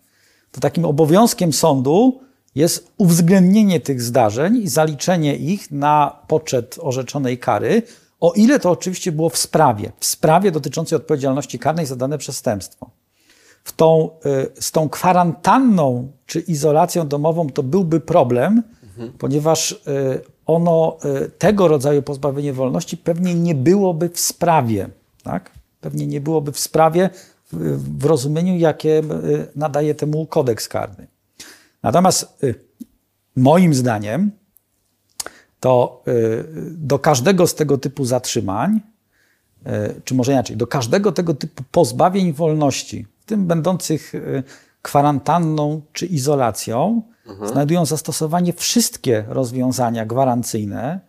to 0.52 0.62
takim 0.62 0.86
obowiązkiem 0.86 1.54
sądu 1.54 2.22
jest 2.56 2.91
uwzględnienie 2.97 3.80
tych 3.80 4.02
zdarzeń 4.02 4.58
i 4.58 4.68
zaliczenie 4.68 5.36
ich 5.36 5.72
na 5.72 6.20
poczet 6.28 6.78
orzeczonej 6.82 7.38
kary, 7.38 7.82
o 8.20 8.34
ile 8.34 8.60
to 8.60 8.72
oczywiście 8.72 9.12
było 9.12 9.30
w 9.30 9.38
sprawie, 9.38 9.91
w 10.00 10.06
sprawie 10.06 10.52
dotyczącej 10.52 10.95
odpowiedzialności 10.95 11.60
karnej 11.60 11.86
za 11.86 11.95
dane 11.95 12.18
przestępstwo. 12.18 12.89
W 13.64 13.72
tą, 13.72 14.10
y, 14.26 14.62
z 14.62 14.72
tą 14.72 14.89
kwarantanną 14.89 16.12
czy 16.26 16.39
izolacją 16.39 17.08
domową 17.08 17.50
to 17.50 17.64
byłby 17.64 18.00
problem, 18.00 18.64
ponieważ 19.18 19.72
y, 19.72 19.78
ono, 20.45 20.97
y, 21.26 21.30
tego 21.30 21.68
rodzaju 21.68 22.02
pozbawienie 22.02 22.54
wolności 22.54 22.97
pewnie 22.97 23.36
nie 23.36 23.56
byłoby 23.56 24.10
w 24.10 24.20
sprawie. 24.20 24.89
Tak? 25.24 25.52
Pewnie 25.82 26.08
nie 26.08 26.22
byłoby 26.22 26.52
w 26.52 26.60
sprawie 26.60 27.10
w, 27.52 28.06
rozumieniu, 28.06 28.58
jakie 28.58 29.02
nadaje 29.56 29.95
temu 29.95 30.26
kodeks 30.26 30.68
karny. 30.68 31.08
Natomiast 31.84 32.44
y, 32.44 32.56
moim 33.36 33.74
zdaniem 33.74 34.32
to 35.60 36.04
y, 36.08 36.46
do 36.72 37.00
każdego 37.00 37.48
z 37.48 37.56
tego 37.56 37.78
typu 37.78 38.06
zatrzymań, 38.06 38.82
y, 39.68 40.02
czy 40.04 40.16
może 40.16 40.32
inaczej, 40.32 40.58
do 40.58 40.68
każdego 40.68 41.12
tego 41.12 41.34
typu 41.34 41.64
pozbawień 41.72 42.34
wolności, 42.34 43.08
w 43.20 43.26
tym 43.26 43.48
będących 43.48 44.14
kwarantanną 44.82 45.82
czy 45.94 46.06
izolacją, 46.06 47.02
znajdują 47.44 47.86
zastosowanie 47.86 48.54
wszystkie 48.54 49.26
rozwiązania 49.28 50.06
gwarancyjne 50.06 51.00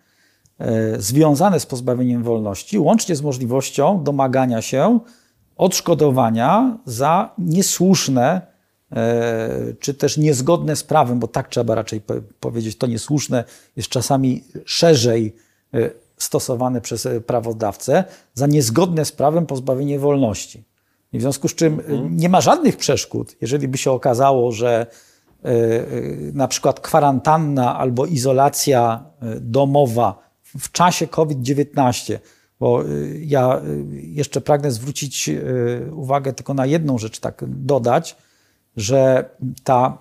związane 0.99 1.61
z 1.61 1.66
pozbawieniem 1.66 2.23
wolności, 2.23 2.79
łącznie 2.79 3.16
z 3.16 3.23
możliwością 3.23 4.05
domagania 4.05 4.62
się 4.62 5.01
odszkodowania 5.57 6.79
za 6.85 7.35
niesłuszne 7.39 8.51
czy 9.80 9.95
też 9.95 10.16
niezgodne 10.16 10.76
z 10.76 10.84
prawem, 10.84 11.18
bo 11.18 11.28
tak 11.28 11.49
trzeba 11.49 11.74
raczej 11.74 12.01
po- 12.01 12.14
powiedzieć, 12.41 12.76
to 12.78 12.86
niesłuszne 12.86 13.45
jest 13.76 13.88
czasami 13.88 14.45
szerzej 14.64 15.34
e, 15.74 15.91
stosowane 16.16 16.80
przez 16.80 17.07
e, 17.07 17.20
prawodawcę, 17.20 18.05
za 18.34 18.47
niezgodne 18.47 19.05
z 19.05 19.12
prawem 19.12 19.47
pozbawienie 19.47 19.99
wolności. 19.99 20.64
I 21.12 21.18
w 21.18 21.22
związku 21.22 21.49
z 21.49 21.55
czym 21.55 21.80
e, 21.80 21.82
nie 22.11 22.28
ma 22.28 22.41
żadnych 22.41 22.76
przeszkód, 22.76 23.36
jeżeli 23.41 23.68
by 23.68 23.78
się 23.78 23.91
okazało, 23.91 24.53
że 24.53 24.86
e, 25.45 25.49
e, 25.49 25.86
na 26.32 26.49
przykład 26.49 26.80
kwarantanna 26.80 27.78
albo 27.78 28.07
izolacja 28.07 29.05
e, 29.22 29.41
domowa 29.41 30.30
w 30.59 30.72
czasie 30.72 31.07
COVID-19, 31.07 32.18
bo 32.61 32.84
ja 33.20 33.61
jeszcze 33.93 34.41
pragnę 34.41 34.70
zwrócić 34.70 35.30
uwagę 35.93 36.32
tylko 36.32 36.55
na 36.55 36.66
jedną 36.66 36.99
rzecz, 36.99 37.20
tak 37.20 37.45
dodać, 37.47 38.16
że 38.77 39.31
ta 39.64 39.99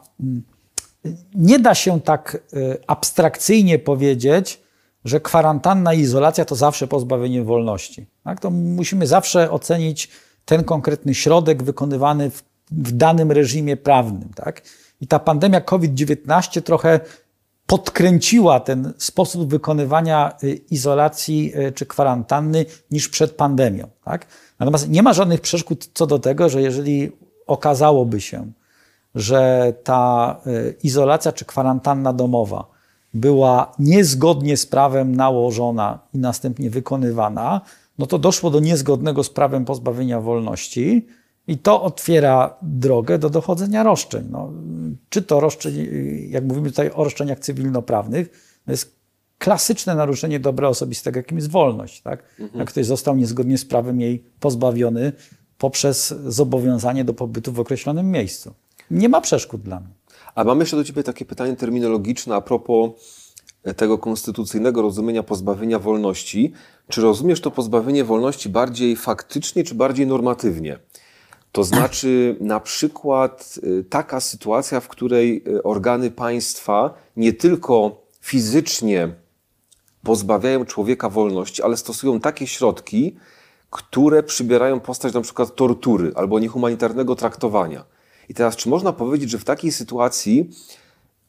nie 1.36 1.59
da 1.59 1.76
się 1.76 2.01
tak 2.01 2.38
y, 2.53 2.78
abstrakcyjnie 2.88 3.80
powiedzieć, 3.80 4.61
że 5.05 5.20
kwarantanna 5.20 5.93
i 5.93 5.99
izolacja 5.99 6.45
to 6.45 6.55
zawsze 6.55 6.88
pozbawienie 6.88 7.43
wolności. 7.43 8.05
Tak? 8.24 8.39
To 8.39 8.49
musimy 8.49 9.07
zawsze 9.07 9.51
ocenić 9.51 10.09
ten 10.45 10.63
konkretny 10.63 11.15
środek 11.15 11.63
wykonywany 11.63 12.32
w, 12.32 12.43
w 12.72 12.91
danym 12.91 13.32
reżimie 13.32 13.78
prawnym. 13.78 14.30
Tak? 14.36 14.61
I 15.01 15.07
ta 15.07 15.20
pandemia 15.20 15.61
COVID-19 15.61 16.61
trochę 16.61 16.99
podkręciła 17.65 18.59
ten 18.59 18.93
sposób 18.97 19.49
wykonywania 19.49 20.38
izolacji 20.72 21.53
czy 21.76 21.86
kwarantanny 21.86 22.65
niż 22.91 23.09
przed 23.09 23.32
pandemią. 23.32 23.88
Tak? 24.03 24.26
Natomiast 24.59 24.89
nie 24.89 25.03
ma 25.03 25.13
żadnych 25.13 25.41
przeszkód 25.41 25.89
co 25.93 26.07
do 26.07 26.20
tego, 26.20 26.49
że 26.49 26.61
jeżeli 26.61 27.11
okazałoby 27.47 28.22
się, 28.22 28.51
że 29.16 29.74
ta 29.84 30.36
izolacja 30.84 31.32
czy 31.32 31.45
kwarantanna 31.45 32.14
domowa 32.14 32.68
była 33.14 33.72
niezgodnie 33.80 34.57
z 34.57 34.66
prawem 34.66 35.16
nałożona 35.16 35.99
i 36.14 36.18
następnie 36.18 36.70
wykonywana, 36.70 37.62
no 37.97 38.05
to 38.05 38.20
doszło 38.20 38.49
do 38.49 38.60
niezgodnego 38.60 39.24
z 39.24 39.30
prawem 39.30 39.66
pozbawienia 39.66 40.22
wolności 40.22 41.07
i 41.47 41.57
to 41.57 41.84
otwiera 41.84 42.55
drogę 42.62 43.20
do 43.20 43.30
dochodzenia 43.30 43.84
roszczeń. 43.84 44.28
No, 44.32 44.51
czy 45.10 45.22
to 45.22 45.39
roszczeń, 45.39 45.88
jak 46.30 46.43
mówimy 46.43 46.70
tutaj 46.70 46.91
o 46.95 47.03
roszczeniach 47.03 47.39
cywilnoprawnych, 47.39 48.30
to 48.66 48.72
jest 48.72 48.95
klasyczne 49.38 49.95
naruszenie 49.95 50.39
dobra 50.39 50.68
osobistego, 50.68 51.20
jakim 51.20 51.38
jest 51.38 51.51
wolność. 51.51 52.01
Tak? 52.01 52.24
Mhm. 52.39 52.60
Jak 52.60 52.70
ktoś 52.70 52.86
został 52.86 53.16
niezgodnie 53.16 53.57
z 53.57 53.66
prawem 53.66 54.01
jej 54.01 54.24
pozbawiony 54.39 55.12
poprzez 55.57 56.16
zobowiązanie 56.28 57.05
do 57.05 57.14
pobytu 57.14 57.51
w 57.51 57.60
określonym 57.60 58.12
miejscu. 58.12 58.53
Nie 58.91 59.09
ma 59.09 59.21
przeszkód 59.21 59.61
dla 59.61 59.79
mnie. 59.79 59.93
A 60.35 60.43
mam 60.43 60.59
jeszcze 60.59 60.77
do 60.77 60.83
Ciebie 60.83 61.03
takie 61.03 61.25
pytanie 61.25 61.55
terminologiczne 61.55 62.35
a 62.35 62.41
propos 62.41 62.91
tego 63.77 63.97
konstytucyjnego 63.97 64.81
rozumienia 64.81 65.23
pozbawienia 65.23 65.79
wolności. 65.79 66.53
Czy 66.87 67.01
rozumiesz 67.01 67.41
to 67.41 67.51
pozbawienie 67.51 68.03
wolności 68.03 68.49
bardziej 68.49 68.95
faktycznie, 68.95 69.63
czy 69.63 69.75
bardziej 69.75 70.07
normatywnie? 70.07 70.79
To 71.51 71.63
znaczy, 71.63 72.37
na 72.39 72.59
przykład 72.59 73.59
y, 73.63 73.83
taka 73.83 74.19
sytuacja, 74.19 74.79
w 74.79 74.87
której 74.87 75.43
y, 75.47 75.63
organy 75.63 76.11
państwa 76.11 76.93
nie 77.17 77.33
tylko 77.33 78.01
fizycznie 78.21 79.15
pozbawiają 80.03 80.65
człowieka 80.65 81.09
wolności, 81.09 81.63
ale 81.63 81.77
stosują 81.77 82.19
takie 82.19 82.47
środki, 82.47 83.15
które 83.69 84.23
przybierają 84.23 84.79
postać 84.79 85.13
na 85.13 85.21
przykład 85.21 85.55
tortury 85.55 86.11
albo 86.15 86.39
niehumanitarnego 86.39 87.15
traktowania. 87.15 87.85
I 88.30 88.34
teraz, 88.34 88.55
czy 88.55 88.69
można 88.69 88.93
powiedzieć, 88.93 89.30
że 89.30 89.38
w 89.38 89.43
takiej 89.43 89.71
sytuacji 89.71 90.49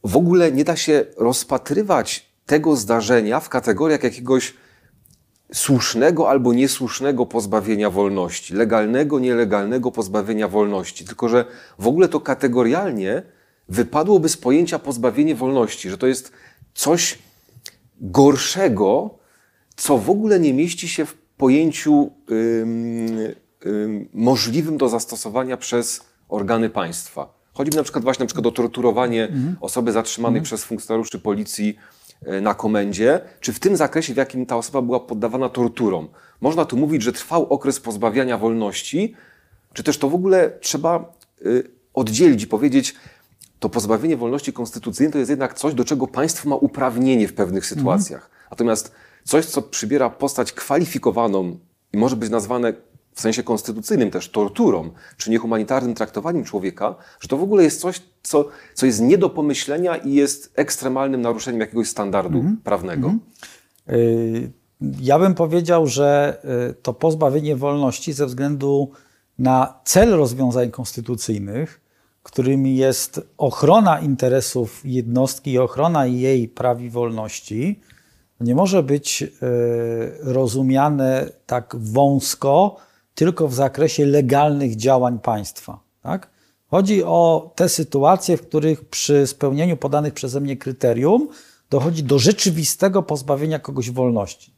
w 0.03 0.17
ogóle 0.17 0.51
nie 0.51 0.63
da 0.63 0.75
się 0.75 1.05
rozpatrywać 1.17 2.31
tego 2.45 2.75
zdarzenia 2.75 3.39
w 3.39 3.49
kategoriach 3.49 4.03
jakiegoś 4.03 4.53
słusznego 5.53 6.29
albo 6.29 6.53
niesłusznego 6.53 7.25
pozbawienia 7.25 7.89
wolności, 7.89 8.53
legalnego, 8.53 9.19
nielegalnego 9.19 9.91
pozbawienia 9.91 10.47
wolności, 10.47 11.05
tylko 11.05 11.29
że 11.29 11.45
w 11.79 11.87
ogóle 11.87 12.07
to 12.07 12.19
kategorialnie 12.19 13.23
wypadłoby 13.69 14.29
z 14.29 14.37
pojęcia 14.37 14.79
pozbawienie 14.79 15.35
wolności, 15.35 15.89
że 15.89 15.97
to 15.97 16.07
jest 16.07 16.31
coś 16.73 17.19
gorszego, 18.01 19.17
co 19.75 19.97
w 19.97 20.09
ogóle 20.09 20.39
nie 20.39 20.53
mieści 20.53 20.87
się 20.87 21.05
w 21.05 21.13
pojęciu 21.37 22.11
ym, 22.31 23.17
ym, 23.65 24.09
możliwym 24.13 24.77
do 24.77 24.89
zastosowania 24.89 25.57
przez 25.57 26.10
organy 26.31 26.69
państwa. 26.69 27.41
Chodzi 27.53 27.71
mi 27.71 27.77
na 27.77 27.83
przykład 27.83 28.03
właśnie 28.03 28.23
na 28.23 28.27
przykład 28.27 28.45
o 28.45 28.51
torturowanie 28.51 29.23
mhm. 29.23 29.55
osoby 29.61 29.91
zatrzymanej 29.91 30.37
mhm. 30.37 30.43
przez 30.43 30.63
funkcjonariuszy 30.63 31.19
policji 31.19 31.77
e, 32.25 32.41
na 32.41 32.53
komendzie, 32.53 33.19
czy 33.39 33.53
w 33.53 33.59
tym 33.59 33.77
zakresie, 33.77 34.13
w 34.13 34.17
jakim 34.17 34.45
ta 34.45 34.57
osoba 34.57 34.81
była 34.81 34.99
poddawana 34.99 35.49
torturom. 35.49 36.07
Można 36.41 36.65
tu 36.65 36.77
mówić, 36.77 37.03
że 37.03 37.13
trwał 37.13 37.53
okres 37.53 37.79
pozbawiania 37.79 38.37
wolności, 38.37 39.15
czy 39.73 39.83
też 39.83 39.97
to 39.97 40.09
w 40.09 40.15
ogóle 40.15 40.51
trzeba 40.61 41.13
y, 41.45 41.71
oddzielić 41.93 42.43
i 42.43 42.47
powiedzieć, 42.47 42.95
to 43.59 43.69
pozbawienie 43.69 44.17
wolności 44.17 44.53
konstytucyjnej 44.53 45.13
to 45.13 45.19
jest 45.19 45.29
jednak 45.29 45.53
coś, 45.53 45.73
do 45.73 45.85
czego 45.85 46.07
państwo 46.07 46.49
ma 46.49 46.55
uprawnienie 46.55 47.27
w 47.27 47.33
pewnych 47.33 47.63
mhm. 47.63 47.79
sytuacjach. 47.79 48.23
Mhm. 48.23 48.47
Natomiast 48.51 48.91
coś, 49.23 49.45
co 49.45 49.61
przybiera 49.61 50.09
postać 50.09 50.53
kwalifikowaną 50.53 51.57
i 51.93 51.97
może 51.97 52.15
być 52.15 52.29
nazwane 52.29 52.73
w 53.13 53.21
sensie 53.21 53.43
konstytucyjnym 53.43 54.11
też 54.11 54.29
torturą, 54.29 54.89
czy 55.17 55.31
niehumanitarnym 55.31 55.95
traktowaniem 55.95 56.43
człowieka, 56.43 56.95
że 57.19 57.27
to 57.27 57.37
w 57.37 57.43
ogóle 57.43 57.63
jest 57.63 57.81
coś, 57.81 58.01
co, 58.23 58.49
co 58.73 58.85
jest 58.85 59.01
nie 59.01 59.17
do 59.17 59.29
pomyślenia 59.29 59.95
i 59.95 60.13
jest 60.13 60.53
ekstremalnym 60.55 61.21
naruszeniem 61.21 61.59
jakiegoś 61.59 61.87
standardu 61.87 62.39
mm 62.39 62.55
-hmm. 62.55 62.63
prawnego. 62.63 63.07
Mm 63.07 63.19
-hmm. 63.19 64.49
Ja 65.01 65.19
bym 65.19 65.35
powiedział, 65.35 65.87
że 65.87 66.37
y, 66.69 66.73
to 66.73 66.93
pozbawienie 66.93 67.55
wolności 67.55 68.13
ze 68.13 68.25
względu 68.25 68.91
na 69.39 69.79
cel 69.83 70.09
rozwiązań 70.09 70.71
konstytucyjnych, 70.71 71.81
którymi 72.23 72.75
jest 72.75 73.21
ochrona 73.37 73.99
interesów 73.99 74.81
jednostki 74.83 75.51
i 75.51 75.59
ochrona 75.59 76.05
jej 76.05 76.47
praw 76.47 76.81
i 76.81 76.89
wolności, 76.89 77.79
nie 78.41 78.55
może 78.55 78.83
być 78.83 79.23
y, 79.23 79.27
rozumiane 80.21 81.29
tak 81.45 81.75
wąsko, 81.79 82.77
tylko 83.15 83.47
w 83.47 83.53
zakresie 83.53 84.05
legalnych 84.05 84.75
działań 84.75 85.19
państwa. 85.19 85.79
Tak? 86.03 86.29
Chodzi 86.67 87.03
o 87.03 87.51
te 87.55 87.69
sytuacje, 87.69 88.37
w 88.37 88.41
których 88.41 88.85
przy 88.85 89.27
spełnieniu 89.27 89.77
podanych 89.77 90.13
przeze 90.13 90.41
mnie 90.41 90.57
kryterium 90.57 91.27
dochodzi 91.69 92.03
do 92.03 92.19
rzeczywistego 92.19 93.03
pozbawienia 93.03 93.59
kogoś 93.59 93.91
wolności. 93.91 94.53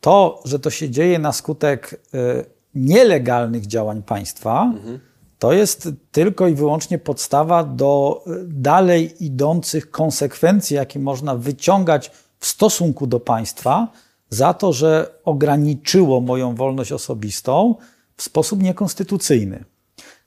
To, 0.00 0.42
że 0.44 0.58
to 0.58 0.70
się 0.70 0.90
dzieje 0.90 1.18
na 1.18 1.32
skutek 1.32 2.00
y, 2.14 2.44
nielegalnych 2.74 3.66
działań 3.66 4.02
państwa, 4.02 4.62
mhm. 4.62 5.00
to 5.38 5.52
jest 5.52 5.88
tylko 6.12 6.48
i 6.48 6.54
wyłącznie 6.54 6.98
podstawa 6.98 7.64
do 7.64 8.24
y, 8.26 8.44
dalej 8.48 9.24
idących 9.24 9.90
konsekwencji, 9.90 10.76
jakie 10.76 10.98
można 10.98 11.36
wyciągać 11.36 12.10
w 12.38 12.46
stosunku 12.46 13.06
do 13.06 13.20
państwa 13.20 13.88
za 14.30 14.54
to, 14.54 14.72
że 14.72 15.14
ograniczyło 15.24 16.20
moją 16.20 16.54
wolność 16.54 16.92
osobistą 16.92 17.74
w 18.16 18.22
sposób 18.22 18.62
niekonstytucyjny. 18.62 19.64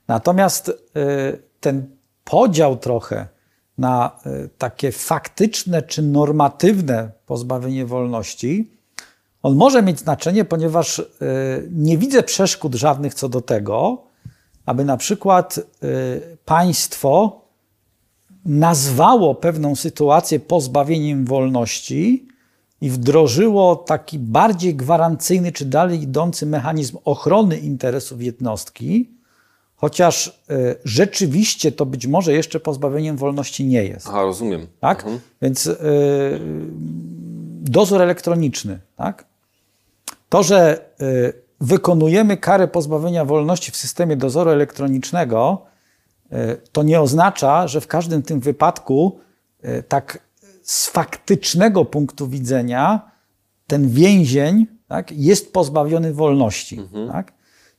Natomiast 0.08 0.68
y, 0.68 0.72
ten 1.60 1.86
podział 2.24 2.76
trochę 2.76 3.26
na 3.78 4.20
y, 4.26 4.48
takie 4.58 4.92
faktyczne 4.92 5.82
czy 5.82 6.02
normatywne 6.02 7.10
pozbawienie 7.26 7.86
wolności, 7.86 8.70
on 9.42 9.56
może 9.56 9.82
mieć 9.82 9.98
znaczenie, 9.98 10.44
ponieważ 10.44 10.98
y, 10.98 11.04
nie 11.70 11.98
widzę 11.98 12.22
przeszkód 12.22 12.74
żadnych 12.74 13.14
co 13.14 13.28
do 13.28 13.40
tego, 13.40 14.02
aby 14.66 14.84
na 14.84 14.96
przykład 14.96 15.60
państwo 16.44 17.40
nazwało 18.44 19.34
pewną 19.34 19.76
sytuację 19.76 20.40
pozbawieniem 20.40 21.24
wolności 21.24 22.28
i 22.80 22.90
wdrożyło 22.90 23.76
taki 23.76 24.18
bardziej 24.18 24.74
gwarancyjny 24.74 25.52
czy 25.52 25.64
dalej 25.64 26.02
idący 26.02 26.46
mechanizm 26.46 26.98
ochrony 27.04 27.58
interesów 27.58 28.22
jednostki, 28.22 29.10
chociaż 29.76 30.42
y, 30.50 30.76
rzeczywiście 30.84 31.72
to 31.72 31.86
być 31.86 32.06
może 32.06 32.32
jeszcze 32.32 32.60
pozbawieniem 32.60 33.16
wolności 33.16 33.64
nie 33.64 33.84
jest. 33.84 34.06
Aha, 34.08 34.22
rozumiem. 34.22 34.66
Tak? 34.80 34.98
Mhm. 34.98 35.20
Więc 35.42 35.66
y, 35.66 35.76
dozór 37.60 38.02
elektroniczny, 38.02 38.78
tak? 38.96 39.24
To, 40.28 40.42
że 40.42 40.80
y, 41.00 41.32
wykonujemy 41.60 42.36
karę 42.36 42.68
pozbawienia 42.68 43.24
wolności 43.24 43.72
w 43.72 43.76
systemie 43.76 44.16
dozoru 44.16 44.50
elektronicznego, 44.50 45.68
to 46.72 46.82
nie 46.82 47.00
oznacza, 47.00 47.68
że 47.68 47.80
w 47.80 47.86
każdym 47.86 48.22
tym 48.22 48.40
wypadku 48.40 49.20
tak 49.88 50.18
z 50.68 50.86
faktycznego 50.86 51.84
punktu 51.84 52.28
widzenia 52.28 53.10
ten 53.66 53.88
więzień 53.88 54.66
tak, 54.88 55.12
jest 55.12 55.52
pozbawiony 55.52 56.12
wolności. 56.12 56.78
Mhm. 56.80 57.08
Tak? 57.12 57.32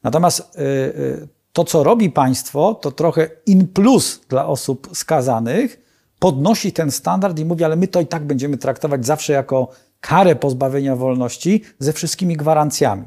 Natomiast 0.04 0.40
y, 0.40 0.62
y, 0.62 1.28
to, 1.54 1.64
co 1.64 1.84
robi 1.84 2.10
państwo, 2.10 2.74
to 2.74 2.92
trochę 2.92 3.30
in 3.46 3.68
plus 3.68 4.22
dla 4.30 4.48
osób 4.48 4.90
skazanych, 4.94 5.82
podnosi 6.20 6.72
ten 6.72 6.92
standard 6.92 7.40
i 7.40 7.46
mówi, 7.46 7.64
ale 7.64 7.76
my 7.76 7.88
to 7.88 8.02
i 8.02 8.08
tak 8.08 8.26
będziemy 8.26 8.58
traktować 8.58 9.06
zawsze 9.06 9.34
jako 9.34 9.70
karę 10.02 10.36
pozbawienia 10.36 10.96
wolności 10.96 11.64
ze 11.80 11.94
wszystkimi 11.94 12.38
gwarancjami. 12.38 13.06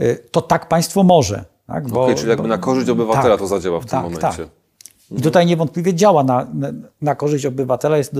Y, 0.00 0.24
to 0.30 0.42
tak 0.42 0.68
państwo 0.68 1.02
może. 1.02 1.44
Tak? 1.66 1.88
Bo, 1.88 2.04
okay, 2.04 2.14
czyli 2.14 2.28
jakby 2.28 2.48
na 2.48 2.58
korzyść 2.58 2.88
obywatela 2.90 3.34
tak, 3.34 3.40
to 3.40 3.46
zadziała 3.46 3.80
w 3.80 3.82
tym 3.82 3.90
tak, 3.90 4.02
momencie. 4.02 4.44
Tak. 4.44 4.57
I 5.10 5.22
tutaj 5.22 5.46
niewątpliwie 5.46 5.94
działa 5.94 6.24
na, 6.24 6.46
na, 6.54 6.68
na 7.02 7.14
korzyść 7.14 7.46
obywatela, 7.46 7.98
jest 7.98 8.12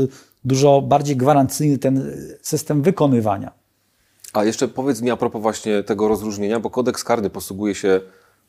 dużo 0.45 0.83
bardziej 0.83 1.17
gwarancyjny 1.17 1.79
ten 1.79 2.13
system 2.43 2.83
wykonywania. 2.83 3.53
A 4.33 4.45
jeszcze 4.45 4.69
powiedz 4.69 5.01
mi 5.03 5.11
a 5.11 5.17
propos 5.17 5.43
właśnie 5.43 5.83
tego 5.83 6.09
rozróżnienia, 6.09 6.61
bo 6.61 6.71
kodeks 6.71 7.05
karny 7.05 7.31
posługuje 7.31 7.75
się 7.75 8.01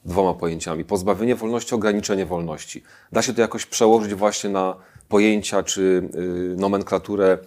dwoma 0.05 0.33
pojęciami: 0.33 0.85
pozbawienie 0.85 1.35
wolności, 1.35 1.75
ograniczenie 1.75 2.25
wolności. 2.25 2.83
Da 3.11 3.21
się 3.21 3.33
to 3.33 3.41
jakoś 3.41 3.65
przełożyć 3.65 4.13
właśnie 4.13 4.49
na 4.49 4.75
pojęcia 5.09 5.63
czy 5.63 6.09
y, 6.15 6.55
nomenklaturę 6.57 7.37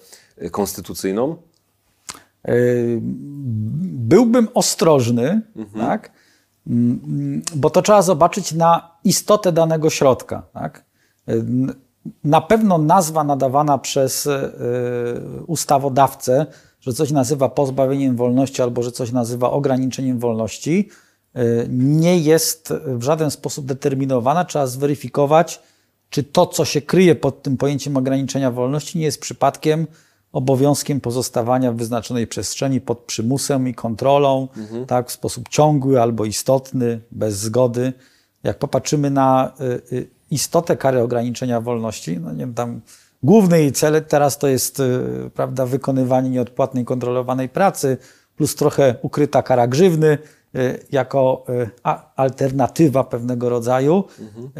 y, 0.42 0.50
konstytucyjną? 0.50 1.36
Y, 2.48 2.98
byłbym 3.82 4.48
ostrożny, 4.54 5.42
mhm. 5.56 5.86
tak? 5.86 6.12
Bo 7.56 7.70
to 7.70 7.82
trzeba 7.82 8.02
zobaczyć 8.02 8.52
na 8.52 8.90
istotę 9.04 9.52
danego 9.52 9.90
środka. 9.90 10.42
Tak? 10.52 10.84
na 12.24 12.40
pewno 12.40 12.78
nazwa 12.78 13.24
nadawana 13.24 13.78
przez 13.78 14.26
y, 14.26 14.30
ustawodawcę, 15.46 16.46
że 16.80 16.92
coś 16.92 17.10
nazywa 17.10 17.48
pozbawieniem 17.48 18.16
wolności 18.16 18.62
albo 18.62 18.82
że 18.82 18.92
coś 18.92 19.12
nazywa 19.12 19.50
ograniczeniem 19.50 20.18
wolności, 20.18 20.88
y, 21.36 21.66
nie 21.70 22.18
jest 22.18 22.74
w 22.86 23.02
żaden 23.02 23.30
sposób 23.30 23.66
determinowana. 23.66 24.44
Trzeba 24.44 24.66
zweryfikować, 24.66 25.60
czy 26.10 26.22
to, 26.22 26.46
co 26.46 26.64
się 26.64 26.80
kryje 26.80 27.14
pod 27.14 27.42
tym 27.42 27.56
pojęciem 27.56 27.96
ograniczenia 27.96 28.50
wolności, 28.50 28.98
nie 28.98 29.04
jest 29.04 29.20
przypadkiem 29.20 29.86
obowiązkiem 30.32 31.00
pozostawania 31.00 31.72
w 31.72 31.76
wyznaczonej 31.76 32.26
przestrzeni 32.26 32.80
pod 32.80 32.98
przymusem 32.98 33.68
i 33.68 33.74
kontrolą, 33.74 34.48
mhm. 34.56 34.86
tak, 34.86 35.08
w 35.08 35.12
sposób 35.12 35.48
ciągły 35.48 36.02
albo 36.02 36.24
istotny, 36.24 37.00
bez 37.10 37.38
zgody. 37.38 37.92
Jak 38.42 38.58
popatrzymy 38.58 39.10
na 39.10 39.52
y, 39.92 39.96
y, 39.96 40.08
istotę 40.30 40.76
kary 40.76 41.02
ograniczenia 41.02 41.60
wolności, 41.60 42.20
no 42.20 42.32
nie 42.32 42.38
wiem, 42.38 42.54
tam 42.54 42.80
główny 43.22 43.58
jej 43.58 43.72
cel 43.72 44.04
teraz 44.08 44.38
to 44.38 44.48
jest 44.48 44.80
y, 44.80 45.30
prawda, 45.34 45.66
wykonywanie 45.66 46.30
nieodpłatnej, 46.30 46.84
kontrolowanej 46.84 47.48
pracy, 47.48 47.96
plus 48.36 48.54
trochę 48.54 48.94
ukryta 49.02 49.42
kara 49.42 49.66
grzywny 49.66 50.18
jako 50.90 51.44
alternatywa 52.16 53.04
pewnego 53.04 53.48
rodzaju. 53.48 54.04
Mhm. 54.20 54.50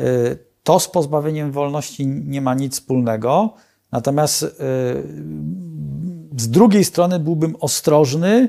To 0.62 0.81
z 0.81 0.89
pozbawieniem 0.89 1.53
wolności 1.53 2.07
nie 2.07 2.41
ma 2.41 2.55
nic 2.55 2.75
wspólnego. 2.75 3.55
Natomiast 3.93 4.62
z 6.37 6.49
drugiej 6.49 6.85
strony 6.85 7.18
byłbym 7.18 7.57
ostrożny 7.61 8.49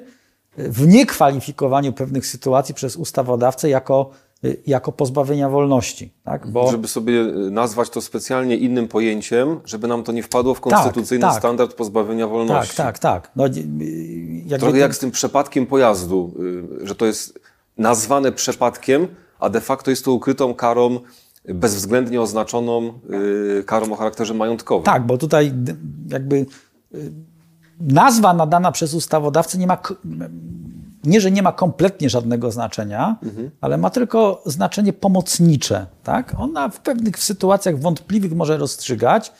w 0.57 0.87
niekwalifikowaniu 0.87 1.93
pewnych 1.93 2.25
sytuacji 2.25 2.75
przez 2.75 2.95
ustawodawcę 2.95 3.69
jako, 3.69 4.09
y, 4.43 4.61
jako 4.67 4.91
pozbawienia 4.91 5.49
wolności. 5.49 6.13
Tak? 6.23 6.47
Bo... 6.47 6.71
Żeby 6.71 6.87
sobie 6.87 7.23
nazwać 7.51 7.89
to 7.89 8.01
specjalnie 8.01 8.57
innym 8.57 8.87
pojęciem, 8.87 9.59
żeby 9.65 9.87
nam 9.87 10.03
to 10.03 10.11
nie 10.11 10.23
wpadło 10.23 10.53
w 10.53 10.61
tak, 10.61 10.73
konstytucyjny 10.73 11.21
tak, 11.21 11.31
tak. 11.31 11.41
standard 11.41 11.73
pozbawienia 11.73 12.27
wolności. 12.27 12.77
Tak, 12.77 12.99
tak, 12.99 13.23
tak. 13.23 13.31
No, 13.35 13.43
jak 14.45 14.59
Trochę 14.59 14.77
jak 14.77 14.95
z 14.95 14.99
tym 14.99 15.11
przepadkiem 15.11 15.65
pojazdu, 15.65 16.33
y, 16.81 16.87
że 16.87 16.95
to 16.95 17.05
jest 17.05 17.39
nazwane 17.77 18.31
przepadkiem, 18.31 19.07
a 19.39 19.49
de 19.49 19.61
facto 19.61 19.91
jest 19.91 20.05
to 20.05 20.11
ukrytą 20.11 20.53
karą 20.53 20.99
bezwzględnie 21.45 22.21
oznaczoną 22.21 22.99
y, 23.59 23.63
karą 23.63 23.93
o 23.93 23.95
charakterze 23.95 24.33
majątkowym. 24.33 24.83
Tak, 24.83 25.05
bo 25.05 25.17
tutaj 25.17 25.53
jakby 26.09 26.35
y, 26.35 27.11
nazwa 27.79 28.33
nadana 28.33 28.71
przez 28.71 28.93
ustawodawcę 28.93 29.57
nie 29.57 29.67
ma, 29.67 29.77
nie, 31.03 31.21
że 31.21 31.31
nie 31.31 31.43
ma 31.43 31.51
kompletnie 31.51 32.09
żadnego 32.09 32.51
znaczenia, 32.51 33.17
mhm. 33.23 33.51
ale 33.61 33.77
ma 33.77 33.89
tylko 33.89 34.41
znaczenie 34.45 34.93
pomocnicze. 34.93 35.85
Tak? 36.03 36.35
Ona 36.37 36.69
w 36.69 36.79
pewnych 36.79 37.19
sytuacjach 37.19 37.79
wątpliwych 37.79 38.35
może 38.35 38.57
rozstrzygać, 38.57 39.31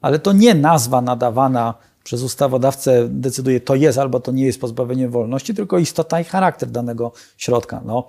ale 0.00 0.18
to 0.18 0.32
nie 0.32 0.54
nazwa 0.54 1.00
nadawana 1.00 1.74
przez 2.04 2.22
ustawodawcę 2.22 3.08
decyduje, 3.08 3.60
to 3.60 3.74
jest 3.74 3.98
albo 3.98 4.20
to 4.20 4.32
nie 4.32 4.46
jest 4.46 4.60
pozbawienie 4.60 5.08
wolności, 5.08 5.54
tylko 5.54 5.78
istota 5.78 6.20
i 6.20 6.24
charakter 6.24 6.70
danego 6.70 7.12
środka. 7.36 7.80
No, 7.84 8.06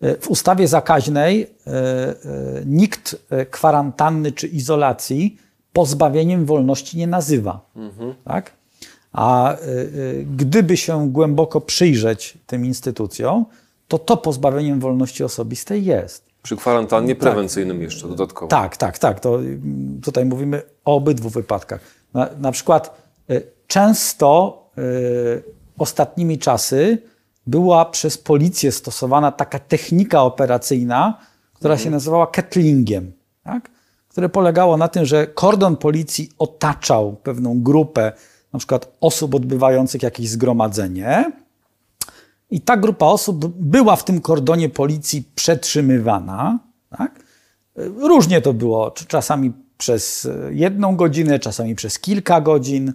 E, 0.00 0.16
w 0.16 0.30
ustawie 0.30 0.68
zakaźnej 0.68 1.42
e, 1.42 1.70
e, 1.70 2.14
nikt 2.66 3.16
kwarantanny 3.50 4.32
czy 4.32 4.46
izolacji 4.46 5.36
pozbawieniem 5.72 6.46
wolności 6.46 6.98
nie 6.98 7.06
nazywa. 7.06 7.70
Mhm. 7.76 8.14
Tak? 8.24 8.52
A 9.16 9.56
gdyby 10.36 10.76
się 10.76 11.12
głęboko 11.12 11.60
przyjrzeć 11.60 12.38
tym 12.46 12.64
instytucjom, 12.64 13.46
to 13.88 13.98
to 13.98 14.16
pozbawieniem 14.16 14.80
wolności 14.80 15.24
osobistej 15.24 15.84
jest. 15.84 16.26
Przy 16.42 16.56
kwarantannie 16.56 17.14
tak. 17.14 17.22
prewencyjnym 17.22 17.82
jeszcze 17.82 18.08
dodatkowo. 18.08 18.46
Tak, 18.46 18.76
tak, 18.76 18.98
tak. 18.98 19.20
To 19.20 19.38
tutaj 20.02 20.24
mówimy 20.24 20.62
o 20.84 20.96
obydwu 20.96 21.28
wypadkach. 21.28 21.80
Na, 22.14 22.28
na 22.38 22.52
przykład 22.52 23.02
często 23.66 24.58
ostatnimi 25.78 26.38
czasy 26.38 26.98
była 27.46 27.84
przez 27.84 28.18
policję 28.18 28.72
stosowana 28.72 29.32
taka 29.32 29.58
technika 29.58 30.22
operacyjna, 30.22 31.18
która 31.54 31.74
mhm. 31.74 31.84
się 31.84 31.90
nazywała 31.90 32.26
kettlingiem, 32.26 33.12
tak? 33.44 33.70
które 34.08 34.28
polegało 34.28 34.76
na 34.76 34.88
tym, 34.88 35.04
że 35.04 35.26
kordon 35.26 35.76
policji 35.76 36.30
otaczał 36.38 37.16
pewną 37.22 37.62
grupę, 37.62 38.12
na 38.56 38.58
przykład 38.58 38.96
osób 39.00 39.34
odbywających 39.34 40.02
jakieś 40.02 40.28
zgromadzenie, 40.28 41.32
i 42.50 42.60
ta 42.60 42.76
grupa 42.76 43.06
osób 43.06 43.46
była 43.46 43.96
w 43.96 44.04
tym 44.04 44.20
kordonie 44.20 44.68
policji 44.68 45.24
przetrzymywana. 45.34 46.58
Tak? 46.98 47.20
Różnie 47.96 48.40
to 48.40 48.52
było, 48.52 48.90
czasami 48.90 49.52
przez 49.78 50.28
jedną 50.50 50.96
godzinę, 50.96 51.38
czasami 51.38 51.74
przez 51.74 51.98
kilka 51.98 52.40
godzin. 52.40 52.92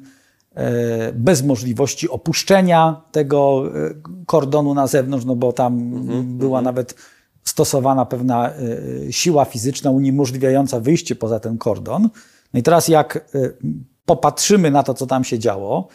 E, 0.55 1.13
bez 1.13 1.43
możliwości 1.43 2.09
opuszczenia 2.09 3.01
tego 3.11 3.63
e, 3.67 3.93
kordonu 4.25 4.73
na 4.73 4.87
zewnątrz, 4.87 5.25
no 5.25 5.35
bo 5.35 5.53
tam 5.53 5.73
mhm, 5.73 6.37
była 6.37 6.59
mhm. 6.59 6.63
nawet 6.75 6.95
stosowana 7.43 8.05
pewna 8.05 8.49
e, 8.49 9.13
siła 9.13 9.45
fizyczna 9.45 9.91
uniemożliwiająca 9.91 10.79
wyjście 10.79 11.15
poza 11.15 11.39
ten 11.39 11.57
kordon. 11.57 12.09
No 12.53 12.59
i 12.59 12.63
teraz 12.63 12.87
jak 12.87 13.31
popatrzymy 14.05 14.71
na 14.71 14.83
to, 14.83 14.93
co 14.93 15.07
tam 15.07 15.23
się 15.23 15.39
działo, 15.39 15.87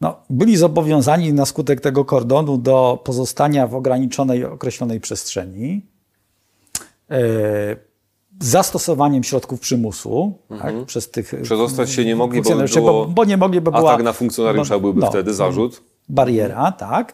no, 0.00 0.16
byli 0.30 0.56
zobowiązani 0.56 1.32
na 1.32 1.46
skutek 1.46 1.80
tego 1.80 2.04
kordonu 2.04 2.58
do 2.58 3.02
pozostania 3.04 3.66
w 3.66 3.74
ograniczonej, 3.74 4.44
określonej 4.44 5.00
przestrzeni 5.00 5.86
z 8.40 8.46
zastosowaniem 8.46 9.24
środków 9.24 9.60
przymusu 9.60 10.38
mhm. 10.50 10.76
tak, 10.76 10.86
przez 10.86 11.10
tych 11.10 11.34
Przedostać 11.42 11.90
się 11.90 12.04
nie 12.04 12.16
mogli, 12.16 12.42
bo, 12.42 12.50
było, 12.50 12.92
bo, 12.92 13.06
bo 13.06 13.24
nie 13.24 13.36
mogli, 13.36 13.60
bo 13.60 13.70
była... 13.70 13.92
Atak 13.92 14.04
na 14.04 14.12
funkcjonariusza 14.12 14.74
bo, 14.74 14.80
byłby 14.80 15.00
no, 15.00 15.10
wtedy, 15.10 15.34
zarzut. 15.34 15.82
Bariera, 16.08 16.72
tak. 16.72 17.12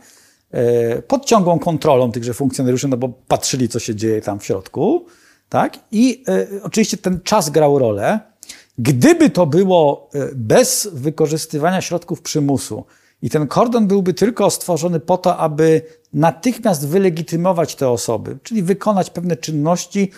E, 0.50 1.02
pod 1.02 1.24
ciągłą 1.24 1.58
kontrolą 1.58 2.12
tychże 2.12 2.34
funkcjonariuszy, 2.34 2.88
no 2.88 2.96
bo 2.96 3.08
patrzyli, 3.08 3.68
co 3.68 3.78
się 3.78 3.94
dzieje 3.94 4.20
tam 4.20 4.38
w 4.38 4.44
środku, 4.44 5.06
tak. 5.48 5.78
I 5.92 6.24
e, 6.28 6.46
oczywiście 6.62 6.96
ten 6.96 7.20
czas 7.20 7.50
grał 7.50 7.78
rolę. 7.78 8.20
Gdyby 8.78 9.30
to 9.30 9.46
było 9.46 10.10
e, 10.14 10.28
bez 10.34 10.88
wykorzystywania 10.92 11.80
środków 11.80 12.22
przymusu 12.22 12.84
i 13.22 13.30
ten 13.30 13.46
kordon 13.46 13.86
byłby 13.86 14.14
tylko 14.14 14.50
stworzony 14.50 15.00
po 15.00 15.18
to, 15.18 15.36
aby 15.36 15.82
natychmiast 16.12 16.88
wylegitymować 16.88 17.74
te 17.74 17.88
osoby, 17.88 18.38
czyli 18.42 18.62
wykonać 18.62 19.10
pewne 19.10 19.36
czynności, 19.36 20.10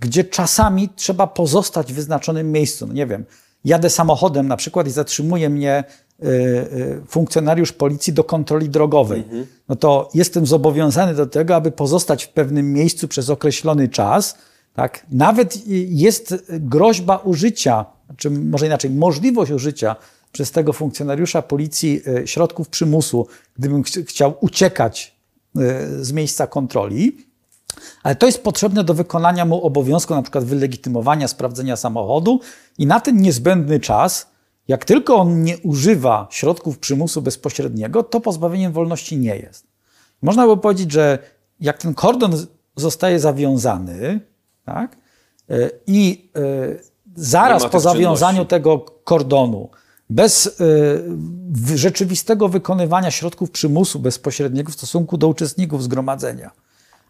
gdzie 0.00 0.24
czasami 0.24 0.88
trzeba 0.96 1.26
pozostać 1.26 1.92
w 1.92 1.96
wyznaczonym 1.96 2.52
miejscu. 2.52 2.86
No 2.86 2.92
nie 2.92 3.06
wiem, 3.06 3.24
jadę 3.64 3.90
samochodem 3.90 4.48
na 4.48 4.56
przykład 4.56 4.86
i 4.86 4.90
zatrzymuje 4.90 5.50
mnie 5.50 5.84
y, 6.22 6.26
y, 6.26 7.02
funkcjonariusz 7.08 7.72
policji 7.72 8.12
do 8.12 8.24
kontroli 8.24 8.68
drogowej. 8.68 9.20
Mhm. 9.20 9.46
No 9.68 9.76
to 9.76 10.08
jestem 10.14 10.46
zobowiązany 10.46 11.14
do 11.14 11.26
tego, 11.26 11.56
aby 11.56 11.70
pozostać 11.70 12.24
w 12.24 12.28
pewnym 12.28 12.72
miejscu 12.72 13.08
przez 13.08 13.30
określony 13.30 13.88
czas. 13.88 14.38
Tak? 14.74 15.06
Nawet 15.10 15.66
jest 15.88 16.34
groźba 16.50 17.16
użycia, 17.16 17.86
czy 18.16 18.30
może 18.30 18.66
inaczej, 18.66 18.90
możliwość 18.90 19.50
użycia 19.50 19.96
przez 20.32 20.50
tego 20.50 20.72
funkcjonariusza 20.72 21.42
policji 21.42 22.02
y, 22.08 22.26
środków 22.26 22.68
przymusu, 22.68 23.26
gdybym 23.58 23.84
ch 23.84 23.88
chciał 24.06 24.34
uciekać 24.40 25.16
z 26.00 26.12
miejsca 26.12 26.46
kontroli. 26.46 27.16
Ale 28.02 28.16
to 28.16 28.26
jest 28.26 28.42
potrzebne 28.42 28.84
do 28.84 28.94
wykonania 28.94 29.44
mu 29.44 29.66
obowiązku, 29.66 30.14
na 30.14 30.22
przykład 30.22 30.44
wylegitymowania, 30.44 31.28
sprawdzenia 31.28 31.76
samochodu 31.76 32.40
i 32.78 32.86
na 32.86 33.00
ten 33.00 33.20
niezbędny 33.20 33.80
czas, 33.80 34.30
jak 34.68 34.84
tylko 34.84 35.16
on 35.16 35.42
nie 35.42 35.58
używa 35.58 36.28
środków 36.30 36.78
przymusu 36.78 37.22
bezpośredniego, 37.22 38.02
to 38.02 38.20
pozbawieniem 38.20 38.72
wolności 38.72 39.18
nie 39.18 39.36
jest. 39.36 39.66
Można 40.22 40.46
by 40.46 40.56
powiedzieć, 40.56 40.92
że 40.92 41.18
jak 41.60 41.78
ten 41.78 41.94
kordon 41.94 42.46
zostaje 42.76 43.20
zawiązany, 43.20 44.20
tak, 44.64 44.96
e, 45.50 45.70
i 45.86 46.30
e, 46.36 46.91
zaraz 47.16 47.66
po 47.66 47.80
zawiązaniu 47.80 48.44
tego 48.44 48.78
kordonu, 48.78 49.70
bez 50.10 50.46
e, 50.46 51.76
rzeczywistego 51.76 52.48
wykonywania 52.48 53.10
środków 53.10 53.50
przymusu 53.50 53.98
bezpośredniego 53.98 54.72
w 54.72 54.74
stosunku 54.74 55.18
do 55.18 55.28
uczestników 55.28 55.82
zgromadzenia, 55.82 56.50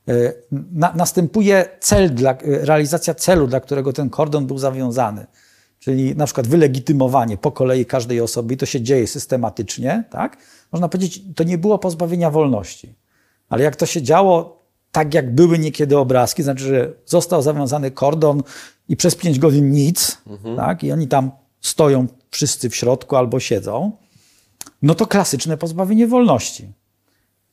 E, 0.09 0.33
na, 0.73 0.93
następuje 0.93 1.69
cel 1.81 2.15
dla, 2.15 2.31
e, 2.31 2.37
realizacja 2.43 3.15
celu, 3.15 3.47
dla 3.47 3.61
którego 3.61 3.93
ten 3.93 4.11
kordon 4.11 4.47
był 4.47 4.59
zawiązany. 4.59 5.27
Czyli 5.79 6.17
na 6.17 6.25
przykład 6.25 6.47
wylegitymowanie 6.47 7.37
po 7.37 7.53
kolei 7.53 7.87
każdej 7.87 8.21
osoby, 8.21 8.55
i 8.55 8.57
to 8.57 8.67
się 8.67 8.81
dzieje 8.81 9.07
systematycznie, 9.07 10.05
tak? 10.11 10.37
Można 10.73 10.89
powiedzieć, 10.89 11.23
to 11.37 11.45
nie 11.45 11.59
było 11.59 11.79
pozbawienia 11.79 12.31
wolności. 12.31 12.95
Ale 13.49 13.65
jak 13.65 13.77
to 13.77 13.87
się 13.87 14.03
działo 14.03 14.62
tak, 14.93 15.15
jak 15.15 15.35
były 15.35 15.59
niekiedy 15.59 15.99
obrazki, 15.99 16.43
znaczy, 16.43 16.65
że 16.65 16.93
został 17.07 17.43
zawiązany 17.43 17.91
kordon 17.91 18.43
i 18.89 18.97
przez 18.97 19.15
pięć 19.15 19.39
godzin 19.39 19.71
nic, 19.71 20.19
mhm. 20.27 20.57
tak? 20.57 20.85
I 20.85 20.93
oni 20.93 21.09
tam 21.09 21.31
stoją 21.61 22.07
wszyscy 22.31 22.71
w 22.71 22.77
środku 22.77 23.17
albo 23.17 23.41
siedzą, 23.41 23.93
no 24.83 24.95
to 24.95 25.07
klasyczne 25.07 25.57
pozbawienie 25.57 26.07
wolności. 26.07 26.73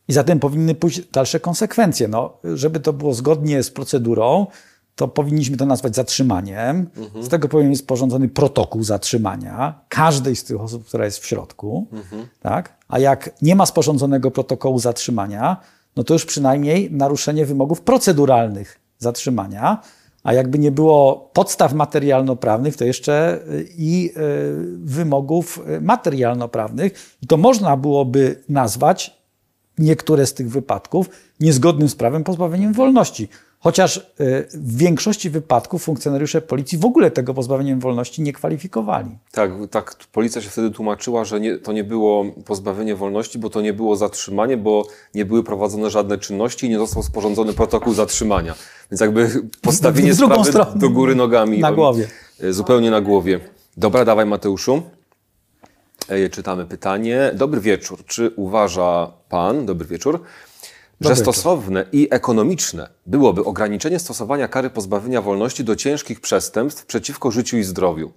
I 0.07 0.13
zatem 0.13 0.39
powinny 0.39 0.75
pójść 0.75 1.01
dalsze 1.11 1.39
konsekwencje. 1.39 2.07
No, 2.07 2.37
żeby 2.55 2.79
to 2.79 2.93
było 2.93 3.13
zgodnie 3.13 3.63
z 3.63 3.71
procedurą, 3.71 4.47
to 4.95 5.07
powinniśmy 5.07 5.57
to 5.57 5.65
nazwać 5.65 5.95
zatrzymaniem. 5.95 6.89
Z 7.21 7.29
tego 7.29 7.47
powinien 7.47 7.71
być 7.71 7.79
sporządzony 7.79 8.29
protokół 8.29 8.83
zatrzymania 8.83 9.81
każdej 9.89 10.35
z 10.35 10.43
tych 10.43 10.61
osób, 10.61 10.85
która 10.85 11.05
jest 11.05 11.19
w 11.19 11.25
środku. 11.25 11.87
Tak? 12.41 12.77
A 12.87 12.99
jak 12.99 13.29
nie 13.41 13.55
ma 13.55 13.65
sporządzonego 13.65 14.31
protokołu 14.31 14.79
zatrzymania, 14.79 15.57
no 15.95 16.03
to 16.03 16.13
już 16.13 16.25
przynajmniej 16.25 16.91
naruszenie 16.91 17.45
wymogów 17.45 17.81
proceduralnych 17.81 18.79
zatrzymania. 18.97 19.81
A 20.23 20.33
jakby 20.33 20.59
nie 20.59 20.71
było 20.71 21.29
podstaw 21.33 21.73
materialno-prawnych, 21.73 22.75
to 22.75 22.85
jeszcze 22.85 23.39
y, 23.51 23.67
i 23.77 24.09
y, 24.09 24.13
wymogów 24.77 25.61
y, 25.77 25.81
materialno-prawnych. 25.81 27.17
I 27.21 27.27
to 27.27 27.37
można 27.37 27.77
byłoby 27.77 28.43
nazwać 28.49 29.19
niektóre 29.77 30.25
z 30.25 30.33
tych 30.33 30.49
wypadków 30.49 31.09
niezgodnym 31.39 31.89
z 31.89 31.95
prawem 31.95 32.23
pozbawieniem 32.23 32.73
wolności. 32.73 33.29
Chociaż 33.61 33.97
y, 33.97 34.03
w 34.53 34.77
większości 34.77 35.29
wypadków 35.29 35.83
funkcjonariusze 35.83 36.41
policji 36.41 36.77
w 36.77 36.85
ogóle 36.85 37.11
tego 37.11 37.33
pozbawieniem 37.33 37.79
wolności 37.79 38.21
nie 38.21 38.33
kwalifikowali. 38.33 39.17
Tak, 39.31 39.51
tak. 39.71 39.95
Policja 40.11 40.41
się 40.41 40.49
wtedy 40.49 40.71
tłumaczyła, 40.71 41.25
że 41.25 41.39
nie, 41.39 41.57
to 41.57 41.71
nie 41.71 41.83
było 41.83 42.25
pozbawienie 42.45 42.95
wolności, 42.95 43.39
bo 43.39 43.49
to 43.49 43.61
nie 43.61 43.73
było 43.73 43.95
zatrzymanie, 43.95 44.57
bo 44.57 44.87
nie 45.15 45.25
były 45.25 45.43
prowadzone 45.43 45.89
żadne 45.89 46.17
czynności 46.17 46.65
i 46.65 46.69
nie 46.69 46.77
został 46.77 47.03
sporządzony 47.03 47.53
protokół 47.53 47.93
zatrzymania. 47.93 48.55
Więc 48.91 49.01
jakby 49.01 49.29
postawienie 49.61 50.15
sprawy 50.15 50.43
stronę. 50.49 50.71
do 50.75 50.89
góry 50.89 51.15
nogami. 51.15 51.59
Na 51.59 51.71
głowie. 51.71 52.07
Y, 52.43 52.53
Zupełnie 52.53 52.91
na 52.91 53.01
głowie. 53.01 53.39
Dobra, 53.77 54.05
dawaj 54.05 54.25
Mateuszu. 54.25 54.81
E, 56.09 56.29
Czytamy 56.29 56.65
pytanie. 56.65 57.31
Dobry 57.33 57.61
wieczór. 57.61 58.05
Czy 58.05 58.31
uważa 58.35 59.11
Pan, 59.29 59.65
dobry 59.65 59.87
wieczór, 59.87 60.21
że 61.01 61.15
stosowne 61.15 61.85
i 61.91 62.07
ekonomiczne 62.11 62.89
byłoby 63.05 63.43
ograniczenie 63.43 63.99
stosowania 63.99 64.47
kary 64.47 64.69
pozbawienia 64.69 65.21
wolności 65.21 65.63
do 65.63 65.75
ciężkich 65.75 66.21
przestępstw 66.21 66.85
przeciwko 66.85 67.31
życiu 67.31 67.57
i 67.57 67.63
zdrowiu? 67.63 68.11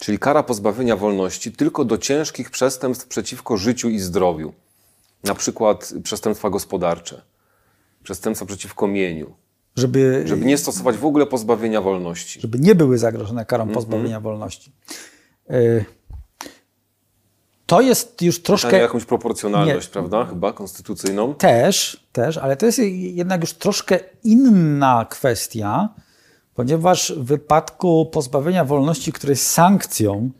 Czyli 0.00 0.18
kara 0.18 0.42
pozbawienia 0.42 0.96
wolności 0.96 1.52
tylko 1.52 1.84
do 1.84 1.98
ciężkich 1.98 2.50
przestępstw 2.50 3.06
przeciwko 3.06 3.56
życiu 3.56 3.88
i 3.88 3.98
zdrowiu. 3.98 4.52
Na 5.24 5.34
przykład 5.34 5.92
przestępstwa 6.02 6.50
gospodarcze, 6.50 7.22
przestępstwa 8.02 8.46
przeciwko 8.46 8.88
mieniu. 8.88 9.34
Żeby, 9.76 10.22
Żeby 10.26 10.44
nie 10.44 10.58
stosować 10.58 10.96
w 10.96 11.04
ogóle 11.04 11.26
pozbawienia 11.26 11.80
wolności. 11.80 12.40
żeby 12.40 12.58
nie 12.58 12.74
były 12.74 12.98
zagrożone 12.98 13.44
karą 13.46 13.68
pozbawienia 13.68 14.20
wolności. 14.20 14.72
Y, 15.50 15.84
To 17.70 17.80
jest 17.80 18.22
już 18.22 18.36
Pytanie 18.36 18.46
troszkę 18.46 18.76
o 18.76 18.80
jakąś 18.80 19.04
proporcjonalność, 19.04 19.86
Nie. 19.86 19.92
prawda? 19.92 20.24
Chyba 20.24 20.52
konstytucyjną. 20.52 21.34
też, 21.34 22.06
też, 22.12 22.38
ale 22.38 22.56
to 22.56 22.66
jest 22.66 22.78
jednak 22.94 23.40
już 23.40 23.52
troszkę 23.52 23.98
inna 24.24 25.06
kwestia, 25.10 25.88
ponieważ 26.54 27.12
w 27.16 27.24
wypadku 27.24 28.06
pozbawienia 28.06 28.64
wolności, 28.64 29.12
który 29.12 29.32
jest 29.32 29.46
sankcją, 29.46 30.30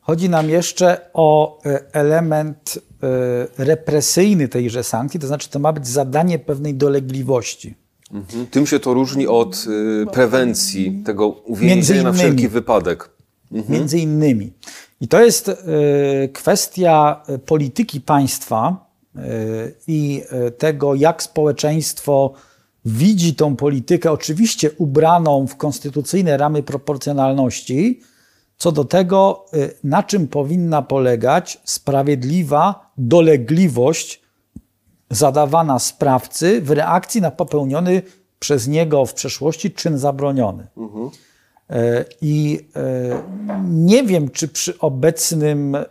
chodzi 0.00 0.28
nam 0.28 0.48
jeszcze 0.48 1.10
o 1.12 1.58
e, 1.66 1.94
element 1.94 2.78
e, 3.58 3.64
represyjny 3.64 4.48
tejże 4.48 4.84
sankcji, 4.84 5.20
to 5.20 5.26
znaczy 5.26 5.50
to 5.50 5.58
ma 5.58 5.72
być 5.72 5.88
zadanie 5.88 6.38
pewnej 6.38 6.74
dolegliwości. 6.74 7.74
Mhm. 8.12 8.46
Tym 8.46 8.66
się 8.66 8.78
to 8.78 8.94
różni 8.94 9.26
od 9.26 9.66
y, 9.66 10.06
prewencji, 10.12 11.02
tego 11.04 11.28
uwięzienia 11.28 12.02
na 12.02 12.12
wszelki 12.12 12.48
wypadek. 12.48 13.10
między 13.68 13.98
innymi. 13.98 14.52
I 15.02 15.08
to 15.08 15.22
jest 15.22 15.48
e, 15.48 15.54
kwestia 16.28 17.22
e, 17.26 17.38
polityki 17.38 18.00
państwa 18.00 18.86
e, 19.16 19.20
i 19.86 20.22
tego, 20.58 20.94
jak 20.94 21.22
społeczeństwo 21.22 22.32
widzi 22.84 23.34
tą 23.34 23.56
politykę, 23.56 24.12
oczywiście 24.12 24.70
ubraną 24.78 25.46
w 25.46 25.56
konstytucyjne 25.56 26.36
ramy 26.36 26.62
proporcjonalności, 26.62 28.00
co 28.56 28.72
do 28.72 28.84
tego, 28.84 29.44
na 29.84 30.02
czym 30.02 30.28
powinna 30.28 30.82
polegać 30.82 31.60
sprawiedliwa 31.64 32.92
dolegliwość 32.98 34.22
zadawana 35.10 35.78
sprawcy 35.78 36.60
w 36.60 36.70
reakcji 36.70 37.20
na 37.20 37.30
popełniony 37.30 38.02
przez 38.38 38.68
niego 38.68 39.06
w 39.06 39.14
przeszłości 39.14 39.70
czyn 39.70 39.98
zabroniony. 39.98 40.66
E, 40.76 41.31
I 42.20 42.66
e, 42.76 43.22
nie 43.68 44.04
wiem, 44.04 44.30
czy 44.30 44.48
przy 44.48 44.78
obecnym 44.78 45.74
e, 45.74 45.84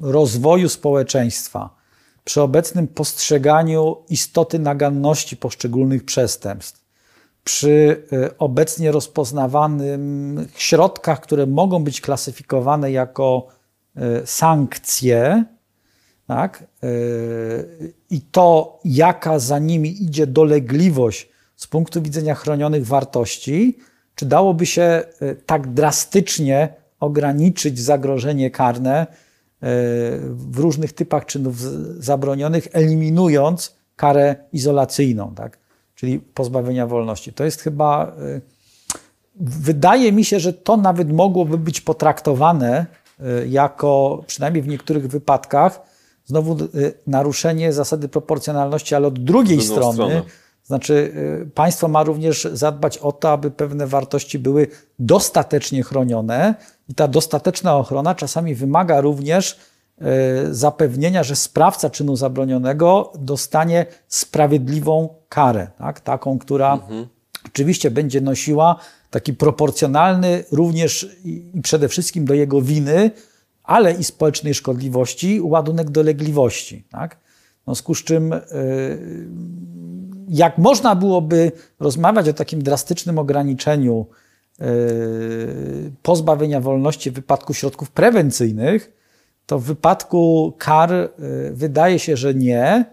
rozwoju 0.00 0.68
społeczeństwa, 0.68 1.76
przy 2.24 2.42
obecnym 2.42 2.88
postrzeganiu 2.88 3.96
istoty 4.08 4.58
naganności 4.58 5.36
poszczególnych 5.36 6.04
przestępstw, 6.04 6.84
przy 7.44 8.02
e, 8.12 8.38
obecnie 8.38 8.92
rozpoznawanych 8.92 10.50
środkach, 10.54 11.20
które 11.20 11.46
mogą 11.46 11.84
być 11.84 12.00
klasyfikowane 12.00 12.92
jako 12.92 13.46
e, 13.96 14.26
sankcje, 14.26 15.44
tak? 16.26 16.64
e, 16.82 16.86
i 18.10 18.20
to, 18.20 18.78
jaka 18.84 19.38
za 19.38 19.58
nimi 19.58 20.02
idzie 20.02 20.26
dolegliwość 20.26 21.31
z 21.62 21.66
punktu 21.66 22.02
widzenia 22.02 22.34
chronionych 22.34 22.86
wartości, 22.86 23.78
czy 24.14 24.26
dałoby 24.26 24.66
się 24.66 24.82
e, 24.82 25.04
tak 25.46 25.74
drastycznie 25.74 26.68
ograniczyć 27.00 27.80
zagrożenie 27.80 28.50
karne 28.50 29.00
e, 29.00 29.06
w 30.28 30.58
różnych 30.58 30.92
typach 30.92 31.26
czynów 31.26 31.60
zabronionych, 32.04 32.68
eliminując 32.72 33.74
karę 33.96 34.36
izolacyjną, 34.52 35.34
tak? 35.34 35.58
czyli 35.94 36.18
pozbawienia 36.18 36.86
wolności. 36.86 37.32
To 37.32 37.44
jest 37.44 37.60
chyba. 37.60 38.06
e, 38.06 38.40
Wydaje 39.40 40.12
mi 40.12 40.24
się, 40.24 40.40
że 40.40 40.52
to 40.52 40.76
nawet 40.76 41.12
mogłoby 41.12 41.58
być 41.58 41.80
potraktowane 41.80 42.86
jako, 43.48 44.22
przynajmniej 44.26 44.62
w 44.62 44.68
niektórych 44.68 45.08
wypadkach, 45.08 45.80
znowu 46.24 46.56
naruszenie 47.06 47.72
zasady 47.72 48.08
proporcjonalności, 48.08 48.94
ale 48.94 49.06
od 49.06 49.18
drugiej 49.24 49.58
drugą 49.58 49.92
strony. 49.92 50.22
Znaczy, 50.64 51.12
y, 51.42 51.50
państwo 51.54 51.88
ma 51.88 52.02
również 52.02 52.48
zadbać 52.52 52.98
o 52.98 53.12
to, 53.12 53.30
aby 53.30 53.50
pewne 53.50 53.86
wartości 53.86 54.38
były 54.38 54.66
dostatecznie 54.98 55.82
chronione, 55.82 56.54
i 56.88 56.94
ta 56.94 57.08
dostateczna 57.08 57.76
ochrona 57.76 58.14
czasami 58.14 58.54
wymaga 58.54 59.00
również 59.00 59.58
y, 60.48 60.54
zapewnienia, 60.54 61.22
że 61.22 61.36
sprawca 61.36 61.90
czynu 61.90 62.16
zabronionego 62.16 63.12
dostanie 63.18 63.86
sprawiedliwą 64.08 65.08
karę, 65.28 65.66
tak? 65.78 66.00
taką, 66.00 66.38
która 66.38 66.78
oczywiście 67.46 67.90
będzie 67.90 68.20
nosiła 68.20 68.76
taki 69.10 69.34
proporcjonalny 69.34 70.44
również 70.52 71.16
i 71.24 71.60
przede 71.62 71.88
wszystkim 71.88 72.24
do 72.24 72.34
jego 72.34 72.62
winy, 72.62 73.10
ale 73.62 73.92
i 73.92 74.04
społecznej 74.04 74.54
szkodliwości 74.54 75.40
ładunek 75.40 75.90
dolegliwości. 75.90 76.84
Tak? 76.90 77.16
W 77.60 77.64
związku 77.64 77.94
z 77.94 78.04
czym 78.04 78.32
y, 78.32 78.40
jak 80.32 80.58
można 80.58 80.94
byłoby 80.94 81.52
rozmawiać 81.80 82.28
o 82.28 82.32
takim 82.32 82.62
drastycznym 82.62 83.18
ograniczeniu 83.18 84.06
yy, 84.58 84.66
pozbawienia 86.02 86.60
wolności 86.60 87.10
w 87.10 87.14
wypadku 87.14 87.54
środków 87.54 87.90
prewencyjnych, 87.90 88.92
to 89.46 89.58
w 89.58 89.64
wypadku 89.64 90.52
kar 90.58 90.90
yy, 90.90 91.08
wydaje 91.52 91.98
się, 91.98 92.16
że 92.16 92.34
nie. 92.34 92.84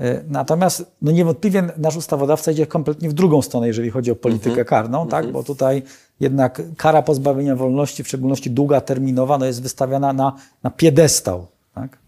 Yy, 0.00 0.24
Natomiast 0.28 0.92
no 1.02 1.12
niewątpliwie 1.12 1.62
nasz 1.76 1.96
ustawodawca 1.96 2.52
idzie 2.52 2.66
kompletnie 2.66 3.08
w 3.08 3.12
drugą 3.12 3.42
stronę, 3.42 3.66
jeżeli 3.66 3.90
chodzi 3.90 4.10
o 4.10 4.16
politykę 4.16 4.64
karną, 4.64 5.08
tak? 5.08 5.32
bo 5.32 5.42
tutaj 5.42 5.82
jednak 6.20 6.62
kara 6.76 7.02
pozbawienia 7.02 7.56
wolności, 7.56 8.04
w 8.04 8.08
szczególności 8.08 8.50
długaterminowa, 8.50 9.38
no 9.38 9.46
jest 9.46 9.62
wystawiana 9.62 10.12
na, 10.12 10.36
na 10.62 10.70
piedestał. 10.70 11.46
Tak? 11.74 11.98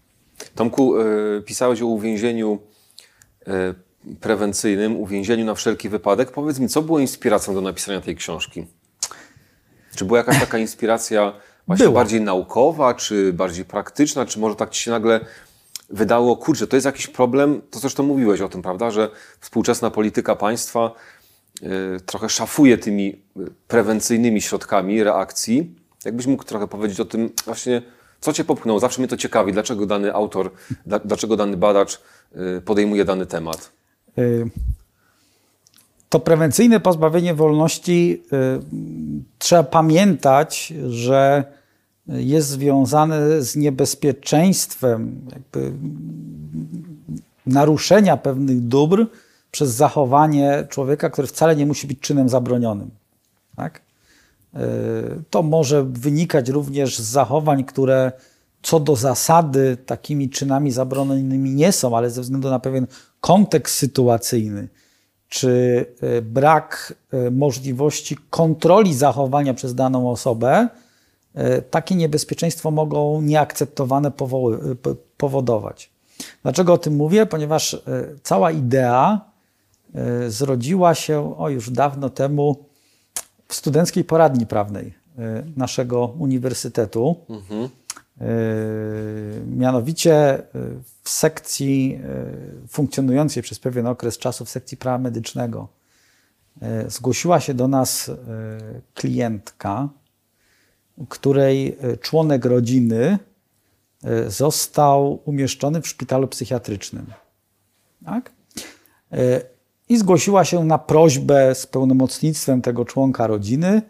Tomku, 0.55 0.93
pisałeś 1.45 1.81
o 1.81 1.85
uwięzieniu 1.85 2.59
prewencyjnym, 4.21 4.95
uwięzieniu 4.95 5.45
na 5.45 5.55
wszelki 5.55 5.89
wypadek. 5.89 6.31
Powiedz 6.31 6.59
mi, 6.59 6.69
co 6.69 6.81
było 6.81 6.99
inspiracją 6.99 7.53
do 7.53 7.61
napisania 7.61 8.01
tej 8.01 8.15
książki? 8.15 8.65
Czy 9.95 10.05
była 10.05 10.17
jakaś 10.17 10.39
taka 10.39 10.57
inspiracja 10.57 11.33
właśnie 11.67 11.85
Była. 11.85 11.99
bardziej 11.99 12.21
naukowa, 12.21 12.93
czy 12.93 13.33
bardziej 13.33 13.65
praktyczna, 13.65 14.25
czy 14.25 14.39
może 14.39 14.55
tak 14.55 14.69
ci 14.69 14.81
się 14.81 14.91
nagle 14.91 15.19
wydało, 15.89 16.37
kurczę, 16.37 16.67
to 16.67 16.75
jest 16.75 16.85
jakiś 16.85 17.07
problem, 17.07 17.61
to 17.69 17.79
zresztą 17.79 18.03
mówiłeś 18.03 18.41
o 18.41 18.49
tym, 18.49 18.61
prawda, 18.61 18.91
że 18.91 19.09
współczesna 19.39 19.91
polityka 19.91 20.35
państwa 20.35 20.91
y, 21.63 21.99
trochę 22.05 22.29
szafuje 22.29 22.77
tymi 22.77 23.21
y, 23.37 23.51
prewencyjnymi 23.67 24.41
środkami 24.41 25.03
reakcji. 25.03 25.75
Jakbyś 26.05 26.25
mógł 26.25 26.43
trochę 26.43 26.67
powiedzieć 26.67 26.99
o 26.99 27.05
tym 27.05 27.29
właśnie, 27.45 27.81
co 28.21 28.33
cię 28.33 28.43
popchnęło? 28.43 28.79
Zawsze 28.79 29.01
mnie 29.01 29.07
to 29.07 29.17
ciekawi, 29.17 29.53
dlaczego 29.53 29.85
dany 29.85 30.13
autor, 30.13 30.51
dla, 30.85 30.99
dlaczego 30.99 31.35
dany 31.35 31.57
badacz 31.57 32.01
y, 32.57 32.61
podejmuje 32.61 33.05
dany 33.05 33.25
temat. 33.25 33.71
Y, 34.17 34.49
To 36.09 36.19
prewencyjne 36.19 36.79
pozbawienie 36.79 37.33
wolności 37.33 38.23
y, 38.33 38.59
trzeba 39.39 39.63
pamiętać, 39.63 40.73
że 40.87 41.43
jest 42.07 42.47
związane 42.47 43.41
z 43.41 43.55
niebezpieczeństwem 43.55 45.21
naruszenia 47.45 48.17
pewnych 48.17 48.61
dóbr 48.61 49.07
przez 49.51 49.71
zachowanie 49.71 50.67
człowieka, 50.69 51.09
które 51.09 51.27
wcale 51.27 51.55
nie 51.55 51.65
musi 51.65 51.87
być 51.87 51.99
czynem 51.99 52.29
zabronionym. 52.29 52.89
Tak? 53.55 53.81
E, 54.53 54.59
to 55.29 55.43
może 55.43 55.83
wynikać 55.83 56.49
również 56.49 56.99
z 56.99 57.01
zachowań, 57.01 57.63
które 57.63 58.11
co 58.61 58.79
do 58.79 58.95
zasady 58.95 59.77
takimi 59.85 60.29
czynami 60.29 60.71
zabronionymi 60.71 61.51
nie 61.51 61.71
są, 61.71 61.97
ale 61.97 62.09
ze 62.09 62.21
względu 62.21 62.49
na 62.49 62.59
pewien 62.59 62.87
kontekst 63.23 63.75
sytuacyjny, 63.75 64.67
czy 65.29 65.85
e, 66.01 66.21
brak 66.21 66.93
e, 67.11 67.31
możliwości 67.31 68.17
kontroli 68.29 68.93
zachowania 68.93 69.53
przez 69.53 69.75
daną 69.75 70.11
osobę, 70.11 70.67
takie 71.71 71.95
niebezpieczeństwo 71.95 72.71
mogą 72.71 73.21
nieakceptowane 73.21 74.11
powodować. 75.17 75.89
Dlaczego 76.43 76.73
o 76.73 76.77
tym 76.77 76.95
mówię? 76.95 77.25
Ponieważ 77.25 77.81
cała 78.23 78.51
idea 78.51 79.21
zrodziła 80.27 80.95
się 80.95 81.37
o 81.37 81.49
już 81.49 81.69
dawno 81.69 82.09
temu 82.09 82.65
w 83.47 83.55
studenckiej 83.55 84.03
poradni 84.03 84.45
prawnej 84.45 84.93
e, 85.17 85.43
naszego 85.57 86.05
uniwersytetu. 86.05 87.15
Mhm. 87.29 87.69
Mianowicie 89.47 90.13
e, 90.13 90.43
w 91.03 91.09
sekcji 91.09 91.99
funkcjonującej 92.67 93.43
przez 93.43 93.59
pewien 93.59 93.87
okres 93.87 94.17
czasu, 94.17 94.45
w 94.45 94.49
sekcji 94.49 94.77
prawa 94.77 94.97
medycznego, 94.97 95.67
zgłosiła 96.87 97.39
się 97.39 97.53
do 97.53 97.67
nas 97.67 98.11
klientka, 98.93 99.89
której 101.09 101.77
członek 102.01 102.45
rodziny 102.45 103.17
został 104.27 105.19
umieszczony 105.25 105.81
w 105.81 105.87
szpitalu 105.87 106.27
psychiatrycznym. 106.27 107.05
Tak? 108.05 108.31
i 109.89 109.97
zgłosiła 109.97 110.45
się 110.45 110.63
na 110.63 110.77
prośbę 110.77 111.55
z 111.55 111.67
pełnomocnictwem 111.67 112.61
tego 112.61 112.85
członka 112.85 113.27
rodziny, 113.27 113.67
e, 113.67 113.81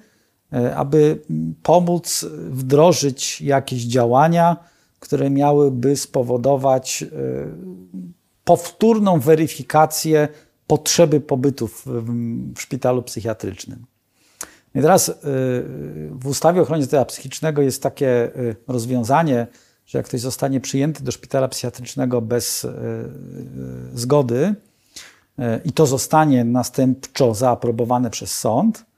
aby 0.76 1.20
pomóc 1.64 2.26
wdrożyć 2.49 3.41
jakieś 3.41 3.84
działania, 3.84 4.58
które 4.99 5.30
miałyby 5.30 5.97
spowodować 5.97 7.04
e, 7.04 7.08
powtórną 8.43 9.20
weryfikację 9.20 10.28
potrzeby 10.68 11.22
pobytu 11.22 11.68
w, 11.68 11.86
szpitalu 12.58 13.04
psychiatrycznym. 13.04 13.86
I 14.76 14.82
teraz 14.82 15.10
e, 15.10 15.14
w 16.12 16.28
ustawie 16.28 16.60
o 16.60 16.64
ochronie 16.64 16.84
zdrowia 16.84 17.06
psychicznego 17.06 17.62
jest 17.62 17.84
takie 17.84 18.32
rozwiązanie, 18.68 19.47
że 19.86 19.97
jak 19.99 20.06
ktoś 20.06 20.22
zostanie 20.22 20.60
przyjęty 20.60 21.04
do 21.04 21.12
szpitala 21.12 21.47
psychiatrycznego 21.47 22.22
bez 22.22 22.68
zgody, 23.93 24.56
i 25.66 25.72
to 25.72 25.86
zostanie 25.86 26.43
następczo 26.43 27.34
zaaprobowane 27.34 28.10
przez 28.10 28.39
sąd, 28.39 28.80
e, 28.80 28.93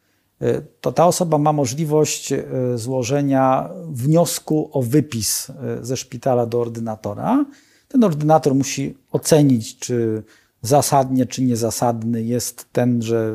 to 0.82 0.92
ta 0.92 1.06
osoba 1.06 1.38
ma 1.38 1.54
możliwość 1.54 2.32
e, 2.32 2.44
złożenia 2.76 3.70
wniosku 3.88 4.70
o 4.74 4.82
wypis 4.82 5.50
e, 5.50 5.54
ze 5.86 5.98
szpitala 5.98 6.46
do 6.46 6.62
ordynatora. 6.62 7.46
Ten 7.88 8.04
ordynator 8.04 8.56
musi 8.56 8.98
ocenić, 9.12 9.80
czy 9.80 10.24
zasadnie, 10.62 11.26
czy 11.26 11.42
niezasadny 11.44 12.24
jest 12.24 12.66
tenże 12.72 13.34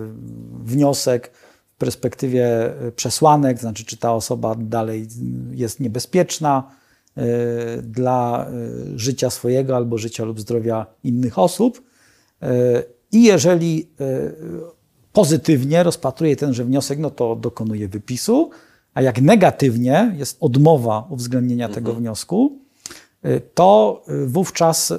wniosek 0.64 1.30
w 1.74 1.78
perspektywie 1.78 2.74
przesłanek, 2.96 3.58
znaczy, 3.58 3.84
czy 3.84 3.96
ta 3.96 4.14
osoba 4.14 4.54
dalej 4.58 5.08
jest 5.50 5.80
niebezpieczna 5.80 6.70
dla 7.82 8.46
życia 8.96 9.30
swojego 9.30 9.76
albo 9.76 9.98
życia 9.98 10.24
lub 10.24 10.40
zdrowia 10.40 10.86
innych 11.04 11.38
osób. 11.38 11.82
I 13.12 13.22
jeżeli 13.22 13.88
pozytywnie 15.12 15.82
rozpatruje 15.82 16.36
tenże 16.36 16.64
wniosek, 16.64 16.98
no 16.98 17.10
to 17.10 17.36
dokonuje 17.36 17.88
wypisu, 17.88 18.50
a 18.94 19.02
jak 19.02 19.20
negatywnie 19.20 20.14
jest 20.18 20.36
odmowa 20.40 21.06
uwzględnienia 21.10 21.66
mhm. 21.66 21.84
tego 21.84 21.98
wniosku, 21.98 22.58
e, 23.22 23.40
to 23.40 24.02
e, 24.08 24.26
wówczas 24.26 24.92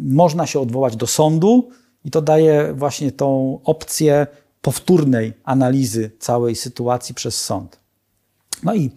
można 0.00 0.46
się 0.46 0.60
odwołać 0.60 0.96
do 0.96 1.06
sądu 1.06 1.68
i 2.04 2.10
to 2.10 2.22
daje 2.22 2.74
właśnie 2.74 3.12
tą 3.12 3.60
opcję 3.64 4.26
powtórnej 4.62 5.32
analizy 5.44 6.10
całej 6.18 6.56
sytuacji 6.56 7.14
przez 7.14 7.40
sąd. 7.40 7.80
No 8.62 8.74
i 8.74 8.90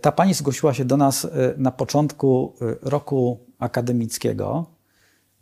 ta 0.00 0.12
pani 0.12 0.34
zgłosiła 0.34 0.74
się 0.74 0.84
do 0.84 0.96
nas 0.96 1.26
na 1.56 1.70
początku 1.70 2.52
roku 2.82 3.38
akademickiego. 3.58 4.75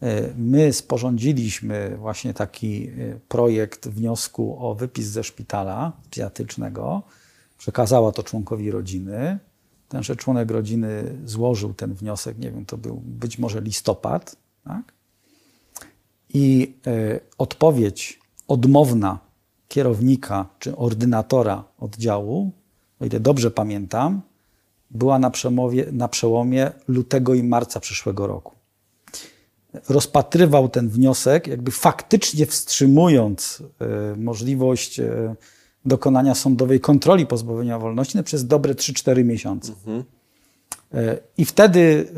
E, 0.04 0.34
my 0.36 0.72
sporządziliśmy 0.72 1.96
właśnie 1.98 2.34
taki 2.34 2.88
e, 2.88 2.90
projekt 3.28 3.88
wniosku 3.88 4.56
o 4.58 4.74
wypis 4.74 5.06
ze 5.06 5.24
szpitala 5.24 5.92
psychiatrycznego. 6.10 7.02
Przekazała 7.58 8.12
to 8.12 8.22
członkowi 8.22 8.70
rodziny. 8.70 9.38
Tenże 9.88 10.16
członek 10.16 10.50
rodziny 10.50 11.18
złożył 11.24 11.74
ten 11.74 11.94
wniosek, 11.94 12.38
nie 12.38 12.50
wiem, 12.50 12.66
to 12.66 12.78
był 12.78 12.96
być 12.96 13.38
może 13.38 13.60
listopad. 13.60 14.36
Tak? 14.64 14.92
I 16.34 16.74
y, 16.86 17.20
odpowiedź 17.38 18.20
odmowna 18.48 19.18
kierownika 19.68 20.46
czy 20.58 20.76
ordynatora 20.76 21.64
oddziału, 21.78 22.52
o 23.00 23.04
ile 23.04 23.20
dobrze 23.20 23.50
pamiętam, 23.50 24.20
była 24.90 25.18
na, 25.18 25.30
na 25.92 26.08
przełomie 26.08 26.72
lutego 26.88 27.34
i 27.34 27.42
marca 27.42 27.80
przyszłego 27.80 28.26
roku 28.26 28.63
rozpatrywał 29.88 30.68
ten 30.68 30.88
wniosek, 30.88 31.46
jakby 31.46 31.70
faktycznie 31.70 32.46
wstrzymując 32.46 33.62
e, 33.80 34.16
możliwość 34.16 35.00
e, 35.00 35.34
dokonania 35.84 36.34
sądowej 36.34 36.80
kontroli 36.80 37.26
pozbawienia 37.26 37.78
wolności 37.78 38.22
przez 38.22 38.46
dobre 38.46 38.74
3-4 38.74 39.24
miesiące. 39.24 39.72
Mhm. 39.72 40.04
E, 40.94 41.18
I 41.38 41.44
wtedy 41.44 42.08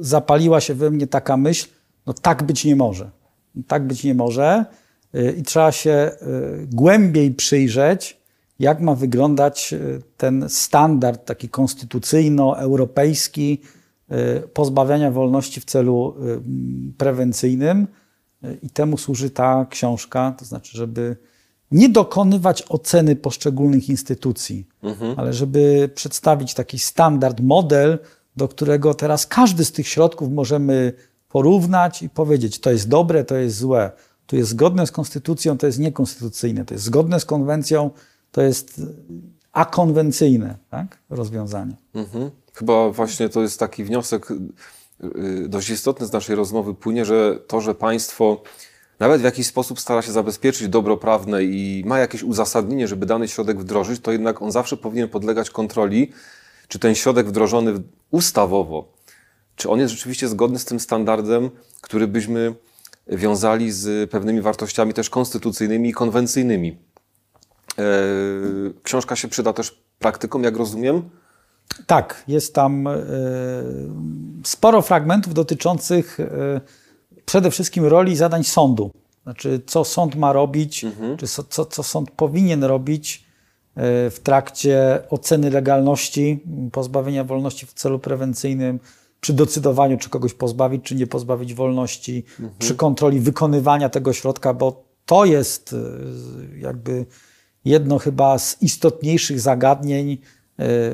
zapaliła 0.00 0.60
się 0.60 0.74
we 0.74 0.90
mnie 0.90 1.06
taka 1.06 1.36
myśl, 1.36 1.68
no 2.06 2.12
tak 2.12 2.42
być 2.42 2.64
nie 2.64 2.76
może. 2.76 3.10
Tak 3.66 3.86
być 3.86 4.04
nie 4.04 4.14
może 4.14 4.64
i 5.36 5.42
trzeba 5.42 5.72
się 5.72 6.10
głębiej 6.66 7.30
przyjrzeć, 7.30 8.20
jak 8.58 8.80
ma 8.80 8.94
wyglądać 8.94 9.74
ten 10.16 10.44
standard 10.48 11.24
taki 11.24 11.48
konstytucyjno-europejski, 11.48 13.58
pozbawiania 14.54 15.10
wolności 15.10 15.60
w 15.60 15.64
celu 15.64 16.14
y, 16.90 16.94
prewencyjnym 16.98 17.86
y, 18.44 18.58
i 18.62 18.70
temu 18.70 18.98
służy 18.98 19.30
ta 19.30 19.66
książka, 19.70 20.34
to 20.38 20.44
znaczy, 20.44 20.76
żeby 20.76 21.16
nie 21.70 21.88
dokonywać 21.88 22.64
oceny 22.68 23.16
poszczególnych 23.16 23.88
instytucji, 23.88 24.66
mhm. 24.82 25.14
ale 25.18 25.32
żeby 25.32 25.90
przedstawić 25.94 26.54
taki 26.54 26.78
standard, 26.78 27.40
model, 27.40 27.98
do 28.36 28.48
którego 28.48 28.94
teraz 28.94 29.26
każdy 29.26 29.64
z 29.64 29.72
tych 29.72 29.88
środków 29.88 30.30
możemy 30.30 30.92
porównać 31.28 32.02
i 32.02 32.10
powiedzieć, 32.10 32.60
to 32.60 32.70
jest 32.70 32.88
dobre, 32.88 33.24
to 33.24 33.36
jest 33.36 33.56
złe, 33.56 33.90
tu 34.26 34.36
jest 34.36 34.50
zgodne 34.50 34.86
z 34.86 34.90
konstytucją, 34.90 35.58
to 35.58 35.66
jest 35.66 35.78
niekonstytucyjne, 35.78 36.64
to 36.64 36.74
jest 36.74 36.84
zgodne 36.84 37.20
z 37.20 37.24
konwencją, 37.24 37.90
to 38.32 38.42
jest 38.42 38.82
akonwencyjne 39.52 40.56
tak? 40.70 40.98
rozwiązanie. 41.10 41.76
Mhm. 41.94 42.30
Chyba 42.54 42.90
właśnie 42.90 43.28
to 43.28 43.42
jest 43.42 43.60
taki 43.60 43.84
wniosek 43.84 44.30
y, 44.30 44.34
y, 45.18 45.48
dość 45.48 45.70
istotny 45.70 46.06
z 46.06 46.12
naszej 46.12 46.36
rozmowy 46.36 46.74
płynie, 46.74 47.04
że 47.04 47.38
to, 47.46 47.60
że 47.60 47.74
państwo 47.74 48.42
nawet 49.00 49.20
w 49.20 49.24
jakiś 49.24 49.46
sposób 49.46 49.80
stara 49.80 50.02
się 50.02 50.12
zabezpieczyć 50.12 50.68
dobro 50.68 50.96
prawne 50.96 51.44
i 51.44 51.82
ma 51.86 51.98
jakieś 51.98 52.22
uzasadnienie, 52.22 52.88
żeby 52.88 53.06
dany 53.06 53.28
środek 53.28 53.60
wdrożyć, 53.60 54.00
to 54.00 54.12
jednak 54.12 54.42
on 54.42 54.52
zawsze 54.52 54.76
powinien 54.76 55.08
podlegać 55.08 55.50
kontroli, 55.50 56.12
czy 56.68 56.78
ten 56.78 56.94
środek 56.94 57.26
wdrożony 57.26 57.82
ustawowo, 58.10 58.92
czy 59.56 59.70
on 59.70 59.80
jest 59.80 59.94
rzeczywiście 59.94 60.28
zgodny 60.28 60.58
z 60.58 60.64
tym 60.64 60.80
standardem, 60.80 61.50
który 61.80 62.06
byśmy 62.06 62.54
wiązali 63.06 63.72
z 63.72 64.10
pewnymi 64.10 64.40
wartościami 64.40 64.94
też 64.94 65.10
konstytucyjnymi 65.10 65.88
i 65.88 65.92
konwencyjnymi. 65.92 66.78
E, 67.78 67.84
książka 68.82 69.16
się 69.16 69.28
przyda 69.28 69.52
też 69.52 69.82
praktykom, 69.98 70.44
jak 70.44 70.56
rozumiem. 70.56 71.10
Tak, 71.86 72.24
jest 72.28 72.54
tam 72.54 72.86
e, 72.86 72.92
sporo 74.44 74.82
fragmentów 74.82 75.34
dotyczących 75.34 76.20
e, 76.20 76.60
przede 77.24 77.50
wszystkim 77.50 77.84
roli 77.84 78.12
i 78.12 78.16
zadań 78.16 78.44
sądu. 78.44 78.90
Znaczy, 79.22 79.60
co 79.66 79.84
sąd 79.84 80.14
ma 80.14 80.32
robić, 80.32 80.84
mhm. 80.84 81.16
czy 81.16 81.26
co, 81.48 81.64
co 81.64 81.82
sąd 81.82 82.10
powinien 82.10 82.64
robić 82.64 83.24
e, 83.74 84.10
w 84.10 84.20
trakcie 84.22 85.02
oceny 85.10 85.50
legalności 85.50 86.40
pozbawienia 86.72 87.24
wolności 87.24 87.66
w 87.66 87.72
celu 87.72 87.98
prewencyjnym, 87.98 88.80
przy 89.20 89.32
decydowaniu, 89.32 89.98
czy 89.98 90.10
kogoś 90.10 90.34
pozbawić, 90.34 90.84
czy 90.84 90.94
nie 90.94 91.06
pozbawić 91.06 91.54
wolności, 91.54 92.24
mhm. 92.30 92.50
przy 92.58 92.74
kontroli 92.74 93.20
wykonywania 93.20 93.88
tego 93.88 94.12
środka, 94.12 94.54
bo 94.54 94.84
to 95.06 95.24
jest 95.24 95.74
jakby 96.58 97.06
jedno 97.64 97.98
chyba 97.98 98.38
z 98.38 98.62
istotniejszych 98.62 99.40
zagadnień, 99.40 100.18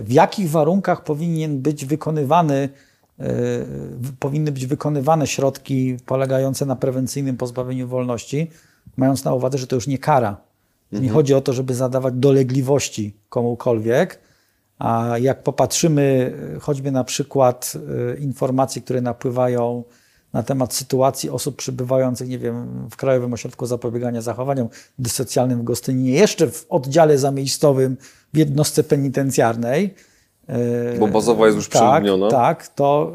w 0.02 0.06
jakich 0.08 0.50
warunkach 0.50 1.04
powinien 1.04 1.60
być 1.60 1.84
wykonywany 1.86 2.68
powinny 4.18 4.52
być 4.52 4.66
wykonywane 4.66 5.26
środki 5.26 5.96
polegające 6.06 6.66
na 6.66 6.76
prewencyjnym 6.76 7.36
pozbawieniu 7.36 7.88
wolności, 7.88 8.50
mając 8.96 9.24
na 9.24 9.34
uwadze, 9.34 9.58
że 9.58 9.66
to 9.66 9.76
już 9.76 9.86
nie 9.86 9.98
kara. 9.98 10.36
Mhm. 10.92 11.02
Nie 11.02 11.10
chodzi 11.10 11.34
o 11.34 11.40
to, 11.40 11.52
żeby 11.52 11.74
zadawać 11.74 12.14
dolegliwości 12.14 13.16
komukolwiek, 13.28 14.18
a 14.78 15.14
jak 15.20 15.42
popatrzymy 15.42 16.32
choćby 16.60 16.90
na 16.90 17.04
przykład 17.04 17.72
informacji, 18.18 18.82
które 18.82 19.00
napływają 19.00 19.84
na 20.32 20.42
temat 20.42 20.74
sytuacji 20.74 21.30
osób 21.30 21.56
przybywających, 21.56 22.28
nie 22.28 22.38
wiem, 22.38 22.88
w 22.90 22.96
Krajowym 22.96 23.32
Ośrodku 23.32 23.66
Zapobiegania 23.66 24.22
Zachowaniom 24.22 24.68
Dysocjalnym 24.98 25.60
w 25.60 25.64
Gostyninie, 25.64 26.12
jeszcze 26.12 26.50
w 26.50 26.66
oddziale 26.68 27.18
zamiejscowym 27.18 27.96
w 28.34 28.36
jednostce 28.36 28.84
penitencjarnej. 28.84 29.94
Bo 30.98 31.08
bazowa 31.08 31.46
jest 31.46 31.56
już 31.56 31.68
tak, 31.68 31.82
przeludniona. 31.82 32.30
Tak, 32.30 32.68
to, 32.68 33.12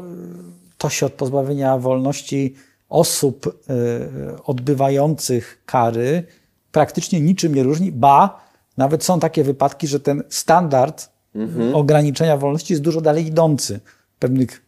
to 0.78 0.88
się 0.88 1.06
od 1.06 1.12
pozbawienia 1.12 1.78
wolności 1.78 2.54
osób 2.88 3.46
y, 3.46 4.42
odbywających 4.44 5.62
kary 5.66 6.24
praktycznie 6.72 7.20
niczym 7.20 7.54
nie 7.54 7.62
różni, 7.62 7.92
ba, 7.92 8.40
nawet 8.76 9.04
są 9.04 9.20
takie 9.20 9.44
wypadki, 9.44 9.86
że 9.86 10.00
ten 10.00 10.22
standard 10.28 11.08
mhm. 11.34 11.74
ograniczenia 11.74 12.36
wolności 12.36 12.72
jest 12.72 12.82
dużo 12.82 13.00
dalej 13.00 13.26
idący 13.26 13.80
w 14.16 14.18
pewnych 14.18 14.62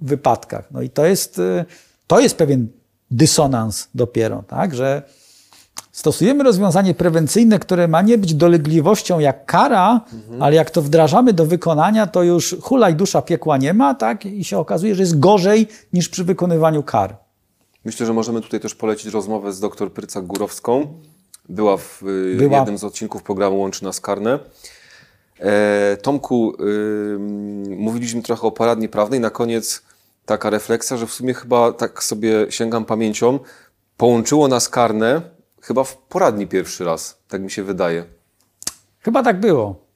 wypadkach. 0.00 0.68
No 0.70 0.82
i 0.82 0.90
to 0.90 1.06
jest 1.06 1.38
y, 1.38 1.64
to 2.06 2.20
jest 2.20 2.36
pewien 2.36 2.68
dysonans 3.10 3.88
dopiero, 3.94 4.44
tak? 4.48 4.74
że 4.74 5.02
stosujemy 5.92 6.44
rozwiązanie 6.44 6.94
prewencyjne, 6.94 7.58
które 7.58 7.88
ma 7.88 8.02
nie 8.02 8.18
być 8.18 8.34
dolegliwością 8.34 9.18
jak 9.18 9.46
kara, 9.46 10.00
mhm. 10.12 10.42
ale 10.42 10.54
jak 10.56 10.70
to 10.70 10.82
wdrażamy 10.82 11.32
do 11.32 11.46
wykonania, 11.46 12.06
to 12.06 12.22
już 12.22 12.56
hulaj 12.62 12.94
dusza 12.94 13.22
piekła 13.22 13.58
nie 13.58 13.74
ma, 13.74 13.94
tak? 13.94 14.26
I 14.26 14.44
się 14.44 14.58
okazuje, 14.58 14.94
że 14.94 15.02
jest 15.02 15.20
gorzej 15.20 15.68
niż 15.92 16.08
przy 16.08 16.24
wykonywaniu 16.24 16.82
kar. 16.82 17.16
Myślę, 17.84 18.06
że 18.06 18.12
możemy 18.12 18.40
tutaj 18.40 18.60
też 18.60 18.74
polecić 18.74 19.12
rozmowę 19.12 19.52
z 19.52 19.60
dr 19.60 19.88
Prycak-Górowską. 19.88 20.86
Była 21.48 21.76
w 21.76 22.02
y, 22.02 22.36
Była. 22.36 22.58
jednym 22.58 22.78
z 22.78 22.84
odcinków 22.84 23.22
programu 23.22 23.60
Łączy 23.60 23.84
nas 23.84 24.00
karne. 24.00 24.38
E, 25.38 25.96
Tomku, 25.96 26.54
y, 26.54 27.18
mówiliśmy 27.76 28.22
trochę 28.22 28.42
o 28.42 28.52
poradni 28.52 28.88
prawnej. 28.88 29.20
Na 29.20 29.30
koniec 29.30 29.82
taka 30.26 30.50
refleksja, 30.50 30.96
że 30.96 31.06
w 31.06 31.12
sumie 31.12 31.34
chyba 31.34 31.72
tak 31.72 32.04
sobie 32.04 32.46
sięgam 32.50 32.84
pamięcią, 32.84 33.38
połączyło 33.96 34.48
nas 34.48 34.68
karne 34.68 35.22
chyba 35.60 35.84
w 35.84 35.96
poradni 35.96 36.46
pierwszy 36.46 36.84
raz, 36.84 37.18
tak 37.28 37.42
mi 37.42 37.50
się 37.50 37.62
wydaje. 37.62 38.04
Chyba 39.00 39.22
tak 39.22 39.40
było. 39.40 39.86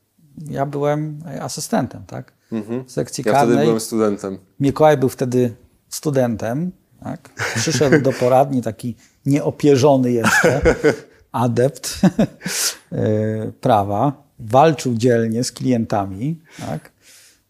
Ja 0.50 0.66
byłem 0.66 1.18
asystentem, 1.40 2.02
tak? 2.06 2.32
Mhm. 2.52 2.84
W 2.84 2.92
sekcji 2.92 3.24
ja 3.26 3.32
karnej. 3.32 3.54
Wtedy 3.54 3.66
byłem 3.66 3.80
studentem. 3.80 4.38
Mikołaj 4.60 4.96
był 4.96 5.08
wtedy 5.08 5.54
studentem, 5.88 6.72
tak? 7.02 7.30
Przyszedł 7.56 8.00
do 8.02 8.12
poradni 8.12 8.62
taki 8.62 8.96
nieopierzony 9.26 10.12
jeszcze, 10.12 10.60
adept 11.32 12.00
e, 12.92 13.52
prawa, 13.60 14.12
walczył 14.38 14.94
dzielnie 14.94 15.44
z 15.44 15.52
klientami, 15.52 16.40
tak? 16.66 16.93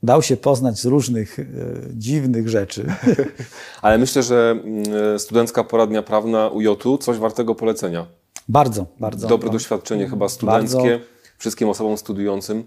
Dał 0.05 0.23
się 0.23 0.37
poznać 0.37 0.81
z 0.81 0.85
różnych 0.85 1.39
e, 1.39 1.45
dziwnych 1.93 2.49
rzeczy. 2.49 2.87
Ale 3.83 3.99
myślę, 3.99 4.23
że 4.23 4.51
mm, 4.65 5.19
studencka 5.19 5.65
poradnia 5.65 6.03
prawna 6.03 6.49
UJ-u 6.49 6.99
coś 6.99 7.19
wartego 7.19 7.55
polecenia. 7.55 8.07
Bardzo, 8.49 8.87
bardzo. 9.01 9.29
Dobre 9.29 9.51
doświadczenie 9.51 10.09
chyba 10.09 10.29
studenckie 10.29 10.91
bardzo, 10.91 11.05
wszystkim 11.39 11.69
osobom 11.69 11.99
studiującym. 11.99 12.65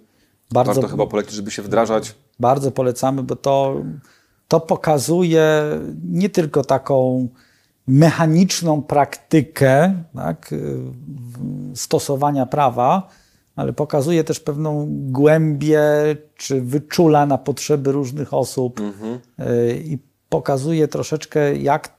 Bardzo, 0.52 0.74
Warto 0.74 0.88
chyba 0.88 1.08
polecić, 1.08 1.34
żeby 1.34 1.52
się 1.52 1.62
wdrażać. 1.62 2.16
Bardzo 2.40 2.72
polecamy, 2.72 3.24
bo 3.24 3.36
to, 3.36 3.76
to 4.48 4.60
pokazuje 4.60 5.64
nie 6.10 6.30
tylko 6.30 6.64
taką 6.64 7.28
mechaniczną 7.88 8.82
praktykę 8.82 10.04
tak, 10.16 10.56
stosowania 11.76 12.46
prawa, 12.46 13.10
ale 13.58 13.74
pokazuje 13.74 14.24
też 14.24 14.40
pewną 14.40 14.88
głębię, 14.90 15.82
czy 16.36 16.62
wyczula 16.62 17.26
na 17.26 17.38
potrzeby 17.38 17.92
różnych 17.92 18.34
osób 18.34 18.80
mhm. 18.80 19.20
Y, 19.40 19.84
i 19.86 19.98
pokazuje 20.30 20.88
troszeczkę, 20.88 21.56
jak 21.56 21.98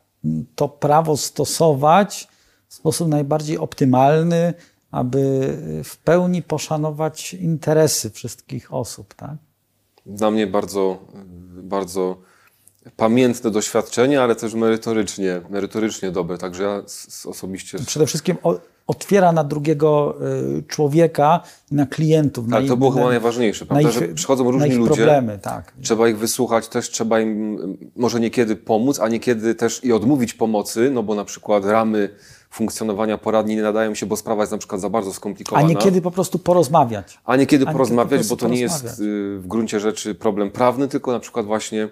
to 0.54 0.68
prawo 0.68 1.16
stosować 1.16 2.28
w 2.68 2.74
sposób 2.74 3.09
najbardziej 3.09 3.59
optymalny, 3.59 4.54
aby 4.90 5.54
w 5.84 5.96
pełni 5.96 6.42
poszanować 6.42 7.34
interesy 7.34 8.11
wszystkich 8.11 8.74
osób. 8.74 9.14
Tak? 9.14 9.36
Dla 10.06 10.30
mnie 10.30 10.46
bardzo, 10.46 10.98
bardzo 11.62 12.16
pamiętne 12.96 13.50
doświadczenie, 13.50 14.22
ale 14.22 14.36
też 14.36 14.54
merytorycznie, 14.54 15.40
merytorycznie 15.50 16.11
dobre, 16.11 16.38
także 16.38 16.62
ja 16.62 16.82
osobiście... 17.24 17.78
Przede 17.78 18.06
wszystkim 18.06 18.36
otwiera 18.89 19.32
na 19.32 19.45
drugiego 19.45 20.16
y, 20.59 20.62
człowieka, 20.62 21.41
na 21.70 21.86
klientów. 21.86 22.45
Tak, 22.51 22.62
na 22.62 22.68
to 22.68 22.76
było 22.76 22.91
na, 22.91 22.97
chyba 22.97 23.09
najważniejsze, 23.09 23.66
prawda? 23.66 23.89
Ich, 23.89 23.95
że 23.95 24.09
przychodzą 24.09 24.51
różni 24.51 24.74
ludzie, 24.74 24.95
problemy, 24.95 25.39
tak. 25.39 25.72
trzeba 25.82 26.09
ich 26.09 26.18
wysłuchać, 26.18 26.68
też 26.68 26.91
trzeba 26.91 27.20
im 27.20 27.59
może 27.97 28.20
niekiedy 28.20 28.57
pomóc, 28.57 29.01
a 29.01 29.09
niekiedy 29.09 29.55
też 29.55 29.84
i 29.84 29.93
odmówić 29.93 30.34
pomocy, 30.34 30.91
no 30.93 31.03
bo 31.03 31.14
na 31.14 31.24
przykład 31.24 31.64
ramy 31.64 32.11
funkcjonowania 32.51 33.18
poradni 33.18 33.57
nie 33.57 33.62
nadają 33.62 33.95
się, 33.95 34.07
bo 34.07 34.16
sprawa 34.16 34.43
jest 34.43 34.53
na 34.53 34.59
przykład 34.59 34.80
za 34.80 34.91
bardzo 34.91 35.12
skomplikowana. 35.12 35.66
A 35.66 35.68
niekiedy 35.68 36.03
po 36.03 36.11
prostu 36.11 36.39
porozmawiać. 36.39 37.18
A 37.24 37.36
niekiedy 37.36 37.64
a 37.68 37.72
porozmawiać, 37.72 38.12
niekiedy 38.12 38.28
po 38.28 38.36
bo 38.36 38.41
to 38.41 38.49
nie 38.49 38.61
jest 38.61 39.01
y, 39.01 39.39
w 39.39 39.47
gruncie 39.47 39.80
rzeczy 39.80 40.14
problem 40.14 40.51
prawny, 40.51 40.89
tylko 40.89 41.12
na 41.12 41.20
przykład 41.20 41.47
właśnie 41.47 41.89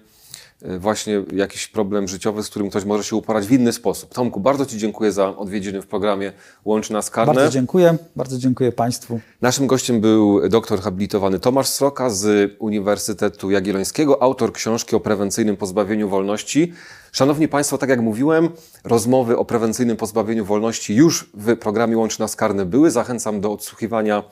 właśnie 0.78 1.22
jakiś 1.32 1.68
problem 1.68 2.08
życiowy, 2.08 2.42
z 2.42 2.48
którym 2.48 2.70
ktoś 2.70 2.84
może 2.84 3.04
się 3.04 3.16
uporać 3.16 3.46
w 3.46 3.52
inny 3.52 3.72
sposób. 3.72 4.14
Tomku, 4.14 4.40
bardzo 4.40 4.66
Ci 4.66 4.78
dziękuję 4.78 5.12
za 5.12 5.36
odwiedziny 5.36 5.82
w 5.82 5.86
programie 5.86 6.32
Łączy 6.64 6.92
nas 6.92 7.10
karne. 7.10 7.34
Bardzo 7.34 7.50
dziękuję, 7.50 7.96
bardzo 8.16 8.38
dziękuję 8.38 8.72
Państwu. 8.72 9.20
Naszym 9.40 9.66
gościem 9.66 10.00
był 10.00 10.48
doktor 10.48 10.80
habilitowany 10.80 11.40
Tomasz 11.40 11.68
Sroka 11.68 12.10
z 12.10 12.52
Uniwersytetu 12.58 13.50
Jagiellońskiego, 13.50 14.22
autor 14.22 14.52
książki 14.52 14.96
o 14.96 15.00
prewencyjnym 15.00 15.56
pozbawieniu 15.56 16.08
wolności. 16.08 16.72
Szanowni 17.12 17.48
Państwo, 17.48 17.78
tak 17.78 17.90
jak 17.90 18.00
mówiłem, 18.00 18.48
rozmowy 18.84 19.38
o 19.38 19.44
prewencyjnym 19.44 19.96
pozbawieniu 19.96 20.44
wolności 20.44 20.94
już 20.94 21.30
w 21.34 21.56
programie 21.56 21.98
Łączy 21.98 22.20
nas 22.20 22.36
karne 22.36 22.66
były. 22.66 22.90
Zachęcam 22.90 23.40
do 23.40 23.52
odsłuchiwania 23.52 24.22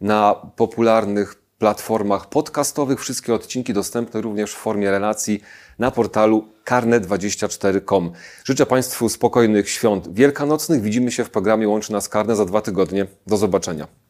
na 0.00 0.34
popularnych 0.56 1.47
platformach 1.58 2.28
podcastowych. 2.28 3.00
Wszystkie 3.00 3.34
odcinki 3.34 3.72
dostępne 3.72 4.20
również 4.20 4.52
w 4.52 4.58
formie 4.58 4.90
relacji 4.90 5.42
na 5.78 5.90
portalu 5.90 6.48
karne24.com. 6.64 8.12
Życzę 8.44 8.66
Państwu 8.66 9.08
spokojnych 9.08 9.70
świąt 9.70 10.14
wielkanocnych. 10.14 10.82
Widzimy 10.82 11.12
się 11.12 11.24
w 11.24 11.30
programie 11.30 11.68
Łączy 11.68 11.92
nas 11.92 12.08
Karne 12.08 12.36
za 12.36 12.44
dwa 12.44 12.60
tygodnie. 12.60 13.06
Do 13.26 13.36
zobaczenia. 13.36 14.07